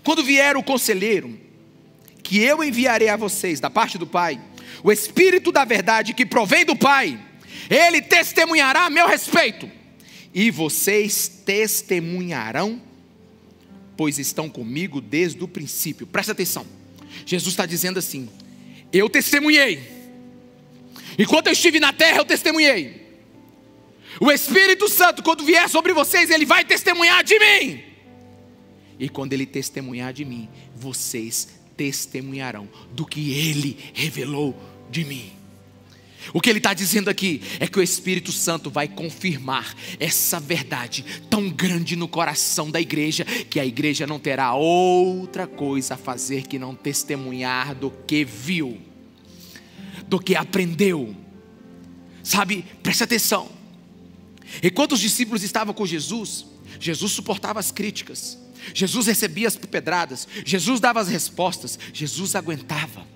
Quando 0.04 0.24
vier 0.24 0.58
o 0.58 0.64
conselheiro, 0.64 1.40
que 2.24 2.40
eu 2.40 2.64
enviarei 2.64 3.08
a 3.08 3.16
vocês 3.16 3.60
da 3.60 3.70
parte 3.70 4.00
do 4.00 4.08
Pai, 4.08 4.42
o 4.84 4.92
Espírito 4.92 5.52
da 5.52 5.64
verdade 5.64 6.16
que 6.16 6.26
provém 6.26 6.66
do 6.66 6.76
Pai, 6.76 7.24
ele 7.70 8.02
testemunhará 8.02 8.88
a 8.88 8.90
meu 8.90 9.08
respeito, 9.08 9.70
e 10.34 10.50
vocês 10.50 11.28
testemunharão, 11.46 12.82
pois 13.96 14.18
estão 14.18 14.50
comigo 14.50 15.00
desde 15.00 15.44
o 15.44 15.48
princípio. 15.48 16.08
Presta 16.08 16.32
atenção, 16.32 16.79
Jesus 17.26 17.54
está 17.54 17.66
dizendo 17.66 18.00
assim: 18.00 18.30
Eu 18.92 19.10
testemunhei, 19.10 19.82
enquanto 21.18 21.48
eu 21.48 21.54
estive 21.54 21.80
na 21.80 21.94
terra, 21.94 22.18
eu 22.18 22.26
testemunhei. 22.26 23.08
O 24.20 24.32
Espírito 24.32 24.90
Santo, 24.90 25.24
quando 25.24 25.46
vier 25.46 25.70
sobre 25.70 25.94
vocês, 25.94 26.30
ele 26.30 26.46
vai 26.46 26.66
testemunhar 26.66 27.24
de 27.24 27.40
mim. 27.40 27.84
E 29.00 29.08
quando 29.08 29.32
ele 29.32 29.46
testemunhar 29.46 30.12
de 30.12 30.26
mim, 30.26 30.50
vocês 30.76 31.60
testemunharão 31.78 32.68
do 32.92 33.06
que 33.06 33.32
ele 33.32 33.78
revelou 33.94 34.54
de 34.90 35.06
mim. 35.06 35.39
O 36.34 36.42
que 36.42 36.50
ele 36.50 36.60
está 36.60 36.74
dizendo 36.74 37.10
aqui 37.10 37.42
é 37.60 37.68
que 37.68 37.80
o 37.80 37.82
Espírito 37.82 38.32
Santo 38.32 38.70
vai 38.70 38.88
confirmar 38.88 39.76
essa 40.00 40.40
verdade 40.40 41.04
tão 41.30 41.50
grande 41.50 41.96
no 41.96 42.08
coração 42.08 42.70
da 42.70 42.80
igreja, 42.80 43.26
que 43.26 43.60
a 43.60 43.66
igreja 43.66 44.06
não 44.06 44.20
terá 44.20 44.54
outra 44.54 45.48
coisa 45.48 45.96
a 45.96 45.98
fazer 45.98 46.44
que 46.44 46.60
não 46.60 46.76
testemunhar 46.76 47.74
do 47.74 47.90
que 47.90 48.24
viu, 48.24 48.80
do 50.08 50.20
que 50.20 50.36
aprendeu. 50.36 51.16
Sabe, 52.24 52.66
preste 52.84 53.04
atenção. 53.04 53.50
Enquanto 54.62 54.94
os 54.94 55.00
discípulos 55.00 55.44
estavam 55.44 55.74
com 55.74 55.86
Jesus, 55.86 56.46
Jesus 56.80 57.12
suportava 57.12 57.60
as 57.60 57.72
críticas, 57.72 58.38
Jesus 58.74 59.08
recebia 59.08 59.48
as 59.48 59.56
pedradas, 59.56 60.28
Jesus 60.46 60.80
dava 60.80 61.00
as 61.00 61.08
respostas, 61.08 61.80
Jesus 61.94 62.36
aguentava. 62.36 63.08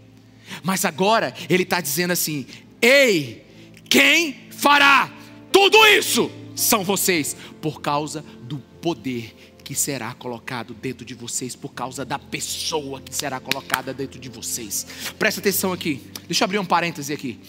Mas 0.61 0.85
agora 0.85 1.33
ele 1.49 1.63
está 1.63 1.81
dizendo 1.81 2.11
assim: 2.11 2.45
Ei, 2.85 3.45
quem 3.89 4.35
fará 4.51 5.09
tudo 5.53 5.77
isso? 5.87 6.29
São 6.53 6.83
vocês, 6.83 7.33
por 7.61 7.79
causa 7.79 8.25
do 8.41 8.57
poder 8.57 9.33
que 9.63 9.73
será 9.73 10.13
colocado 10.13 10.73
dentro 10.73 11.05
de 11.05 11.13
vocês, 11.13 11.55
por 11.55 11.69
causa 11.69 12.03
da 12.03 12.19
pessoa 12.19 12.99
que 12.99 13.15
será 13.15 13.39
colocada 13.39 13.93
dentro 13.93 14.19
de 14.19 14.27
vocês. 14.27 14.85
Presta 15.17 15.39
atenção 15.39 15.71
aqui, 15.71 16.01
deixa 16.27 16.43
eu 16.43 16.45
abrir 16.45 16.59
um 16.59 16.65
parêntese 16.65 17.13
aqui. 17.13 17.39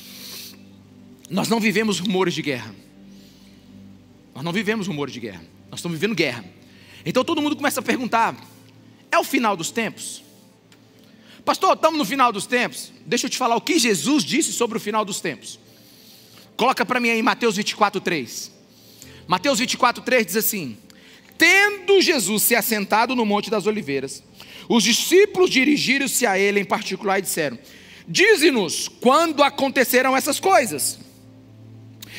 Nós 1.29 1.49
não 1.49 1.59
vivemos 1.59 1.99
rumores 1.99 2.33
de 2.33 2.41
guerra. 2.41 2.73
Nós 4.33 4.45
não 4.45 4.53
vivemos 4.53 4.87
rumores 4.87 5.13
de 5.13 5.19
guerra. 5.19 5.43
Nós 5.69 5.81
estamos 5.81 5.99
vivendo 5.99 6.15
guerra. 6.15 6.45
Então 7.05 7.25
todo 7.25 7.43
mundo 7.43 7.57
começa 7.57 7.81
a 7.81 7.83
perguntar: 7.83 8.37
é 9.11 9.19
o 9.19 9.25
final 9.25 9.57
dos 9.57 9.73
tempos? 9.73 10.23
Pastor, 11.45 11.75
estamos 11.75 11.99
no 11.99 12.05
final 12.05 12.33
dos 12.33 12.47
tempos. 12.47 12.91
Deixa 13.05 13.27
eu 13.27 13.31
te 13.31 13.37
falar 13.37 13.57
o 13.57 13.61
que 13.61 13.79
Jesus 13.79 14.25
disse 14.25 14.53
sobre 14.53 14.79
o 14.79 14.81
final 14.81 15.05
dos 15.05 15.21
tempos. 15.21 15.59
Coloca 16.57 16.87
para 16.87 17.01
mim 17.01 17.11
aí 17.11 17.23
Mateus 17.23 17.57
24, 17.57 18.01
3. 18.01 18.51
Mateus 19.27 19.59
24, 19.59 20.03
3 20.03 20.27
diz 20.27 20.37
assim: 20.37 20.77
Tendo 21.37 22.01
Jesus 22.01 22.43
se 22.43 22.55
assentado 22.55 23.15
no 23.15 23.27
Monte 23.27 23.51
das 23.51 23.67
Oliveiras, 23.67 24.23
os 24.69 24.83
discípulos 24.83 25.51
dirigiram-se 25.51 26.27
a 26.27 26.39
ele 26.39 26.61
em 26.61 26.65
particular 26.65 27.19
e 27.19 27.23
disseram: 27.23 27.59
Dize-nos 28.09 28.89
quando 28.89 29.43
acontecerão 29.43 30.17
essas 30.17 30.41
coisas. 30.41 30.99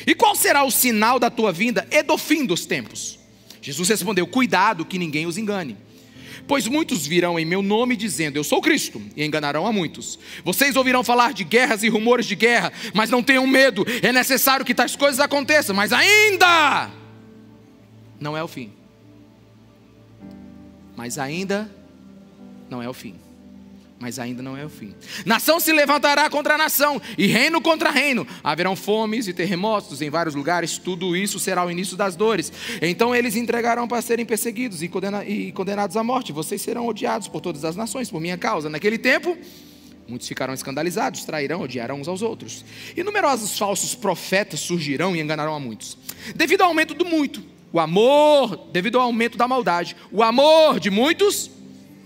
E 0.06 0.14
qual 0.14 0.36
será 0.36 0.62
o 0.62 0.70
sinal 0.70 1.18
da 1.18 1.30
tua 1.30 1.50
vinda 1.52 1.86
e 1.90 2.02
do 2.02 2.16
fim 2.16 2.44
dos 2.44 2.64
tempos? 2.64 3.18
Jesus 3.60 3.88
respondeu: 3.88 4.26
Cuidado 4.26 4.84
que 4.84 4.98
ninguém 4.98 5.26
os 5.26 5.36
engane. 5.36 5.76
Pois 6.46 6.68
muitos 6.68 7.06
virão 7.06 7.38
em 7.38 7.44
meu 7.44 7.62
nome 7.62 7.96
dizendo: 7.96 8.36
Eu 8.36 8.44
sou 8.44 8.60
Cristo, 8.60 9.02
e 9.16 9.24
enganarão 9.24 9.66
a 9.66 9.72
muitos. 9.72 10.18
Vocês 10.44 10.76
ouvirão 10.76 11.02
falar 11.02 11.32
de 11.32 11.44
guerras 11.44 11.82
e 11.82 11.88
rumores 11.88 12.26
de 12.26 12.36
guerra, 12.36 12.72
mas 12.94 13.10
não 13.10 13.22
tenham 13.22 13.46
medo, 13.46 13.84
é 14.02 14.12
necessário 14.12 14.64
que 14.64 14.74
tais 14.74 14.94
coisas 14.94 15.20
aconteçam, 15.20 15.74
mas 15.74 15.92
ainda 15.92 16.90
não 18.20 18.36
é 18.36 18.42
o 18.42 18.48
fim. 18.48 18.72
Mas 20.96 21.18
ainda 21.18 21.70
não 22.70 22.82
é 22.82 22.88
o 22.88 22.94
fim 22.94 23.25
mas 23.98 24.18
ainda 24.18 24.42
não 24.42 24.56
é 24.56 24.64
o 24.64 24.68
fim. 24.68 24.94
Nação 25.24 25.58
se 25.58 25.72
levantará 25.72 26.28
contra 26.28 26.58
nação, 26.58 27.00
e 27.16 27.26
reino 27.26 27.60
contra 27.60 27.90
reino. 27.90 28.26
Haverão 28.44 28.76
fomes 28.76 29.26
e 29.26 29.32
terremotos 29.32 30.02
em 30.02 30.10
vários 30.10 30.34
lugares, 30.34 30.76
tudo 30.78 31.16
isso 31.16 31.38
será 31.38 31.64
o 31.64 31.70
início 31.70 31.96
das 31.96 32.14
dores. 32.14 32.52
Então 32.82 33.14
eles 33.14 33.36
entregarão 33.36 33.88
para 33.88 34.02
serem 34.02 34.26
perseguidos 34.26 34.82
e, 34.82 34.88
condena 34.88 35.24
e 35.24 35.50
condenados 35.52 35.96
à 35.96 36.04
morte. 36.04 36.32
Vocês 36.32 36.60
serão 36.60 36.86
odiados 36.86 37.28
por 37.28 37.40
todas 37.40 37.64
as 37.64 37.74
nações, 37.74 38.10
por 38.10 38.20
minha 38.20 38.36
causa. 38.36 38.68
Naquele 38.68 38.98
tempo, 38.98 39.36
muitos 40.06 40.28
ficarão 40.28 40.52
escandalizados, 40.52 41.24
trairão, 41.24 41.62
odiarão 41.62 42.00
uns 42.00 42.08
aos 42.08 42.20
outros. 42.20 42.64
E 42.94 43.02
numerosos 43.02 43.58
falsos 43.58 43.94
profetas 43.94 44.60
surgirão 44.60 45.16
e 45.16 45.20
enganarão 45.20 45.54
a 45.54 45.60
muitos. 45.60 45.96
Devido 46.34 46.60
ao 46.60 46.68
aumento 46.68 46.92
do 46.92 47.06
muito, 47.06 47.42
o 47.72 47.80
amor, 47.80 48.68
devido 48.72 48.98
ao 48.98 49.04
aumento 49.04 49.38
da 49.38 49.48
maldade, 49.48 49.96
o 50.12 50.22
amor 50.22 50.78
de 50.78 50.90
muitos 50.90 51.50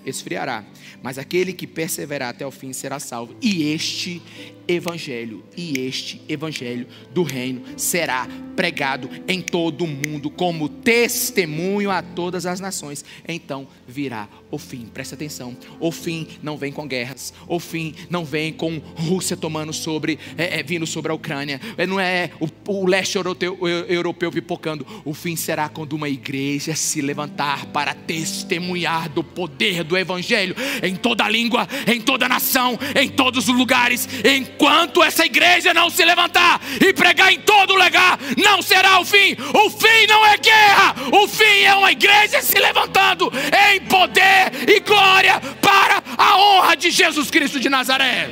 esfriará 0.06 0.64
mas 1.02 1.18
aquele 1.18 1.52
que 1.52 1.66
perseverar 1.66 2.30
até 2.30 2.46
o 2.46 2.50
fim 2.50 2.72
será 2.72 2.98
salvo. 2.98 3.34
E 3.40 3.72
este 3.72 4.22
evangelho, 4.68 5.44
e 5.56 5.78
este 5.80 6.22
evangelho 6.28 6.86
do 7.12 7.22
reino 7.22 7.62
será 7.76 8.28
pregado 8.54 9.08
em 9.26 9.40
todo 9.40 9.84
o 9.84 9.88
mundo 9.88 10.30
como 10.30 10.68
testemunho 10.68 11.90
a 11.90 12.02
todas 12.02 12.46
as 12.46 12.60
nações. 12.60 13.04
Então 13.26 13.66
virá 13.86 14.28
o 14.50 14.58
fim. 14.58 14.86
Presta 14.92 15.14
atenção. 15.14 15.56
O 15.78 15.92
fim 15.92 16.26
não 16.42 16.56
vem 16.56 16.72
com 16.72 16.86
guerras. 16.86 17.32
O 17.46 17.60
fim 17.60 17.94
não 18.08 18.24
vem 18.24 18.52
com 18.52 18.80
Rússia 18.96 19.36
tomando 19.36 19.72
sobre, 19.72 20.18
é, 20.36 20.60
é, 20.60 20.62
vindo 20.62 20.86
sobre 20.86 21.12
a 21.12 21.14
Ucrânia. 21.14 21.60
É, 21.76 21.86
não 21.86 22.00
é 22.00 22.30
o, 22.40 22.48
o 22.68 22.86
leste 22.86 23.16
europeu, 23.16 23.58
europeu 23.88 24.30
pipocando. 24.30 24.86
O 25.04 25.14
fim 25.14 25.36
será 25.36 25.68
quando 25.68 25.92
uma 25.92 26.08
igreja 26.08 26.74
se 26.74 27.00
levantar 27.00 27.66
para 27.66 27.94
testemunhar 27.94 29.08
do 29.08 29.22
poder 29.22 29.84
do 29.84 29.96
evangelho 29.96 30.54
em 30.82 30.96
toda 30.96 31.28
língua, 31.28 31.68
em 31.86 32.00
toda 32.00 32.28
nação, 32.28 32.78
em 33.00 33.08
todos 33.08 33.48
os 33.48 33.56
lugares. 33.56 34.08
Enquanto 34.24 35.02
essa 35.02 35.24
igreja 35.24 35.72
não 35.72 35.90
se 35.90 36.04
levantar 36.04 36.60
e 36.80 36.92
pregar 36.92 37.32
em 37.32 37.40
todo 37.40 37.74
lugar, 37.74 38.18
não 38.36 38.62
será 38.62 39.00
o 39.00 39.04
fim. 39.04 39.36
O 39.54 39.70
fim 39.70 40.06
não 40.08 40.26
é 40.26 40.36
guerra. 40.36 40.94
O 41.12 41.28
fim 41.28 41.62
é 41.64 41.74
uma 41.74 41.92
igreja 41.92 42.42
se 42.42 42.58
levantando 42.58 43.30
em 43.72 43.80
poder 43.82 44.39
e 44.68 44.80
glória 44.80 45.40
para 45.60 46.02
a 46.16 46.38
honra 46.38 46.76
de 46.76 46.90
Jesus 46.90 47.30
Cristo 47.30 47.58
de 47.60 47.68
Nazaré. 47.68 48.30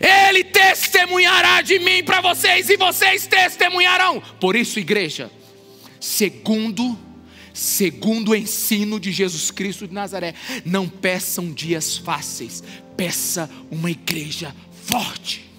Ele 0.00 0.44
testemunhará 0.44 1.60
de 1.60 1.78
mim 1.78 2.02
para 2.02 2.20
vocês 2.20 2.70
e 2.70 2.76
vocês 2.76 3.26
testemunharão. 3.26 4.22
Por 4.40 4.56
isso, 4.56 4.78
igreja, 4.78 5.30
segundo 6.00 6.98
segundo 7.52 8.30
o 8.30 8.34
ensino 8.34 8.98
de 8.98 9.12
Jesus 9.12 9.50
Cristo 9.50 9.86
de 9.86 9.92
Nazaré, 9.92 10.34
não 10.64 10.88
peçam 10.88 11.52
dias 11.52 11.98
fáceis, 11.98 12.62
peça 12.96 13.50
uma 13.70 13.90
igreja 13.90 14.54
forte. 14.84 15.49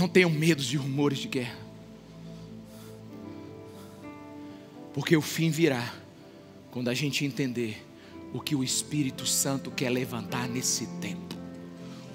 Não 0.00 0.08
tenham 0.08 0.30
medo 0.30 0.62
de 0.62 0.78
rumores 0.78 1.18
de 1.18 1.28
guerra. 1.28 1.58
Porque 4.94 5.14
o 5.14 5.20
fim 5.20 5.50
virá 5.50 5.94
quando 6.70 6.88
a 6.88 6.94
gente 6.94 7.22
entender 7.22 7.86
o 8.32 8.40
que 8.40 8.56
o 8.56 8.64
Espírito 8.64 9.26
Santo 9.26 9.70
quer 9.70 9.90
levantar 9.90 10.48
nesse 10.48 10.86
tempo 11.02 11.36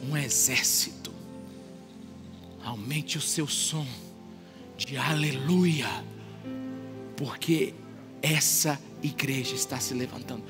um 0.09 0.17
exército. 0.17 1.13
Aumente 2.63 3.19
o 3.19 3.21
seu 3.21 3.47
som 3.47 3.85
de 4.75 4.97
aleluia, 4.97 6.03
porque 7.15 7.75
essa 8.19 8.81
igreja 9.03 9.53
está 9.53 9.79
se 9.79 9.93
levantando. 9.93 10.43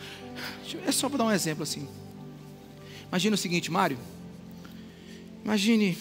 É 0.88 0.92
só 0.94 1.10
para 1.10 1.18
dar 1.18 1.26
um 1.26 1.32
exemplo 1.32 1.64
assim. 1.64 1.86
Imagina 3.10 3.36
o 3.36 3.38
seguinte, 3.38 3.70
Mário. 3.70 4.00
Imagine 5.44 5.98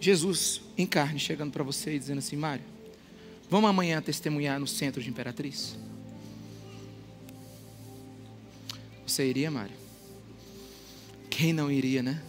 Jesus 0.00 0.60
em 0.76 0.86
carne 0.86 1.18
chegando 1.18 1.52
para 1.52 1.64
você 1.64 1.94
e 1.94 1.98
dizendo 1.98 2.18
assim: 2.18 2.36
Mário, 2.36 2.64
vamos 3.48 3.68
amanhã 3.70 4.00
testemunhar 4.02 4.60
no 4.60 4.66
centro 4.66 5.02
de 5.02 5.08
Imperatriz? 5.08 5.76
Você 9.06 9.28
iria, 9.28 9.50
Mário? 9.50 9.76
Quem 11.30 11.52
não 11.52 11.70
iria, 11.70 12.02
né? 12.02 12.22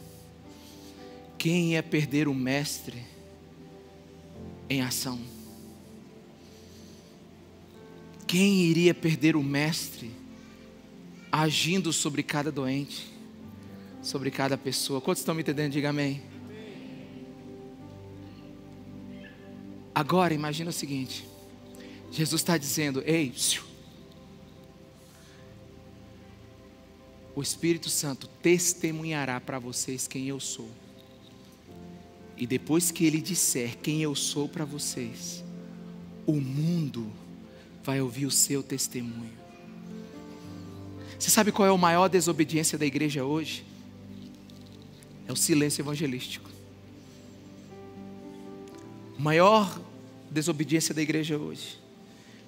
Quem 1.37 1.73
ia 1.73 1.83
perder 1.83 2.27
o 2.27 2.33
Mestre 2.33 3.03
em 4.69 4.81
ação? 4.81 5.19
Quem 8.27 8.65
iria 8.65 8.93
perder 8.93 9.35
o 9.35 9.43
Mestre 9.43 10.11
agindo 11.31 11.93
sobre 11.93 12.21
cada 12.21 12.51
doente, 12.51 13.07
sobre 14.01 14.29
cada 14.29 14.57
pessoa? 14.57 14.99
Quantos 14.99 15.21
estão 15.21 15.33
me 15.33 15.41
entendendo? 15.41 15.71
Diga 15.71 15.89
amém. 15.89 16.21
Agora 19.97 20.31
imagina 20.31 20.69
o 20.69 20.73
seguinte: 20.73 21.27
Jesus 22.11 22.39
está 22.39 22.55
dizendo, 22.55 23.01
ei, 23.03 23.33
o 27.35 27.41
Espírito 27.41 27.89
Santo 27.89 28.27
testemunhará 28.39 29.41
para 29.41 29.57
vocês 29.57 30.07
quem 30.07 30.27
eu 30.27 30.39
sou. 30.39 30.69
E 32.37 32.45
depois 32.45 32.91
que 32.91 33.07
ele 33.07 33.19
disser 33.19 33.75
quem 33.79 34.03
eu 34.03 34.13
sou 34.13 34.47
para 34.47 34.65
vocês, 34.65 35.43
o 36.27 36.33
mundo 36.33 37.11
vai 37.83 37.99
ouvir 37.99 38.27
o 38.27 38.31
seu 38.31 38.61
testemunho. 38.61 39.33
Você 41.17 41.31
sabe 41.31 41.51
qual 41.51 41.67
é 41.67 41.71
a 41.73 41.77
maior 41.77 42.07
desobediência 42.07 42.77
da 42.77 42.85
igreja 42.85 43.25
hoje? 43.25 43.65
É 45.27 45.33
o 45.33 45.35
silêncio 45.35 45.81
evangelístico. 45.81 46.51
O 49.17 49.21
maior 49.23 49.86
desobediência 50.29 50.93
da 50.93 51.01
igreja 51.01 51.37
hoje. 51.37 51.79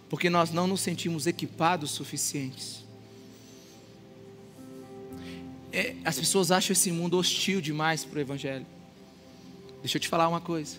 Porque 0.09 0.30
nós 0.30 0.51
não 0.51 0.67
nos 0.67 0.82
sentimos 0.82 1.27
equipados 1.27 1.91
suficientes. 1.91 2.84
É, 5.71 5.95
as 6.03 6.17
pessoas 6.17 6.51
acham 6.51 6.73
esse 6.73 6.91
mundo 6.91 7.17
hostil 7.17 7.61
demais 7.61 8.03
para 8.03 8.17
o 8.17 8.21
Evangelho. 8.21 8.65
Deixa 9.82 9.97
eu 9.97 10.01
te 10.01 10.07
falar 10.07 10.27
uma 10.27 10.41
coisa. 10.41 10.77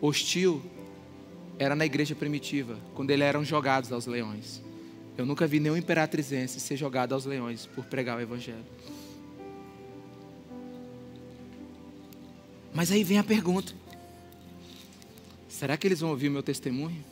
Hostil 0.00 0.62
era 1.58 1.76
na 1.76 1.86
igreja 1.86 2.14
primitiva, 2.14 2.78
quando 2.94 3.10
eles 3.10 3.24
eram 3.24 3.44
jogados 3.44 3.92
aos 3.92 4.06
leões. 4.06 4.60
Eu 5.16 5.24
nunca 5.24 5.46
vi 5.46 5.60
nenhum 5.60 5.76
imperatrizense 5.76 6.58
ser 6.58 6.76
jogado 6.76 7.14
aos 7.14 7.24
leões 7.24 7.66
por 7.66 7.84
pregar 7.84 8.18
o 8.18 8.20
Evangelho. 8.20 8.64
Mas 12.74 12.90
aí 12.90 13.04
vem 13.04 13.18
a 13.18 13.24
pergunta: 13.24 13.72
Será 15.54 15.76
que 15.76 15.86
eles 15.86 16.00
vão 16.00 16.10
ouvir 16.10 16.26
o 16.26 16.32
meu 16.32 16.42
testemunho? 16.42 17.04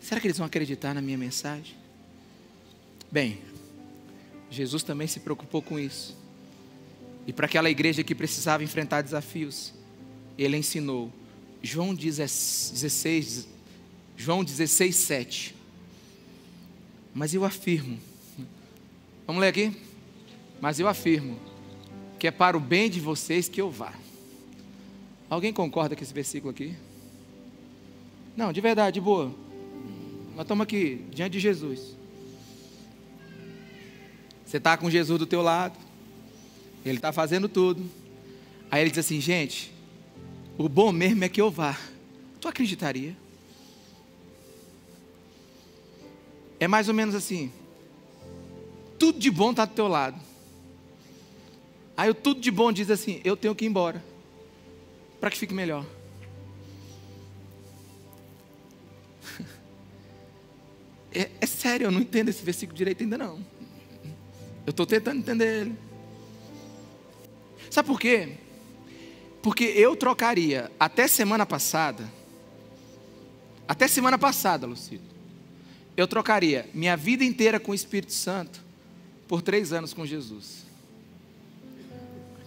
Será 0.00 0.20
que 0.20 0.26
eles 0.26 0.36
vão 0.36 0.44
acreditar 0.44 0.92
na 0.92 1.00
minha 1.00 1.16
mensagem? 1.16 1.76
Bem, 3.10 3.38
Jesus 4.50 4.82
também 4.82 5.06
se 5.06 5.20
preocupou 5.20 5.62
com 5.62 5.78
isso. 5.78 6.18
E 7.24 7.32
para 7.32 7.46
aquela 7.46 7.70
igreja 7.70 8.02
que 8.02 8.16
precisava 8.16 8.64
enfrentar 8.64 9.00
desafios, 9.00 9.72
ele 10.36 10.56
ensinou 10.56 11.12
João 11.62 11.94
16, 11.94 13.46
João 14.16 14.42
16, 14.42 14.96
7. 14.96 15.54
Mas 17.14 17.32
eu 17.32 17.44
afirmo, 17.44 17.96
vamos 19.24 19.40
ler 19.40 19.48
aqui? 19.48 19.72
Mas 20.60 20.80
eu 20.80 20.88
afirmo 20.88 21.38
que 22.18 22.26
é 22.26 22.32
para 22.32 22.56
o 22.56 22.60
bem 22.60 22.90
de 22.90 22.98
vocês 22.98 23.48
que 23.48 23.60
eu 23.60 23.70
vá. 23.70 24.01
Alguém 25.32 25.50
concorda 25.50 25.96
com 25.96 26.02
esse 26.02 26.12
versículo 26.12 26.50
aqui? 26.50 26.76
Não, 28.36 28.52
de 28.52 28.60
verdade, 28.60 28.96
de 28.96 29.00
boa. 29.00 29.34
Nós 30.34 30.42
estamos 30.42 30.62
aqui, 30.62 31.06
diante 31.10 31.32
de 31.32 31.40
Jesus. 31.40 31.96
Você 34.44 34.58
está 34.58 34.76
com 34.76 34.90
Jesus 34.90 35.18
do 35.18 35.24
teu 35.24 35.40
lado. 35.40 35.74
Ele 36.84 36.98
está 36.98 37.14
fazendo 37.14 37.48
tudo. 37.48 37.82
Aí 38.70 38.82
ele 38.82 38.90
diz 38.90 38.98
assim, 38.98 39.22
gente, 39.22 39.72
o 40.58 40.68
bom 40.68 40.92
mesmo 40.92 41.24
é 41.24 41.30
que 41.30 41.40
eu 41.40 41.50
vá. 41.50 41.80
Tu 42.38 42.46
acreditaria? 42.46 43.16
É 46.60 46.68
mais 46.68 46.88
ou 46.88 46.94
menos 46.94 47.14
assim. 47.14 47.50
Tudo 48.98 49.18
de 49.18 49.30
bom 49.30 49.52
está 49.52 49.64
do 49.64 49.72
teu 49.72 49.88
lado. 49.88 50.20
Aí 51.96 52.10
o 52.10 52.14
tudo 52.14 52.38
de 52.38 52.50
bom 52.50 52.70
diz 52.70 52.90
assim, 52.90 53.22
eu 53.24 53.34
tenho 53.34 53.54
que 53.54 53.64
ir 53.64 53.68
embora 53.68 54.11
para 55.22 55.30
que 55.30 55.38
fique 55.38 55.54
melhor. 55.54 55.86
É, 61.14 61.28
é, 61.42 61.46
sério, 61.46 61.88
eu 61.88 61.90
não 61.90 62.00
entendo 62.00 62.30
esse 62.30 62.42
versículo 62.42 62.74
direito 62.74 63.02
ainda 63.02 63.18
não. 63.18 63.36
Eu 64.64 64.70
estou 64.70 64.86
tentando 64.86 65.18
entender 65.18 65.60
ele. 65.60 65.76
Sabe 67.70 67.86
por 67.86 68.00
quê? 68.00 68.38
Porque 69.42 69.64
eu 69.64 69.94
trocaria 69.94 70.72
até 70.80 71.06
semana 71.06 71.44
passada, 71.44 72.10
até 73.68 73.86
semana 73.86 74.16
passada, 74.16 74.66
Lucido, 74.66 75.04
eu 75.98 76.08
trocaria 76.08 76.66
minha 76.72 76.96
vida 76.96 77.22
inteira 77.22 77.60
com 77.60 77.72
o 77.72 77.74
Espírito 77.74 78.14
Santo 78.14 78.62
por 79.28 79.42
três 79.42 79.70
anos 79.70 79.92
com 79.92 80.06
Jesus. 80.06 80.64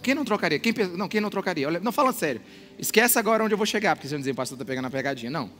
Quem 0.02 0.14
não 0.14 0.24
trocaria? 0.24 0.58
Quem, 0.58 0.72
não, 0.96 1.08
quem 1.08 1.20
não 1.20 1.30
trocaria? 1.30 1.68
Não, 1.80 1.92
fala 1.92 2.12
sério. 2.12 2.40
Esquece 2.78 3.18
agora 3.18 3.42
onde 3.42 3.54
eu 3.54 3.58
vou 3.58 3.66
chegar, 3.66 3.96
porque 3.96 4.08
você 4.08 4.14
não 4.14 4.20
dizer, 4.20 4.32
o 4.32 4.34
pastor 4.34 4.56
está 4.56 4.64
pegando 4.64 4.86
a 4.86 4.90
pegadinha. 4.90 5.30
Não. 5.30 5.50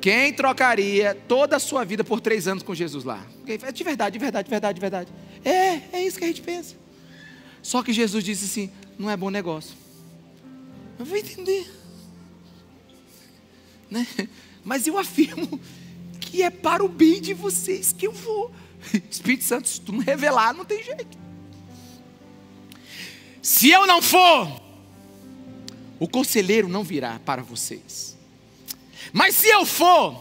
Quem 0.00 0.32
trocaria 0.32 1.14
toda 1.28 1.56
a 1.56 1.60
sua 1.60 1.84
vida 1.84 2.02
por 2.02 2.20
três 2.20 2.48
anos 2.48 2.62
com 2.62 2.74
Jesus 2.74 3.04
lá? 3.04 3.24
De 3.44 3.84
verdade, 3.84 4.12
de 4.12 4.18
verdade, 4.18 4.44
de 4.44 4.50
verdade, 4.50 4.74
de 4.74 4.80
verdade. 4.80 5.12
É, 5.44 5.98
é 5.98 6.04
isso 6.04 6.18
que 6.18 6.24
a 6.24 6.28
gente 6.28 6.42
pensa. 6.42 6.74
Só 7.62 7.82
que 7.82 7.92
Jesus 7.92 8.24
disse 8.24 8.46
assim: 8.46 8.72
não 8.98 9.08
é 9.08 9.16
bom 9.16 9.30
negócio. 9.30 9.76
Eu 10.98 11.04
vou 11.04 11.16
entender. 11.16 11.70
Né? 13.88 14.06
Mas 14.64 14.86
eu 14.86 14.98
afirmo 14.98 15.60
que 16.20 16.42
é 16.42 16.50
para 16.50 16.84
o 16.84 16.88
bem 16.88 17.20
de 17.20 17.34
vocês 17.34 17.92
que 17.92 18.06
eu 18.06 18.12
vou. 18.12 18.50
Espírito 19.10 19.44
Santo, 19.44 19.68
se 19.68 19.80
tu 19.80 19.92
não 19.92 20.00
revelar, 20.00 20.52
não 20.52 20.64
tem 20.64 20.82
jeito. 20.82 21.18
Se 23.40 23.70
eu 23.70 23.86
não 23.86 24.00
for, 24.00 24.60
o 26.02 26.08
conselheiro 26.08 26.68
não 26.68 26.82
virá 26.82 27.20
para 27.24 27.44
vocês. 27.44 28.18
Mas 29.12 29.36
se 29.36 29.46
eu 29.46 29.64
for, 29.64 30.20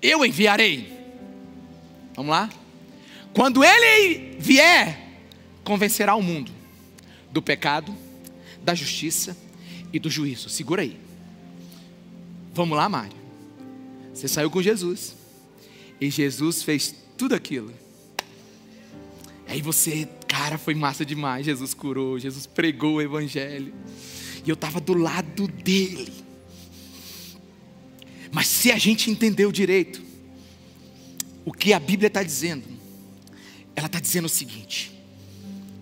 eu 0.00 0.24
enviarei. 0.24 0.96
Vamos 2.14 2.30
lá? 2.30 2.48
Quando 3.34 3.64
ele 3.64 4.36
vier, 4.38 5.08
convencerá 5.64 6.14
o 6.14 6.22
mundo 6.22 6.52
do 7.32 7.42
pecado, 7.42 7.92
da 8.62 8.76
justiça 8.76 9.36
e 9.92 9.98
do 9.98 10.08
juízo. 10.08 10.48
Segura 10.48 10.82
aí. 10.82 11.00
Vamos 12.52 12.78
lá, 12.78 12.88
Mário. 12.88 13.16
Você 14.14 14.28
saiu 14.28 14.52
com 14.52 14.62
Jesus. 14.62 15.16
E 16.00 16.08
Jesus 16.10 16.62
fez 16.62 16.94
tudo 17.18 17.34
aquilo. 17.34 17.74
Aí 19.48 19.60
você, 19.60 20.08
cara, 20.28 20.56
foi 20.56 20.76
massa 20.76 21.04
demais. 21.04 21.44
Jesus 21.44 21.74
curou, 21.74 22.20
Jesus 22.20 22.46
pregou 22.46 22.94
o 22.94 23.02
evangelho. 23.02 23.74
E 24.44 24.50
eu 24.50 24.54
estava 24.54 24.80
do 24.80 24.94
lado 24.94 25.48
dele. 25.48 26.12
Mas 28.30 28.46
se 28.48 28.70
a 28.72 28.78
gente 28.78 29.10
entendeu 29.10 29.50
direito 29.50 30.02
o 31.44 31.52
que 31.52 31.72
a 31.72 31.78
Bíblia 31.78 32.08
está 32.08 32.22
dizendo, 32.22 32.64
ela 33.76 33.86
está 33.86 34.00
dizendo 34.00 34.26
o 34.26 34.28
seguinte: 34.28 34.92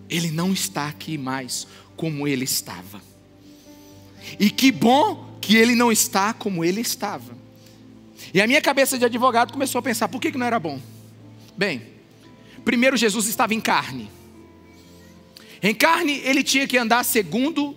Ele 0.09 0.31
não 0.31 0.53
está 0.53 0.87
aqui 0.87 1.17
mais 1.17 1.67
como 1.95 2.27
ele 2.27 2.43
estava. 2.43 3.01
E 4.39 4.49
que 4.49 4.71
bom 4.71 5.37
que 5.41 5.55
ele 5.55 5.75
não 5.75 5.91
está 5.91 6.33
como 6.33 6.63
ele 6.63 6.81
estava. 6.81 7.35
E 8.33 8.41
a 8.41 8.47
minha 8.47 8.61
cabeça 8.61 8.97
de 8.97 9.05
advogado 9.05 9.51
começou 9.51 9.79
a 9.79 9.81
pensar: 9.81 10.07
por 10.07 10.21
que, 10.21 10.31
que 10.31 10.37
não 10.37 10.45
era 10.45 10.59
bom? 10.59 10.79
Bem, 11.57 11.81
primeiro 12.63 12.95
Jesus 12.95 13.27
estava 13.27 13.53
em 13.53 13.59
carne. 13.59 14.09
Em 15.61 15.73
carne, 15.73 16.19
ele 16.19 16.43
tinha 16.43 16.67
que 16.67 16.77
andar 16.77 17.03
segundo 17.03 17.75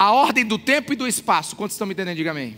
a 0.00 0.12
ordem 0.12 0.46
do 0.46 0.56
tempo 0.58 0.94
e 0.94 0.96
do 0.96 1.06
espaço. 1.06 1.54
Quantos 1.54 1.74
estão 1.74 1.86
me 1.86 1.92
entendendo? 1.92 2.16
Diga 2.16 2.30
amém. 2.30 2.56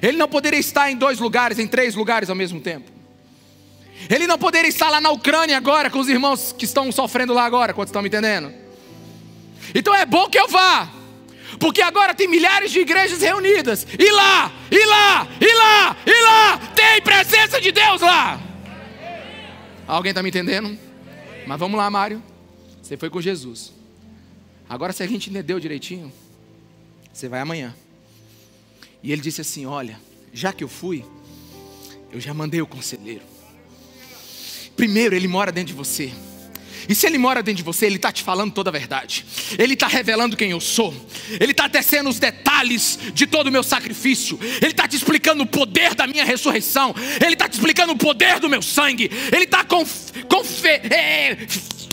Ele 0.00 0.16
não 0.16 0.28
poderia 0.28 0.60
estar 0.60 0.88
em 0.88 0.94
dois 0.94 1.18
lugares, 1.18 1.58
em 1.58 1.66
três 1.66 1.96
lugares 1.96 2.30
ao 2.30 2.36
mesmo 2.36 2.60
tempo. 2.60 2.88
Ele 4.08 4.24
não 4.28 4.38
poderia 4.38 4.68
estar 4.68 4.88
lá 4.88 5.00
na 5.00 5.10
Ucrânia 5.10 5.56
agora 5.56 5.90
com 5.90 5.98
os 5.98 6.08
irmãos 6.08 6.54
que 6.56 6.64
estão 6.64 6.92
sofrendo 6.92 7.34
lá 7.34 7.44
agora. 7.44 7.74
Quantos 7.74 7.90
estão 7.90 8.00
me 8.00 8.08
entendendo? 8.08 8.52
Então 9.74 9.92
é 9.92 10.06
bom 10.06 10.28
que 10.28 10.38
eu 10.38 10.46
vá, 10.46 10.88
porque 11.58 11.82
agora 11.82 12.14
tem 12.14 12.28
milhares 12.28 12.70
de 12.70 12.78
igrejas 12.78 13.20
reunidas. 13.20 13.84
E 13.98 14.12
lá, 14.12 14.52
e 14.70 14.86
lá, 14.86 15.28
e 15.40 15.52
lá, 15.52 15.96
e 16.06 16.22
lá, 16.22 16.58
tem 16.72 17.02
presença 17.02 17.60
de 17.60 17.72
Deus 17.72 18.00
lá. 18.00 18.40
Alguém 19.88 20.10
está 20.10 20.22
me 20.22 20.28
entendendo? 20.28 20.78
Mas 21.48 21.58
vamos 21.58 21.76
lá, 21.76 21.90
Mário. 21.90 22.22
Você 22.80 22.96
foi 22.96 23.10
com 23.10 23.20
Jesus. 23.20 23.72
Agora, 24.68 24.92
se 24.92 25.02
a 25.02 25.06
gente 25.08 25.30
entendeu 25.30 25.58
direitinho, 25.58 26.12
você 27.20 27.28
vai 27.28 27.40
amanhã. 27.40 27.74
E 29.02 29.12
ele 29.12 29.20
disse 29.20 29.42
assim: 29.42 29.66
Olha, 29.66 30.00
já 30.32 30.52
que 30.52 30.64
eu 30.64 30.68
fui, 30.68 31.04
eu 32.10 32.18
já 32.18 32.32
mandei 32.32 32.62
o 32.62 32.66
conselheiro. 32.66 33.22
Primeiro, 34.74 35.14
ele 35.14 35.28
mora 35.28 35.52
dentro 35.52 35.68
de 35.68 35.74
você. 35.74 36.10
E 36.88 36.94
se 36.94 37.06
ele 37.06 37.18
mora 37.18 37.42
dentro 37.42 37.58
de 37.58 37.62
você, 37.62 37.84
ele 37.84 37.96
está 37.96 38.10
te 38.10 38.22
falando 38.22 38.52
toda 38.52 38.70
a 38.70 38.72
verdade. 38.72 39.24
Ele 39.58 39.74
está 39.74 39.86
revelando 39.86 40.36
quem 40.36 40.50
eu 40.50 40.60
sou. 40.60 40.94
Ele 41.38 41.52
está 41.52 41.68
tecendo 41.68 42.08
os 42.08 42.18
detalhes 42.18 42.98
de 43.12 43.26
todo 43.26 43.48
o 43.48 43.52
meu 43.52 43.62
sacrifício. 43.62 44.38
Ele 44.42 44.72
está 44.72 44.88
te 44.88 44.96
explicando 44.96 45.42
o 45.42 45.46
poder 45.46 45.94
da 45.94 46.06
minha 46.06 46.24
ressurreição. 46.24 46.94
Ele 47.22 47.34
está 47.34 47.48
te 47.48 47.52
explicando 47.52 47.92
o 47.92 47.98
poder 47.98 48.40
do 48.40 48.48
meu 48.48 48.62
sangue. 48.62 49.10
Ele 49.30 49.44
está 49.44 49.62
conf, 49.62 50.10
conf, 50.26 50.64
é, 50.64 51.36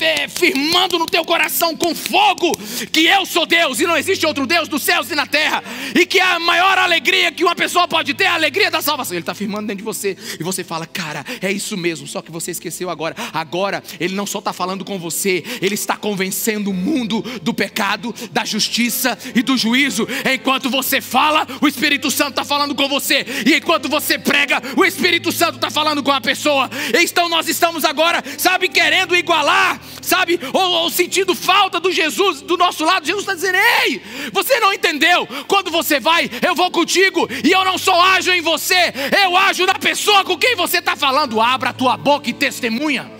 é, 0.02 0.28
firmando 0.28 1.00
no 1.00 1.06
teu 1.06 1.26
coração 1.26 1.76
com 1.76 1.95
fogo 1.95 2.56
que 2.91 3.06
eu 3.06 3.26
sou 3.26 3.45
Deus 3.45 3.80
e 3.80 3.88
não 3.88 3.98
existe 3.98 4.26
outro 4.26 4.45
Deus 4.45 4.68
dos 4.68 4.84
céus 4.84 5.10
e 5.12 5.16
na 5.16 5.26
terra, 5.26 5.64
e 5.95 6.06
que 6.06 6.20
a 6.20 6.39
maior 6.39 6.78
alegria 6.78 7.32
que 7.32 7.43
uma 7.43 7.56
pessoa 7.56 7.88
pode 7.88 8.14
ter 8.14 8.26
é 8.26 8.28
a 8.28 8.34
alegria 8.34 8.70
da 8.70 8.82
salvação. 8.82 9.14
Ele 9.14 9.22
está 9.22 9.34
firmando 9.34 9.68
dentro 9.68 9.78
de 9.78 9.84
você, 9.84 10.18
e 10.39 10.43
você 10.43 10.64
fala, 10.64 10.86
cara, 10.86 11.26
é 11.41 11.52
isso 11.52 11.78
mesmo, 11.78 12.08
só 12.08 12.22
que 12.22 12.32
você 12.32 12.52
esqueceu 12.52 12.89
agora. 12.89 13.16
Agora, 13.34 13.84
ele 14.00 14.16
não 14.16 14.26
só 14.26 14.39
está 14.39 14.52
falando 14.52 14.84
com 14.84 15.00
você, 15.00 15.43
ele 15.62 15.76
está 15.76 15.95
convencendo 15.95 16.70
o 16.70 16.74
mundo 16.74 17.22
do 17.41 17.54
pecado, 17.54 18.14
da 18.32 18.43
justiça 18.43 19.18
e 19.34 19.41
do 19.41 19.58
juízo. 19.58 20.08
Enquanto 20.34 20.70
você 20.70 21.02
fala, 21.02 21.48
o 21.62 21.68
Espírito 21.68 22.12
Santo 22.12 22.32
está 22.32 22.43
falando 22.43 22.76
com 22.76 22.88
você, 22.88 23.26
e 23.45 23.56
enquanto 23.56 23.89
você 23.89 24.20
prega, 24.20 24.62
o 24.76 24.86
Espírito 24.86 25.32
Santo 25.32 25.56
está 25.56 25.70
falando 25.70 26.04
com 26.04 26.12
a 26.12 26.22
pessoa. 26.22 26.70
Então 27.02 27.30
nós 27.30 27.48
estamos 27.48 27.86
agora, 27.86 28.24
sabe, 28.38 28.68
querendo 28.68 29.16
igualar 29.16 29.80
sabe? 30.01 30.39
Ou, 30.53 30.61
ou 30.61 30.89
sentindo 30.89 31.35
falta 31.35 31.79
do 31.79 31.91
Jesus 31.91 32.41
do 32.41 32.57
nosso 32.57 32.83
lado. 32.83 33.05
Jesus 33.05 33.23
está 33.23 33.33
dizendo: 33.33 33.57
Ei, 33.57 34.01
você 34.31 34.59
não 34.59 34.73
entendeu? 34.73 35.27
Quando 35.47 35.69
você 35.69 35.99
vai, 35.99 36.29
eu 36.45 36.55
vou 36.55 36.71
contigo 36.71 37.27
e 37.43 37.51
eu 37.51 37.63
não 37.65 37.77
só 37.77 37.99
ajo 38.13 38.31
em 38.31 38.41
você, 38.41 38.93
eu 39.23 39.35
ajo 39.35 39.65
na 39.65 39.75
pessoa 39.75 40.23
com 40.23 40.38
quem 40.38 40.55
você 40.55 40.79
está 40.79 40.95
falando. 40.95 41.41
Abra 41.41 41.69
a 41.71 41.73
tua 41.73 41.97
boca 41.97 42.29
e 42.29 42.33
testemunha. 42.33 43.11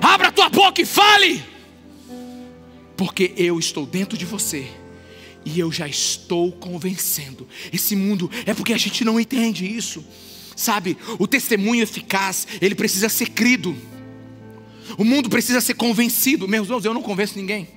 Abra 0.00 0.28
a 0.28 0.32
tua 0.32 0.48
boca 0.48 0.80
e 0.80 0.86
fale, 0.86 1.42
porque 2.96 3.32
eu 3.36 3.58
estou 3.58 3.84
dentro 3.84 4.16
de 4.16 4.24
você. 4.24 4.66
E 5.44 5.58
eu 5.58 5.72
já 5.72 5.88
estou 5.88 6.52
convencendo. 6.52 7.48
Esse 7.72 7.96
mundo 7.96 8.30
é 8.44 8.52
porque 8.52 8.72
a 8.72 8.76
gente 8.76 9.04
não 9.04 9.18
entende 9.18 9.64
isso. 9.64 10.04
Sabe, 10.54 10.98
o 11.18 11.26
testemunho 11.26 11.82
eficaz, 11.82 12.46
ele 12.60 12.74
precisa 12.74 13.08
ser 13.08 13.30
crido. 13.30 13.76
O 14.96 15.04
mundo 15.04 15.28
precisa 15.28 15.60
ser 15.60 15.74
convencido. 15.74 16.48
Meus 16.48 16.66
irmãos, 16.66 16.84
eu 16.84 16.94
não 16.94 17.02
convenço 17.02 17.36
ninguém. 17.36 17.68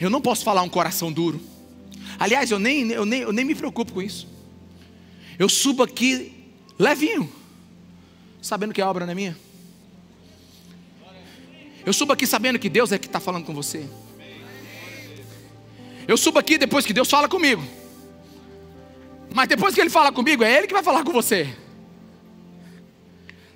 Eu 0.00 0.10
não 0.10 0.20
posso 0.20 0.44
falar 0.44 0.62
um 0.62 0.68
coração 0.68 1.12
duro. 1.12 1.40
Aliás, 2.18 2.50
eu 2.50 2.58
nem, 2.58 2.90
eu, 2.90 3.04
nem, 3.04 3.20
eu 3.20 3.32
nem 3.32 3.44
me 3.44 3.54
preocupo 3.54 3.92
com 3.92 4.02
isso. 4.02 4.26
Eu 5.38 5.48
subo 5.48 5.82
aqui 5.82 6.32
levinho, 6.78 7.30
sabendo 8.42 8.74
que 8.74 8.80
a 8.80 8.88
obra 8.88 9.04
não 9.04 9.12
é 9.12 9.14
minha. 9.14 9.36
Eu 11.86 11.92
subo 11.92 12.12
aqui 12.12 12.26
sabendo 12.26 12.58
que 12.58 12.68
Deus 12.68 12.92
é 12.92 12.98
que 12.98 13.06
está 13.06 13.20
falando 13.20 13.44
com 13.44 13.54
você. 13.54 13.88
Eu 16.06 16.16
subo 16.16 16.38
aqui 16.38 16.58
depois 16.58 16.84
que 16.84 16.92
Deus 16.92 17.08
fala 17.08 17.28
comigo. 17.28 17.62
Mas 19.34 19.48
depois 19.48 19.74
que 19.74 19.80
Ele 19.80 19.90
fala 19.90 20.10
comigo, 20.10 20.42
é 20.42 20.58
Ele 20.58 20.66
que 20.66 20.72
vai 20.72 20.82
falar 20.82 21.04
com 21.04 21.12
você. 21.12 21.54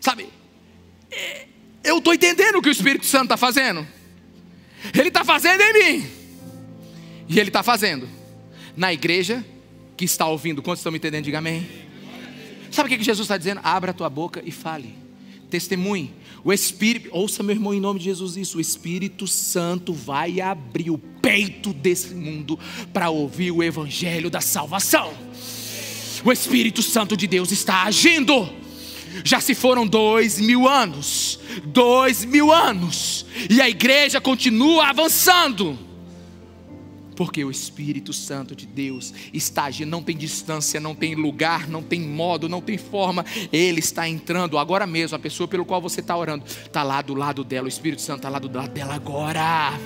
Sabe, 0.00 0.28
eu 1.84 1.98
estou 1.98 2.14
entendendo 2.14 2.56
o 2.56 2.62
que 2.62 2.68
o 2.68 2.72
Espírito 2.72 3.06
Santo 3.06 3.24
está 3.24 3.36
fazendo. 3.36 3.86
Ele 4.94 5.08
está 5.08 5.24
fazendo 5.24 5.60
em 5.60 5.72
mim. 5.72 6.06
E 7.28 7.38
ele 7.38 7.50
está 7.50 7.62
fazendo 7.62 8.08
na 8.76 8.92
igreja 8.92 9.44
que 9.96 10.04
está 10.04 10.26
ouvindo. 10.26 10.62
Quantos 10.62 10.80
estão 10.80 10.92
me 10.92 10.98
entendendo? 10.98 11.24
Diga 11.24 11.38
amém. 11.38 11.66
Sabe 12.70 12.92
o 12.92 12.98
que 12.98 13.04
Jesus 13.04 13.24
está 13.24 13.36
dizendo? 13.36 13.60
Abra 13.62 13.90
a 13.90 13.94
tua 13.94 14.08
boca 14.08 14.42
e 14.44 14.50
fale. 14.50 14.94
Testemunhe. 15.50 16.12
O 16.44 16.52
Espírito, 16.52 17.08
ouça 17.12 17.42
meu 17.42 17.54
irmão 17.54 17.72
em 17.72 17.80
nome 17.80 17.98
de 17.98 18.06
Jesus 18.06 18.36
isso. 18.36 18.58
O 18.58 18.60
Espírito 18.60 19.26
Santo 19.26 19.92
vai 19.92 20.40
abrir 20.40 20.90
o 20.90 20.98
peito 20.98 21.72
desse 21.72 22.14
mundo 22.14 22.58
para 22.92 23.10
ouvir 23.10 23.52
o 23.52 23.62
Evangelho 23.62 24.28
da 24.28 24.40
salvação. 24.40 25.12
O 26.24 26.32
Espírito 26.32 26.82
Santo 26.82 27.16
de 27.16 27.26
Deus 27.26 27.52
está 27.52 27.82
agindo. 27.82 28.61
Já 29.24 29.40
se 29.40 29.54
foram 29.54 29.86
dois 29.86 30.38
mil 30.38 30.68
anos, 30.68 31.38
dois 31.64 32.24
mil 32.24 32.52
anos, 32.52 33.26
e 33.50 33.60
a 33.60 33.68
igreja 33.68 34.20
continua 34.20 34.88
avançando, 34.88 35.78
porque 37.14 37.44
o 37.44 37.50
Espírito 37.50 38.12
Santo 38.12 38.56
de 38.56 38.66
Deus 38.66 39.12
está 39.32 39.64
agindo, 39.64 39.90
não 39.90 40.02
tem 40.02 40.16
distância, 40.16 40.80
não 40.80 40.94
tem 40.94 41.14
lugar, 41.14 41.68
não 41.68 41.82
tem 41.82 42.00
modo, 42.00 42.48
não 42.48 42.60
tem 42.60 42.78
forma, 42.78 43.24
ele 43.52 43.80
está 43.80 44.08
entrando 44.08 44.56
agora 44.56 44.86
mesmo. 44.86 45.16
A 45.16 45.20
pessoa 45.20 45.46
pelo 45.46 45.64
qual 45.64 45.80
você 45.80 46.00
está 46.00 46.16
orando 46.16 46.44
está 46.46 46.82
lá 46.82 47.02
do 47.02 47.14
lado 47.14 47.44
dela, 47.44 47.66
o 47.66 47.68
Espírito 47.68 48.00
Santo 48.00 48.18
está 48.18 48.28
lá 48.28 48.38
do 48.38 48.50
lado 48.50 48.72
dela 48.72 48.94
agora, 48.94 49.78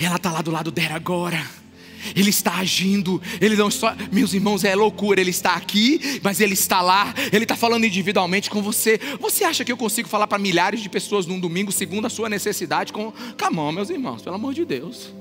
ela 0.00 0.16
está 0.16 0.32
lá 0.32 0.42
do 0.42 0.50
lado 0.50 0.70
dela 0.70 0.96
agora. 0.96 1.67
Ele 2.14 2.30
está 2.30 2.56
agindo, 2.56 3.20
Ele 3.40 3.56
não 3.56 3.68
está, 3.68 3.96
meus 4.12 4.32
irmãos, 4.32 4.64
é 4.64 4.74
loucura. 4.74 5.20
Ele 5.20 5.30
está 5.30 5.54
aqui, 5.54 6.20
mas 6.22 6.40
Ele 6.40 6.54
está 6.54 6.80
lá. 6.80 7.14
Ele 7.32 7.44
está 7.44 7.56
falando 7.56 7.84
individualmente 7.84 8.50
com 8.50 8.62
você. 8.62 8.98
Você 9.20 9.44
acha 9.44 9.64
que 9.64 9.72
eu 9.72 9.76
consigo 9.76 10.08
falar 10.08 10.26
para 10.26 10.38
milhares 10.38 10.80
de 10.80 10.88
pessoas 10.88 11.26
num 11.26 11.38
domingo 11.38 11.72
segundo 11.72 12.06
a 12.06 12.10
sua 12.10 12.28
necessidade? 12.28 12.92
Com, 12.92 13.12
camão, 13.36 13.72
meus 13.72 13.90
irmãos, 13.90 14.22
pelo 14.22 14.36
amor 14.36 14.54
de 14.54 14.64
Deus. 14.64 15.12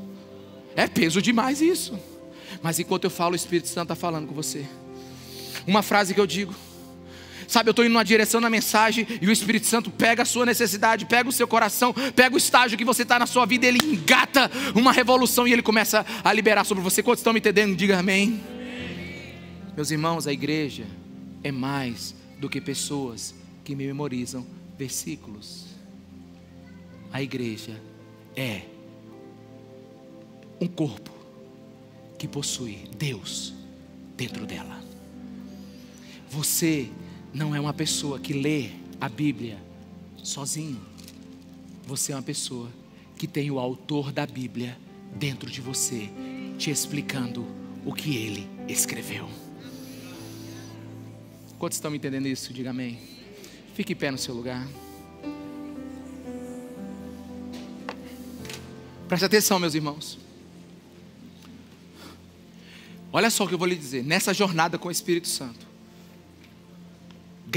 É 0.76 0.88
peso 0.88 1.22
demais 1.22 1.62
isso. 1.62 1.98
Mas 2.62 2.80
enquanto 2.80 3.06
eu 3.06 3.10
falo, 3.10 3.34
o 3.34 3.36
Espírito 3.36 3.68
Santo 3.68 3.94
está 3.94 3.96
falando 3.96 4.28
com 4.28 4.34
você. 4.34 4.66
Uma 5.66 5.82
frase 5.82 6.14
que 6.14 6.20
eu 6.20 6.28
digo: 6.28 6.54
Sabe, 7.48 7.70
eu 7.70 7.72
estou 7.72 7.86
indo 7.86 7.94
numa 7.94 8.04
direção 8.04 8.42
na 8.42 8.50
mensagem 8.50 9.08
e 9.22 9.28
o 9.28 9.32
Espírito 9.32 9.66
Santo 9.66 9.90
pega 9.90 10.24
a 10.24 10.26
sua 10.26 10.46
necessidade, 10.46 11.06
pega 11.06 11.30
o 11.30 11.32
seu 11.32 11.48
coração, 11.48 11.94
pega 12.16 12.36
o 12.36 12.38
estágio 12.38 12.78
que 12.78 12.84
você 12.84 13.04
está 13.04 13.18
na 13.18 13.26
sua 13.26 13.46
vida, 13.46 13.66
ele 13.66 13.80
engata 13.82 14.52
uma 14.76 14.92
revolução 14.92 15.48
e 15.48 15.54
ele 15.54 15.62
começa 15.62 16.06
a 16.24 16.34
liberar 16.34 16.66
sobre 16.66 16.84
você. 16.84 17.02
Quantos 17.02 17.22
estão 17.22 17.32
me 17.32 17.40
entendendo? 17.40 17.76
Diga 17.76 17.98
amém. 18.00 18.42
Meus 19.76 19.92
irmãos, 19.92 20.28
a 20.28 20.34
igreja 20.34 20.86
é 21.42 21.52
mais 21.52 22.14
do 22.38 22.50
que 22.50 22.60
pessoas 22.60 23.34
que 23.64 23.76
memorizam 23.76 24.46
versículos. 24.78 25.68
A 27.14 27.22
igreja 27.24 27.82
é 28.36 28.62
um 30.60 30.68
corpo 30.68 31.12
que 32.18 32.28
possui 32.28 32.90
Deus 32.98 33.54
dentro 34.18 34.46
dela. 34.46 34.84
Você 36.30 36.90
não 37.34 37.56
é 37.56 37.60
uma 37.60 37.74
pessoa 37.74 38.20
que 38.20 38.34
lê 38.34 38.72
a 39.00 39.08
Bíblia 39.08 39.58
sozinho. 40.24 40.82
Você 41.86 42.12
é 42.12 42.16
uma 42.16 42.24
pessoa 42.24 42.70
que 43.18 43.28
tem 43.28 43.50
o 43.50 43.60
autor 43.60 44.12
da 44.12 44.26
Bíblia 44.26 44.78
dentro 45.16 45.50
de 45.50 45.62
você, 45.62 46.10
te 46.58 46.70
explicando 46.70 47.46
o 47.86 47.94
que 47.94 48.16
ele 48.16 48.48
escreveu. 48.68 49.30
Quantos 51.58 51.78
estão 51.78 51.94
entendendo 51.96 52.28
isso? 52.28 52.54
Diga 52.54 52.70
amém. 52.70 53.00
Fique 53.74 53.94
em 53.94 53.96
pé 53.96 54.12
no 54.12 54.18
seu 54.18 54.34
lugar. 54.34 54.68
Preste 59.08 59.26
atenção, 59.26 59.60
meus 59.60 59.74
irmãos. 59.74 60.20
Olha 63.12 63.30
só 63.30 63.46
o 63.46 63.48
que 63.48 63.54
eu 63.54 63.58
vou 63.58 63.68
lhe 63.68 63.76
dizer. 63.76 64.04
Nessa 64.04 64.34
jornada 64.34 64.78
com 64.78 64.90
o 64.90 64.92
Espírito 64.92 65.28
Santo, 65.28 65.67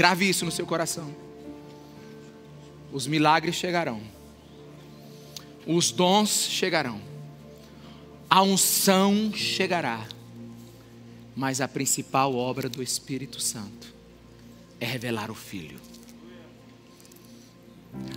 grave 0.01 0.27
isso 0.27 0.43
no 0.43 0.51
seu 0.51 0.65
coração. 0.65 1.13
Os 2.91 3.05
milagres 3.05 3.53
chegarão, 3.53 4.01
os 5.63 5.91
dons 5.91 6.47
chegarão, 6.49 6.99
a 8.27 8.41
unção 8.41 9.31
chegará, 9.31 10.07
mas 11.35 11.61
a 11.61 11.67
principal 11.67 12.35
obra 12.35 12.67
do 12.67 12.81
Espírito 12.81 13.39
Santo 13.39 13.93
é 14.79 14.87
revelar 14.87 15.29
o 15.29 15.35
Filho. 15.35 15.79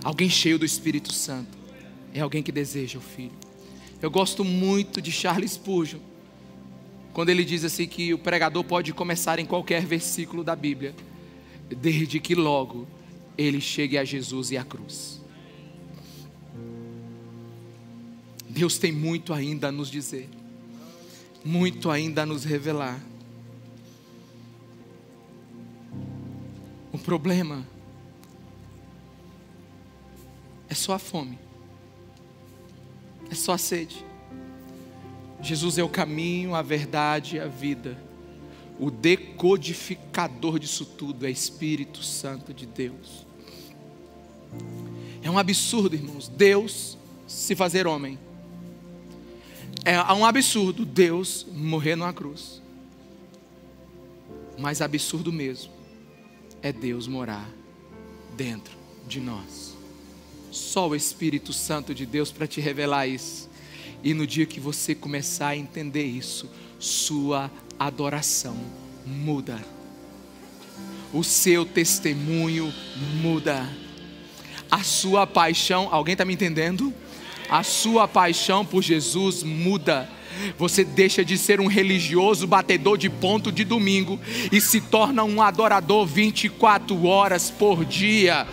Alguém 0.03 0.27
cheio 0.27 0.57
do 0.57 0.65
Espírito 0.65 1.13
Santo 1.13 1.55
é 2.15 2.19
alguém 2.19 2.41
que 2.41 2.51
deseja 2.51 2.97
o 2.97 3.01
Filho. 3.01 3.37
Eu 4.01 4.09
gosto 4.09 4.43
muito 4.43 4.99
de 4.99 5.11
Charles 5.11 5.51
Spurgeon, 5.51 5.99
quando 7.13 7.29
ele 7.29 7.45
diz 7.45 7.63
assim 7.63 7.87
que 7.87 8.11
o 8.11 8.17
pregador 8.17 8.63
pode 8.63 8.91
começar 8.91 9.37
em 9.37 9.45
qualquer 9.45 9.85
versículo 9.85 10.43
da 10.43 10.55
Bíblia, 10.55 10.95
desde 11.69 12.19
que 12.19 12.35
logo 12.35 12.87
ele 13.37 13.59
chegue 13.59 13.97
a 13.97 14.03
Jesus 14.03 14.51
e 14.51 14.57
a 14.57 14.63
cruz. 14.63 15.21
Deus 18.47 18.77
tem 18.77 18.91
muito 18.91 19.33
ainda 19.33 19.67
a 19.67 19.71
nos 19.71 19.89
dizer, 19.91 20.29
muito 21.43 21.91
ainda 21.91 22.23
a 22.23 22.25
nos 22.25 22.45
revelar. 22.45 23.01
O 26.93 26.97
problema 26.97 27.67
é 30.69 30.73
só 30.73 30.93
a 30.93 30.99
fome, 30.99 31.37
é 33.29 33.35
só 33.35 33.53
a 33.53 33.57
sede. 33.57 34.05
Jesus 35.41 35.77
é 35.77 35.83
o 35.83 35.89
caminho, 35.89 36.55
a 36.55 36.61
verdade 36.61 37.35
e 37.35 37.39
a 37.39 37.47
vida. 37.47 38.04
O 38.79 38.91
decodificador 38.91 40.59
disso 40.59 40.85
tudo 40.85 41.25
é 41.25 41.31
Espírito 41.31 42.03
Santo 42.03 42.53
de 42.53 42.65
Deus. 42.65 43.25
É 45.21 45.29
um 45.29 45.37
absurdo, 45.37 45.95
irmãos, 45.95 46.27
Deus 46.27 46.97
se 47.27 47.55
fazer 47.55 47.87
homem. 47.87 48.19
É 49.83 50.01
um 50.13 50.25
absurdo 50.25 50.85
Deus 50.85 51.45
morrer 51.51 51.95
numa 51.95 52.13
cruz. 52.13 52.61
Mas 54.57 54.81
absurdo 54.81 55.31
mesmo 55.31 55.71
é 56.61 56.71
Deus 56.71 57.07
morar 57.07 57.49
dentro 58.35 58.75
de 59.07 59.19
nós. 59.19 59.75
Só 60.51 60.89
o 60.89 60.95
Espírito 60.95 61.53
Santo 61.53 61.93
de 61.93 62.05
Deus 62.05 62.31
para 62.31 62.47
te 62.47 62.59
revelar 62.59 63.07
isso. 63.07 63.49
E 64.03 64.13
no 64.13 64.25
dia 64.25 64.45
que 64.45 64.59
você 64.59 64.95
começar 64.95 65.49
a 65.49 65.57
entender 65.57 66.05
isso, 66.05 66.49
sua 66.79 67.51
adoração 67.79 68.55
muda. 69.05 69.59
O 71.13 71.23
seu 71.23 71.65
testemunho 71.65 72.73
muda. 73.21 73.67
A 74.69 74.83
sua 74.83 75.27
paixão, 75.27 75.87
alguém 75.91 76.13
está 76.13 76.25
me 76.25 76.33
entendendo? 76.33 76.93
A 77.49 77.63
sua 77.63 78.07
paixão 78.07 78.65
por 78.65 78.81
Jesus 78.81 79.43
muda. 79.43 80.09
Você 80.57 80.83
deixa 80.83 81.23
de 81.23 81.37
ser 81.37 81.61
um 81.61 81.67
religioso 81.67 82.45
batedor 82.45 82.97
de 82.97 83.09
ponto 83.09 83.51
de 83.51 83.63
domingo 83.63 84.19
e 84.51 84.59
se 84.59 84.81
torna 84.81 85.23
um 85.23 85.41
adorador 85.41 86.05
24 86.05 87.05
horas 87.05 87.49
por 87.49 87.85
dia. 87.85 88.45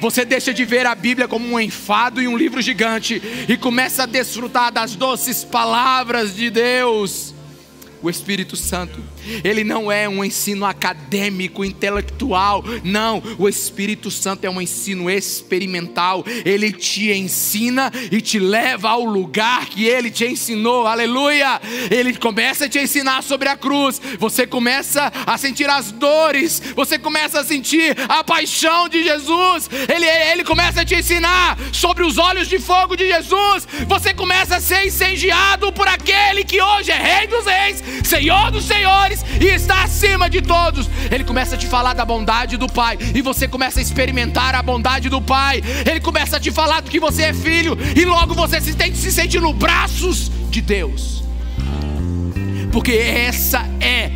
Você 0.00 0.24
deixa 0.24 0.54
de 0.54 0.64
ver 0.64 0.86
a 0.86 0.94
Bíblia 0.94 1.28
como 1.28 1.46
um 1.46 1.60
enfado 1.60 2.22
e 2.22 2.26
um 2.26 2.36
livro 2.36 2.62
gigante 2.62 3.20
e 3.46 3.56
começa 3.56 4.04
a 4.04 4.06
desfrutar 4.06 4.72
das 4.72 4.96
doces 4.96 5.44
palavras 5.44 6.34
de 6.34 6.48
Deus 6.48 7.34
o 8.02 8.10
Espírito 8.10 8.56
Santo. 8.56 9.00
Ele 9.44 9.64
não 9.64 9.90
é 9.90 10.08
um 10.08 10.24
ensino 10.24 10.64
acadêmico, 10.64 11.64
intelectual. 11.64 12.64
Não, 12.84 13.22
o 13.38 13.48
Espírito 13.48 14.10
Santo 14.10 14.44
é 14.44 14.50
um 14.50 14.60
ensino 14.60 15.10
experimental. 15.10 16.24
Ele 16.44 16.72
te 16.72 17.12
ensina 17.12 17.92
e 18.10 18.20
te 18.20 18.38
leva 18.38 18.90
ao 18.90 19.04
lugar 19.04 19.66
que 19.66 19.84
ele 19.84 20.10
te 20.10 20.26
ensinou. 20.26 20.86
Aleluia! 20.86 21.60
Ele 21.90 22.14
começa 22.14 22.66
a 22.66 22.68
te 22.68 22.78
ensinar 22.78 23.22
sobre 23.22 23.48
a 23.48 23.56
cruz. 23.56 24.00
Você 24.18 24.46
começa 24.46 25.12
a 25.26 25.36
sentir 25.38 25.68
as 25.68 25.92
dores. 25.92 26.62
Você 26.74 26.98
começa 26.98 27.40
a 27.40 27.44
sentir 27.44 27.96
a 28.08 28.22
paixão 28.24 28.88
de 28.88 29.02
Jesus. 29.02 29.68
Ele, 29.92 30.06
ele 30.06 30.44
começa 30.44 30.82
a 30.82 30.84
te 30.84 30.94
ensinar 30.94 31.58
sobre 31.72 32.04
os 32.04 32.18
olhos 32.18 32.48
de 32.48 32.58
fogo 32.58 32.96
de 32.96 33.06
Jesus. 33.06 33.66
Você 33.86 34.14
começa 34.14 34.56
a 34.56 34.60
ser 34.60 34.86
incendiado 34.86 35.72
por 35.72 35.86
aquele 35.86 36.44
que 36.44 36.60
hoje 36.60 36.90
é 36.90 36.96
Rei 36.96 37.26
dos 37.26 37.44
Reis 37.44 37.82
Senhor 38.04 38.50
dos 38.50 38.64
senhores 38.64 39.17
e 39.40 39.46
está 39.46 39.82
acima 39.82 40.28
de 40.28 40.40
todos. 40.40 40.88
Ele 41.10 41.24
começa 41.24 41.54
a 41.54 41.58
te 41.58 41.66
falar 41.66 41.94
da 41.94 42.04
bondade 42.04 42.56
do 42.56 42.68
Pai 42.68 42.98
e 43.14 43.22
você 43.22 43.46
começa 43.46 43.78
a 43.78 43.82
experimentar 43.82 44.54
a 44.54 44.62
bondade 44.62 45.08
do 45.08 45.20
Pai. 45.20 45.62
Ele 45.88 46.00
começa 46.00 46.36
a 46.36 46.40
te 46.40 46.50
falar 46.50 46.80
do 46.80 46.90
que 46.90 47.00
você 47.00 47.22
é 47.24 47.34
filho 47.34 47.76
e 47.96 48.04
logo 48.04 48.34
você 48.34 48.60
se, 48.60 48.74
se 48.94 49.12
sente 49.12 49.38
nos 49.38 49.54
braços 49.54 50.30
de 50.50 50.60
Deus. 50.60 51.22
Porque 52.72 52.92
essa 52.92 53.66
é 53.80 54.10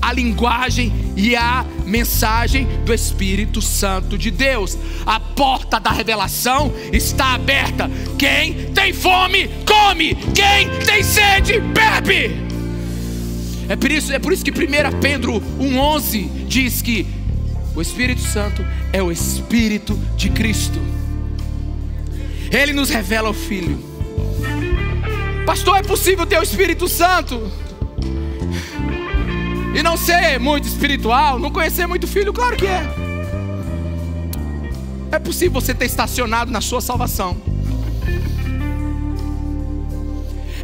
a 0.00 0.12
linguagem 0.12 0.92
e 1.16 1.34
a 1.34 1.64
mensagem 1.84 2.66
do 2.84 2.94
Espírito 2.94 3.60
Santo 3.60 4.16
de 4.16 4.30
Deus. 4.30 4.78
A 5.04 5.18
porta 5.18 5.80
da 5.80 5.90
revelação 5.90 6.72
está 6.92 7.34
aberta. 7.34 7.90
Quem 8.18 8.72
tem 8.72 8.92
fome, 8.92 9.50
come. 9.66 10.14
Quem 10.34 10.68
tem 10.84 11.02
sede, 11.02 11.58
bebe. 11.60 12.45
É 13.68 13.74
por 13.74 13.90
isso, 13.90 14.12
é 14.12 14.18
por 14.18 14.32
isso 14.32 14.44
que 14.44 14.50
1 14.50 15.00
Pedro 15.00 15.40
1,11 15.58 16.46
diz 16.46 16.80
que 16.82 17.06
o 17.74 17.82
Espírito 17.82 18.20
Santo 18.20 18.64
é 18.92 19.02
o 19.02 19.10
Espírito 19.10 19.98
de 20.16 20.30
Cristo. 20.30 20.80
Ele 22.50 22.72
nos 22.72 22.90
revela 22.90 23.28
o 23.28 23.34
Filho. 23.34 23.78
Pastor, 25.44 25.78
é 25.78 25.82
possível 25.82 26.24
ter 26.26 26.38
o 26.38 26.42
Espírito 26.42 26.88
Santo? 26.88 27.50
E 29.74 29.82
não 29.82 29.96
ser 29.96 30.40
muito 30.40 30.66
espiritual, 30.66 31.38
não 31.38 31.50
conhecer 31.50 31.86
muito 31.86 32.06
filho? 32.06 32.32
Claro 32.32 32.56
que 32.56 32.66
é. 32.66 32.82
É 35.12 35.18
possível 35.18 35.60
você 35.60 35.74
ter 35.74 35.84
estacionado 35.84 36.50
na 36.50 36.62
sua 36.62 36.80
salvação 36.80 37.36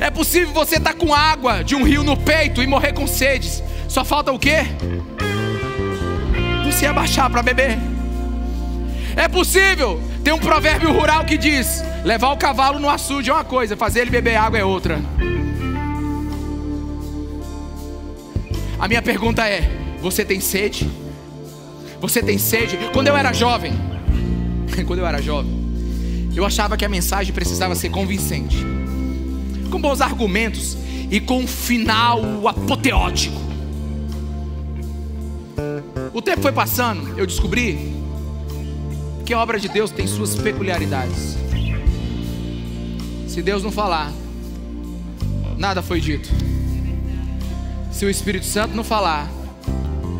É 0.02 0.10
possível 0.10 0.52
você 0.52 0.78
estar 0.78 0.94
tá 0.94 0.98
com 0.98 1.14
água 1.14 1.62
de 1.62 1.76
um 1.76 1.84
rio 1.84 2.02
no 2.02 2.16
peito 2.16 2.60
e 2.60 2.66
morrer 2.66 2.92
com 2.92 3.06
sedes. 3.06 3.62
Só 3.88 4.04
falta 4.04 4.32
o 4.32 4.38
quê? 4.38 4.66
Você 6.66 6.86
abaixar 6.86 7.30
para 7.30 7.40
beber. 7.40 7.78
É 9.14 9.28
possível. 9.28 10.02
Tem 10.24 10.32
um 10.32 10.40
provérbio 10.40 10.92
rural 10.92 11.24
que 11.24 11.38
diz: 11.38 11.84
levar 12.04 12.32
o 12.32 12.36
cavalo 12.36 12.80
no 12.80 12.90
açude 12.90 13.30
é 13.30 13.32
uma 13.32 13.44
coisa, 13.44 13.76
fazer 13.76 14.00
ele 14.00 14.10
beber 14.10 14.34
água 14.34 14.58
é 14.58 14.64
outra. 14.64 15.00
A 18.80 18.88
minha 18.88 19.02
pergunta 19.02 19.46
é: 19.46 19.70
você 20.00 20.24
tem 20.24 20.40
sede? 20.40 20.90
Você 22.00 22.20
tem 22.20 22.38
sede? 22.38 22.76
Quando 22.92 23.06
eu 23.06 23.16
era 23.16 23.32
jovem, 23.32 23.72
quando 24.84 24.98
eu 24.98 25.06
era 25.06 25.22
jovem, 25.22 25.52
eu 26.34 26.44
achava 26.44 26.76
que 26.76 26.84
a 26.84 26.88
mensagem 26.88 27.32
precisava 27.32 27.76
ser 27.76 27.90
convincente 27.90 28.81
com 29.72 29.80
bons 29.80 30.02
argumentos 30.02 30.76
e 31.10 31.18
com 31.18 31.38
um 31.38 31.46
final 31.46 32.46
apoteótico. 32.46 33.40
O 36.12 36.20
tempo 36.20 36.42
foi 36.42 36.52
passando, 36.52 37.18
eu 37.18 37.26
descobri 37.26 37.90
que 39.24 39.32
a 39.32 39.40
obra 39.40 39.58
de 39.58 39.68
Deus 39.68 39.90
tem 39.90 40.06
suas 40.06 40.36
peculiaridades. 40.36 41.38
Se 43.26 43.40
Deus 43.40 43.62
não 43.62 43.72
falar, 43.72 44.12
nada 45.56 45.80
foi 45.80 46.02
dito. 46.02 46.28
Se 47.90 48.04
o 48.04 48.10
Espírito 48.10 48.44
Santo 48.44 48.76
não 48.76 48.84
falar, 48.84 49.30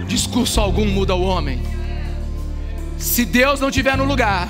discurso 0.09 0.61
algum 0.61 0.87
muda 0.87 1.15
o 1.15 1.21
homem. 1.21 1.61
Se 2.97 3.27
Deus 3.27 3.61
não 3.61 3.69
estiver 3.69 3.99
no 3.99 4.05
lugar, 4.05 4.49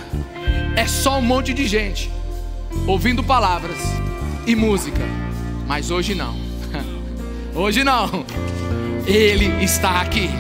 é 0.77 0.87
só 0.87 1.19
um 1.19 1.23
monte 1.23 1.53
de 1.53 1.67
gente 1.67 2.09
ouvindo 2.87 3.25
palavras 3.25 3.79
e 4.47 4.55
música. 4.55 5.03
Mas 5.67 5.91
hoje 5.91 6.15
não. 6.15 6.35
Hoje 7.55 7.85
não. 7.85 8.25
Ele 9.07 9.63
está 9.63 10.01
aqui. 10.01 10.31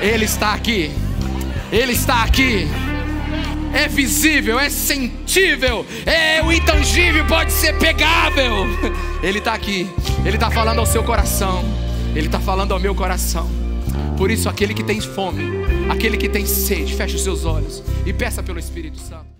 Ele 0.00 0.24
está 0.24 0.52
aqui. 0.52 0.90
Ele 1.70 1.92
está 1.92 2.24
aqui. 2.24 2.68
É 3.72 3.88
visível, 3.88 4.60
é 4.60 4.68
sentível, 4.68 5.86
é 6.04 6.42
o 6.42 6.52
intangível, 6.52 7.24
pode 7.26 7.50
ser 7.50 7.78
pegável. 7.78 8.66
Ele 9.22 9.38
está 9.38 9.54
aqui. 9.54 9.88
Ele 10.26 10.36
está 10.36 10.50
falando 10.50 10.78
ao 10.80 10.86
seu 10.86 11.02
coração. 11.02 11.64
Ele 12.14 12.26
está 12.26 12.38
falando 12.38 12.72
ao 12.72 12.78
meu 12.78 12.94
coração. 12.94 13.48
Por 14.18 14.30
isso, 14.30 14.48
aquele 14.48 14.74
que 14.74 14.84
tem 14.84 15.00
fome, 15.00 15.42
aquele 15.88 16.18
que 16.18 16.28
tem 16.28 16.44
sede, 16.44 16.94
feche 16.94 17.16
os 17.16 17.24
seus 17.24 17.46
olhos 17.46 17.82
e 18.04 18.12
peça 18.12 18.42
pelo 18.42 18.58
Espírito 18.58 19.00
Santo. 19.00 19.31